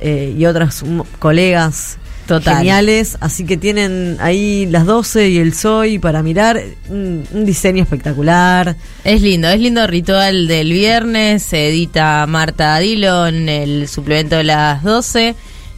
[0.00, 1.96] eh, y otros mm, colegas
[2.26, 2.56] Total.
[2.58, 3.16] geniales.
[3.20, 6.60] Así que tienen ahí las 12 y el Soy para mirar.
[6.90, 8.76] Un, un diseño espectacular.
[9.04, 11.42] Es lindo, es lindo ritual del viernes.
[11.44, 15.34] Se edita Marta Dillon, el suplemento de las 12.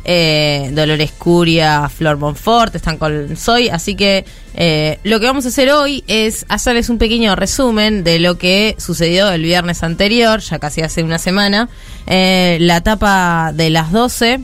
[0.08, 3.68] Eh, Dolores Curia, Flor Monfort están con Soy.
[3.68, 4.24] Así que
[4.54, 8.76] eh, lo que vamos a hacer hoy es hacerles un pequeño resumen de lo que
[8.78, 11.68] sucedió el viernes anterior, ya casi hace una semana.
[12.06, 14.40] Eh, la etapa de las 12.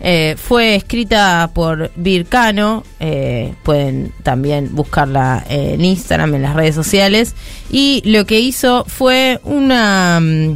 [0.00, 7.34] Eh, fue escrita por Vircano, eh, pueden también buscarla en Instagram, en las redes sociales,
[7.70, 10.18] y lo que hizo fue una...
[10.20, 10.54] mm,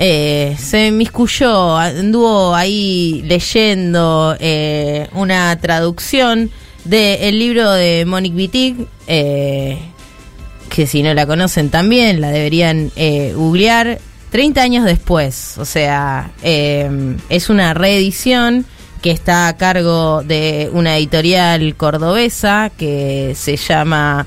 [0.00, 6.52] eh, se miscuyó, anduvo ahí leyendo eh, una traducción
[6.84, 9.76] del libro de Monique Wittig, eh,
[10.68, 12.92] que si no la conocen también la deberían
[13.34, 13.98] googlear.
[14.30, 18.66] 30 años después, o sea, es una reedición
[19.00, 24.26] que está a cargo de una editorial cordobesa que se llama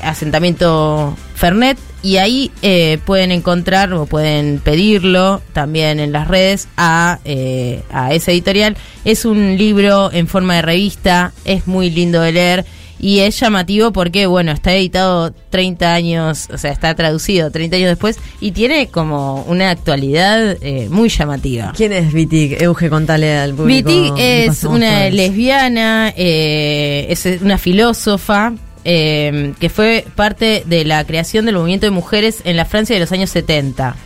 [0.00, 1.76] Asentamiento Fernet
[2.06, 8.14] y ahí eh, pueden encontrar o pueden pedirlo también en las redes a, eh, a
[8.14, 8.76] esa editorial.
[9.04, 12.66] Es un libro en forma de revista, es muy lindo de leer
[13.00, 17.88] y es llamativo porque, bueno, está editado 30 años, o sea, está traducido 30 años
[17.88, 21.72] después y tiene como una actualidad eh, muy llamativa.
[21.76, 22.62] ¿Quién es Vitig?
[22.62, 23.88] Euge, contale al público.
[23.88, 28.52] Vitig es una lesbiana, eh, es una filósofa
[28.88, 33.00] eh, que fue parte de la creación del movimiento de mujeres en la Francia de
[33.00, 33.96] los años 70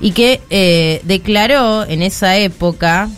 [0.00, 3.10] y que eh, declaró en esa época,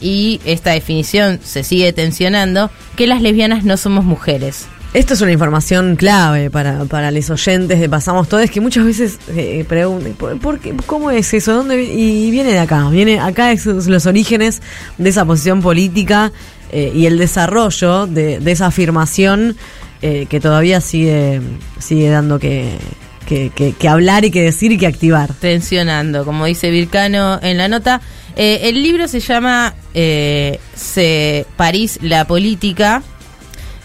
[0.00, 4.66] y esta definición se sigue tensionando, que las lesbianas no somos mujeres.
[4.94, 9.18] Esto es una información clave para, para los oyentes de Pasamos Todes que muchas veces
[9.28, 10.72] eh, preguntan, ¿por, qué?
[10.86, 11.54] ¿cómo es eso?
[11.54, 14.62] ¿Dónde vi-?" y viene de acá, viene acá es los orígenes
[14.98, 16.32] de esa posición política
[16.70, 19.56] eh, y el desarrollo de, de esa afirmación
[20.02, 21.40] eh, que todavía sigue,
[21.78, 22.76] sigue dando que,
[23.26, 25.32] que, que- que hablar y que decir y que activar.
[25.34, 28.00] tensionando, como dice Vircano en la nota.
[28.36, 33.02] Eh, el libro se llama eh, se, París, la política.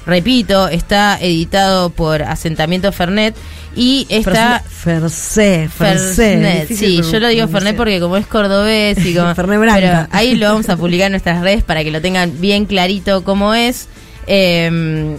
[0.06, 3.36] Repito, está editado por Asentamiento Fernet
[3.76, 4.62] y está...
[4.68, 5.68] Fercé.
[5.68, 7.48] Fernet, sí, yo lo digo.
[7.48, 9.34] Fernet porque como es cordobés y como...
[9.36, 9.80] Fernet Branca.
[9.82, 13.24] Pero ahí lo vamos a publicar en nuestras redes para que lo tengan bien clarito
[13.24, 13.88] cómo es.
[14.28, 15.18] Eh,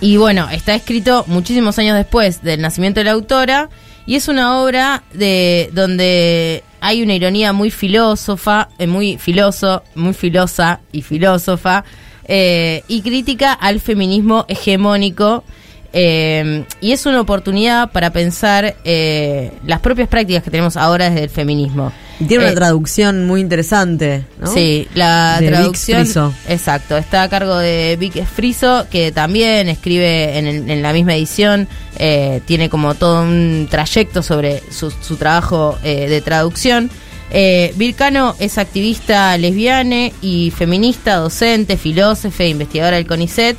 [0.00, 3.68] y bueno, está escrito muchísimos años después del nacimiento de la autora
[4.06, 10.14] y es una obra de donde hay una ironía muy filósofa, eh, muy filoso, muy
[10.14, 11.84] filosa y filósofa
[12.24, 15.44] eh, y crítica al feminismo hegemónico
[15.92, 21.24] eh, y es una oportunidad para pensar eh, las propias prácticas que tenemos ahora desde
[21.24, 21.92] el feminismo.
[22.20, 24.46] Y tiene Eh, una traducción muy interesante, ¿no?
[24.52, 26.00] Sí, la De Vic traducción.
[26.04, 26.34] Friso.
[26.48, 31.14] Exacto, está a cargo de Vic Friso, que también escribe en, el- en la misma
[31.14, 31.66] edición.
[32.02, 36.90] eh, tiene como todo un trayecto sobre su, su trabajo eh, de traducción.
[37.32, 43.56] Eh, Vircano es activista lesbiana y feminista, docente, filósofa, investigadora del CONICET.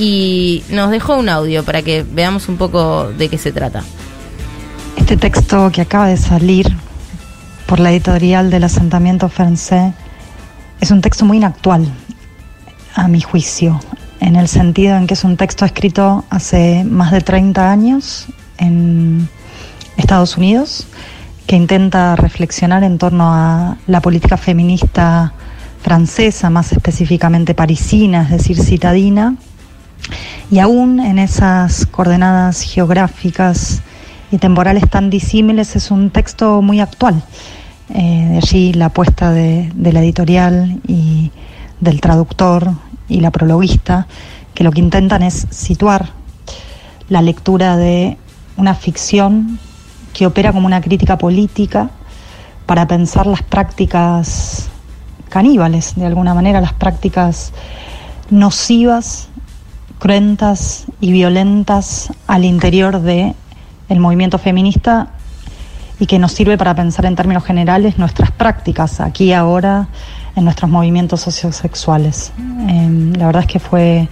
[0.00, 3.82] Y nos dejó un audio para que veamos un poco de qué se trata.
[4.96, 6.72] Este texto que acaba de salir
[7.66, 9.92] por la editorial del asentamiento francés
[10.80, 11.92] es un texto muy inactual,
[12.94, 13.80] a mi juicio,
[14.20, 18.26] en el sentido en que es un texto escrito hace más de 30 años
[18.58, 19.28] en
[19.96, 20.86] Estados Unidos,
[21.48, 25.32] que intenta reflexionar en torno a la política feminista
[25.82, 29.34] francesa, más específicamente parisina, es decir, citadina,
[30.50, 33.82] y aún en esas coordenadas geográficas
[34.30, 37.22] y temporales tan disímiles es un texto muy actual.
[37.90, 41.30] Eh, de allí la apuesta de, de la editorial y
[41.80, 42.72] del traductor
[43.08, 44.06] y la prologuista,
[44.54, 46.10] que lo que intentan es situar
[47.08, 48.18] la lectura de
[48.56, 49.58] una ficción
[50.12, 51.90] que opera como una crítica política
[52.66, 54.68] para pensar las prácticas
[55.28, 57.52] caníbales, de alguna manera, las prácticas
[58.30, 59.28] nocivas,
[59.98, 63.34] cruentas y violentas al interior de
[63.88, 65.08] el movimiento feminista
[66.00, 69.88] y que nos sirve para pensar en términos generales nuestras prácticas aquí ahora
[70.36, 72.32] en nuestros movimientos sociosexuales.
[72.68, 74.08] Eh, la verdad es que fue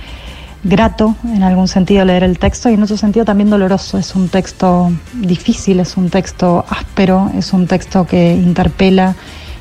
[0.64, 3.98] grato en algún sentido leer el texto y en otro sentido también doloroso.
[3.98, 9.14] Es un texto difícil, es un texto áspero, es un texto que interpela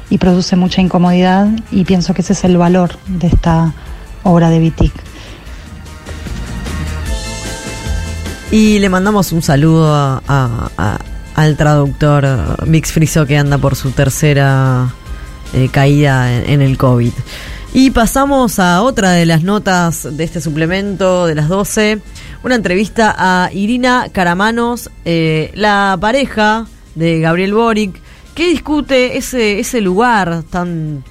[0.10, 3.73] y produce mucha incomodidad y pienso que ese es el valor de esta
[4.23, 4.93] obra de Wittig.
[8.56, 14.94] Y le mandamos un saludo al traductor Mix Friso que anda por su tercera
[15.53, 17.11] eh, caída en, en el COVID.
[17.73, 21.99] Y pasamos a otra de las notas de este suplemento de las 12.
[22.45, 26.65] Una entrevista a Irina Caramanos, eh, la pareja
[26.95, 27.99] de Gabriel Boric,
[28.36, 31.03] que discute ese, ese lugar tan,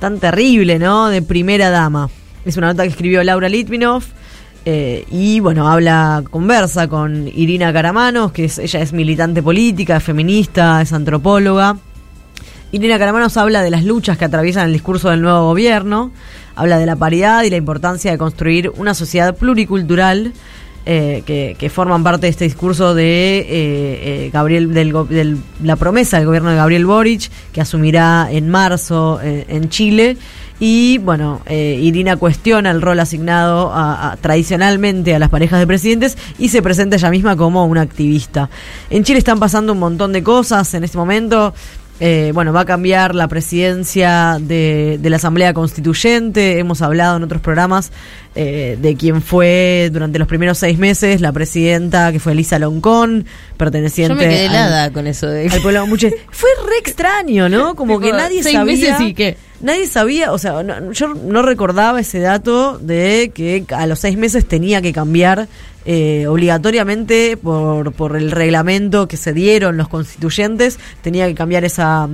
[0.00, 1.10] tan terrible, ¿no?
[1.10, 2.08] De primera dama.
[2.46, 4.02] Es una nota que escribió Laura Litvinov.
[4.64, 10.80] Eh, y bueno, habla, conversa con Irina Caramanos, que es, ella es militante política, feminista,
[10.80, 11.76] es antropóloga.
[12.72, 16.10] Irina Caramanos habla de las luchas que atraviesan el discurso del nuevo gobierno,
[16.56, 20.32] habla de la paridad y la importancia de construir una sociedad pluricultural
[20.86, 26.18] eh, que, forman parte de este discurso de eh, eh, Gabriel del, del- la promesa
[26.18, 30.16] del gobierno de Gabriel Boric que asumirá en marzo eh, en Chile
[30.60, 35.66] y bueno eh, Irina cuestiona el rol asignado a- a- tradicionalmente a las parejas de
[35.66, 38.48] presidentes y se presenta ella misma como una activista
[38.90, 41.54] en Chile están pasando un montón de cosas en este momento
[42.00, 46.58] eh, bueno, va a cambiar la presidencia de, de la Asamblea Constituyente.
[46.58, 47.92] Hemos hablado en otros programas
[48.34, 53.26] eh, de quién fue durante los primeros seis meses la presidenta, que fue Elisa Loncón,
[53.56, 55.86] perteneciente Yo me quedé al- helada con eso de al pueblo.
[56.30, 57.76] Fue re extraño, ¿no?
[57.76, 58.64] Como Tipo, que nadie seis sabía.
[58.74, 59.36] meses y qué.
[59.64, 64.16] Nadie sabía, o sea, no- yo no recordaba ese dato de que a los seis
[64.18, 65.48] meses tenía que cambiar
[65.86, 72.08] eh, obligatoriamente por, por el reglamento que se dieron los constituyentes, tenía que cambiar esa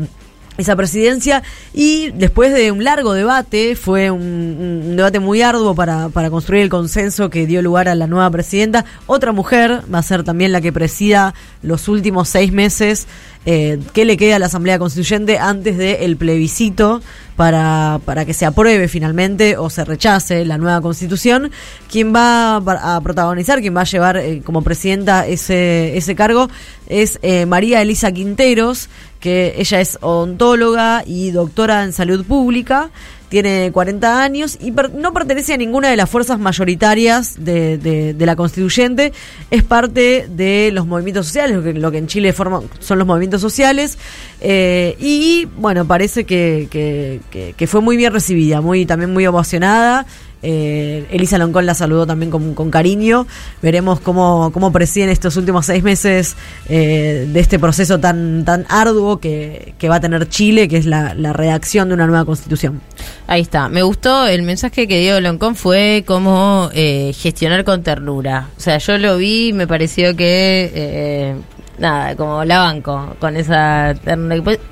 [0.56, 6.31] esa presidencia y después de un largo debate, fue un, debate muy arduo para, para
[6.31, 8.85] construir el consenso que dio lugar a la nueva presidenta.
[9.06, 13.06] Otra mujer va a ser también la que presida los últimos seis meses
[13.47, 17.01] eh, que le queda a la Asamblea Constituyente antes del plebiscito
[17.36, 21.51] para, para que se apruebe finalmente o se rechace la nueva constitución.
[21.90, 26.51] Quien va a protagonizar, quien va a llevar eh, como presidenta ese, ese cargo
[26.86, 28.90] es eh, María Elisa Quinteros,
[29.20, 32.90] que ella es odontóloga y doctora en salud pública.
[33.28, 38.34] Tiene 40 años y per- no pertenece a ninguna de las fuerzas mayoritarias de, la
[38.34, 39.12] constituyente.
[39.52, 43.98] Es parte de los movimientos sociales, lo que, en Chile forman, son los movimientos sociales.
[44.40, 50.06] Eh, y bueno, parece que, que- fue muy bien recibida, muy también muy ovacionada.
[50.43, 53.27] Eh, Elisa Loncón la saludó también con, cariño.
[53.62, 56.37] Veremos cómo, cómo presiden estos últimos seis meses
[56.69, 60.87] eh, de este proceso tan, tan arduo que, que va a tener Chile, que es
[60.87, 62.81] la, redacción de una nueva constitución.
[63.27, 63.69] Ahí está.
[63.69, 68.49] Me gustó el mensaje que dio Loncón fue cómo eh, gestionar con ternura.
[68.57, 71.37] O sea, yo lo vi, me pareció que
[71.78, 73.94] nada, como la banco con esa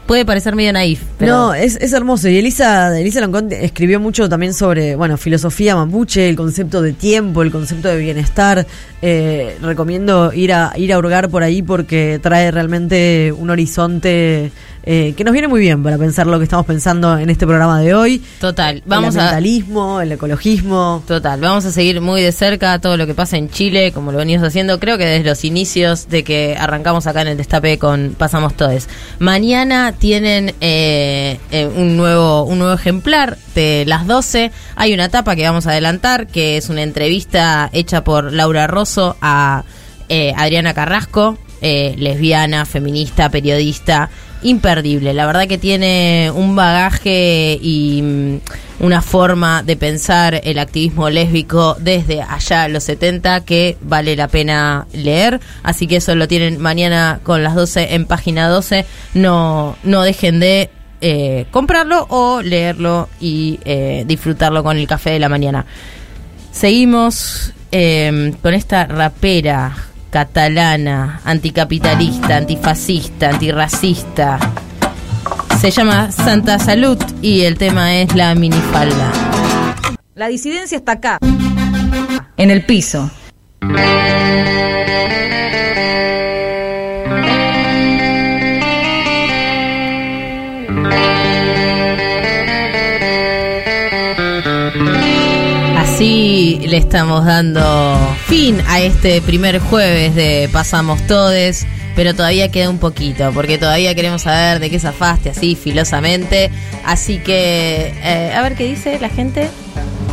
[0.07, 2.29] puede parecer medio naif, pero No, es, es hermoso.
[2.29, 7.43] Y Elisa, Elisa Loncón escribió mucho también sobre, bueno, filosofía mapuche, el concepto de tiempo,
[7.43, 8.67] el concepto de bienestar.
[9.01, 14.51] Eh, recomiendo ir a, ir a hurgar por ahí porque trae realmente un horizonte
[14.85, 17.81] eh, que nos viene muy bien para pensar lo que estamos pensando en este programa
[17.81, 18.23] de hoy.
[18.41, 21.03] Total, vamos el a- ambientalismo, el ecologismo.
[21.07, 24.19] Total, vamos a seguir muy de cerca todo lo que pasa en Chile, como lo
[24.19, 28.15] venimos haciendo, creo que desde los inicios de que arrancamos acá en el Destape con
[28.17, 28.89] Pasamos Todes.
[29.19, 34.53] Mañana tienen eh, eh, un, nuevo, un nuevo ejemplar de las 12.
[34.77, 39.17] Hay una etapa que vamos a adelantar, que es una entrevista hecha por Laura Rosso
[39.21, 39.65] a
[40.09, 44.09] eh, Adriana Carrasco, eh, lesbiana, feminista, periodista,
[44.43, 45.15] imperdible.
[45.15, 48.37] La verdad que tiene un bagaje y mm,
[48.81, 54.87] una forma de pensar el activismo lésbico desde allá los 70 que vale la pena
[54.93, 55.41] leer.
[55.63, 58.87] Así que eso lo tienen mañana con las 12 en página 12.
[59.15, 60.71] No, no dejen de
[61.01, 65.67] eh, comprarlo o leerlo y eh, disfrutarlo con el café de la mañana.
[66.53, 74.39] Seguimos eh, con esta rapera catalana, anticapitalista, antifascista, antirracista.
[75.61, 79.13] Se llama Santa Salud y el tema es la minifalda.
[80.15, 81.19] La disidencia está acá,
[82.37, 83.11] en el piso.
[96.09, 97.63] Así le estamos dando
[98.29, 101.67] fin a este primer jueves de Pasamos Todes,
[101.99, 106.49] pero todavía queda un poquito, porque todavía queremos saber de qué zafaste así filosamente.
[106.87, 109.51] Así que, eh, a ver qué dice la gente.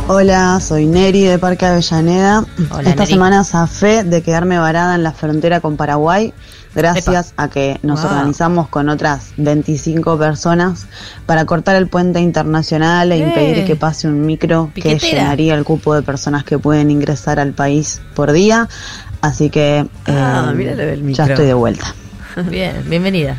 [0.08, 2.44] Hola, soy Neri de Parque Avellaneda.
[2.70, 3.12] Hola, Esta Neri.
[3.12, 6.34] semana zafé de quedarme varada en la frontera con Paraguay
[6.74, 8.10] gracias a que nos Wow.
[8.10, 10.86] organizamos con otras 25 personas
[11.24, 13.18] para cortar el puente internacional e Eh.
[13.20, 17.52] impedir que pase un micro que llenaría el cupo de personas que pueden ingresar al
[17.54, 18.68] país por día.
[19.22, 21.94] Así que Ah, eh, del ya estoy de vuelta.
[22.50, 23.36] Bien, bienvenida.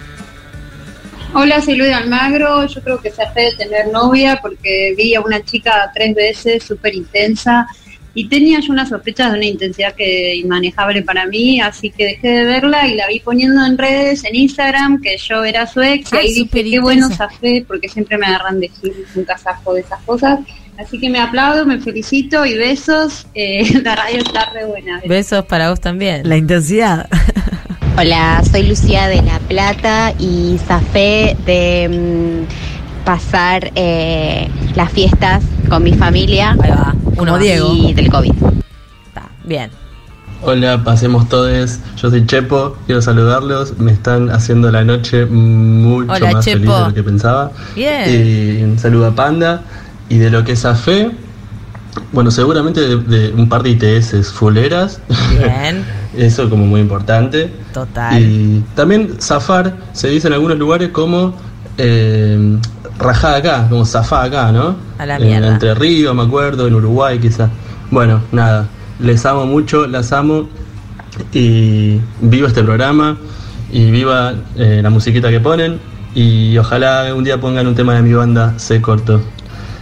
[1.34, 2.66] Hola, soy Luis Almagro.
[2.66, 6.64] Yo creo que se hace de tener novia porque vi a una chica tres veces
[6.64, 7.68] súper intensa
[8.14, 12.30] y tenía yo unas sospechas de una intensidad que inmanejable para mí, así que dejé
[12.30, 16.12] de verla y la vi poniendo en redes, en Instagram, que yo era su ex
[16.12, 17.30] y Ay, ahí dije, súper qué bueno intensa.
[17.30, 20.40] zafé porque siempre me agarran de gil, nunca zafo de esas cosas.
[20.78, 23.26] Así que me aplaudo, me felicito y besos.
[23.34, 25.02] Eh, la radio está re buena.
[25.08, 26.28] Besos para vos también.
[26.28, 27.10] La intensidad.
[27.98, 35.82] Hola, soy Lucía de La Plata y zafé de mm, pasar eh, las fiestas con
[35.82, 36.56] mi familia.
[36.62, 37.74] Ahí va, uno Diego.
[37.74, 38.34] Y del COVID.
[39.46, 39.72] Bien.
[40.44, 41.80] Hola, pasemos todos.
[42.00, 43.80] Yo soy Chepo, quiero saludarlos.
[43.80, 46.78] Me están haciendo la noche mucho Hola, más feliz Chepo.
[46.78, 47.52] de lo que pensaba.
[47.74, 48.60] Bien.
[48.60, 49.64] Y un saludo a Panda.
[50.10, 51.12] Y de lo que fe,
[52.12, 55.02] bueno, seguramente de, de un par de ITS fuleras.
[55.32, 55.84] Bien.
[56.18, 57.52] Eso como muy importante.
[57.74, 58.20] Total.
[58.20, 61.36] Y también zafar se dice en algunos lugares como
[61.78, 62.58] eh,
[62.98, 64.76] rajá acá, como zafá acá, ¿no?
[64.98, 65.48] A la En mierda.
[65.50, 67.50] Entre Ríos, me acuerdo, en Uruguay quizá.
[67.92, 68.68] Bueno, nada,
[69.00, 70.50] les amo mucho, las amo
[71.34, 73.18] y viva este programa
[73.72, 75.80] y viva eh, la musiquita que ponen
[76.16, 79.22] y ojalá un día pongan un tema de mi banda, Se Corto.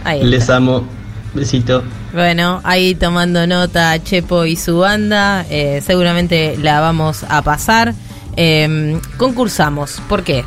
[0.06, 0.22] Ahí.
[0.22, 0.86] Les amo,
[1.34, 1.82] besito.
[2.12, 7.92] Bueno, ahí tomando nota Chepo y su banda, eh, seguramente la vamos a pasar.
[8.36, 10.44] Eh, concursamos, ¿por qué?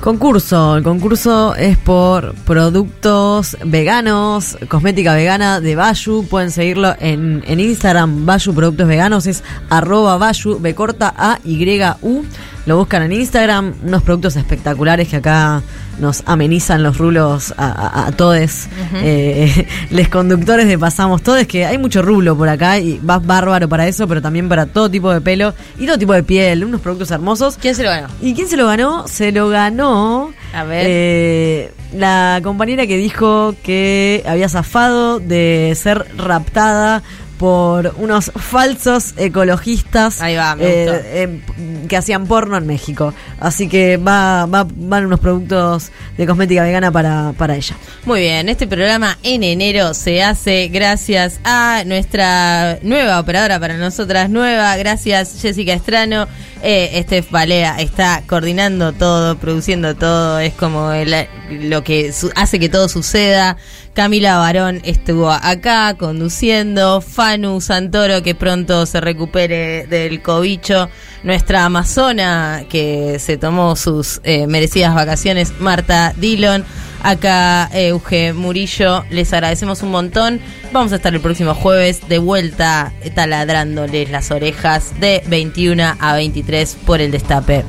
[0.00, 7.60] Concurso, el concurso es por productos veganos, cosmética vegana de Bayu, pueden seguirlo en, en
[7.60, 12.24] Instagram, Bayu Productos Veganos, es arroba Bayu, B corta A Y U,
[12.66, 15.62] lo buscan en Instagram, unos productos espectaculares que acá
[15.98, 18.68] nos amenizan los rulos a, a, a todes,
[19.02, 23.68] eh, les conductores de Pasamos Todes, que hay mucho rulo por acá y va bárbaro
[23.68, 26.80] para eso, pero también para todo tipo de pelo y todo tipo de piel, unos
[26.80, 27.58] productos hermosos.
[27.60, 28.08] ¿Quién se lo ganó?
[28.22, 29.06] ¿Y quién se lo ganó?
[29.08, 30.86] Se lo ganó A ver.
[30.88, 37.02] eh, la compañera que dijo que había zafado de ser raptada
[37.40, 40.86] por unos falsos ecologistas Ahí va, me eh,
[41.24, 41.40] eh,
[41.88, 43.14] que hacían porno en México.
[43.40, 47.74] Así que va, va- van unos productos de cosmética vegana para, para ella.
[48.04, 54.28] Muy bien, este programa en enero se hace gracias a nuestra nueva operadora para nosotras,
[54.28, 56.28] nueva, gracias Jessica Estrano.
[56.62, 61.26] Eh, Steph Balea está coordinando todo, produciendo todo, es como el-
[61.70, 63.56] lo que su- hace que todo suceda.
[63.94, 70.88] Camila Barón estuvo acá conduciendo, Fanu Santoro que pronto se recupere del cobicho,
[71.24, 76.64] nuestra amazona que se tomó sus eh, merecidas vacaciones, Marta Dillon,
[77.02, 80.40] acá eh, Euge Murillo, les agradecemos un montón.
[80.72, 86.14] Vamos a estar el próximo jueves de vuelta eh, taladrándoles las orejas de 21 a
[86.14, 87.64] 23 por el destape.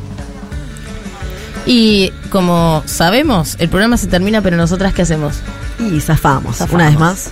[1.66, 5.36] Y como sabemos, el programa se termina, pero nosotras ¿qué hacemos?
[5.80, 6.74] Y zafamos, Zafamos.
[6.76, 7.30] una vez más.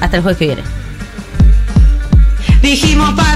[0.00, 0.62] Hasta el jueves que viene.
[2.62, 3.34] Dijimos para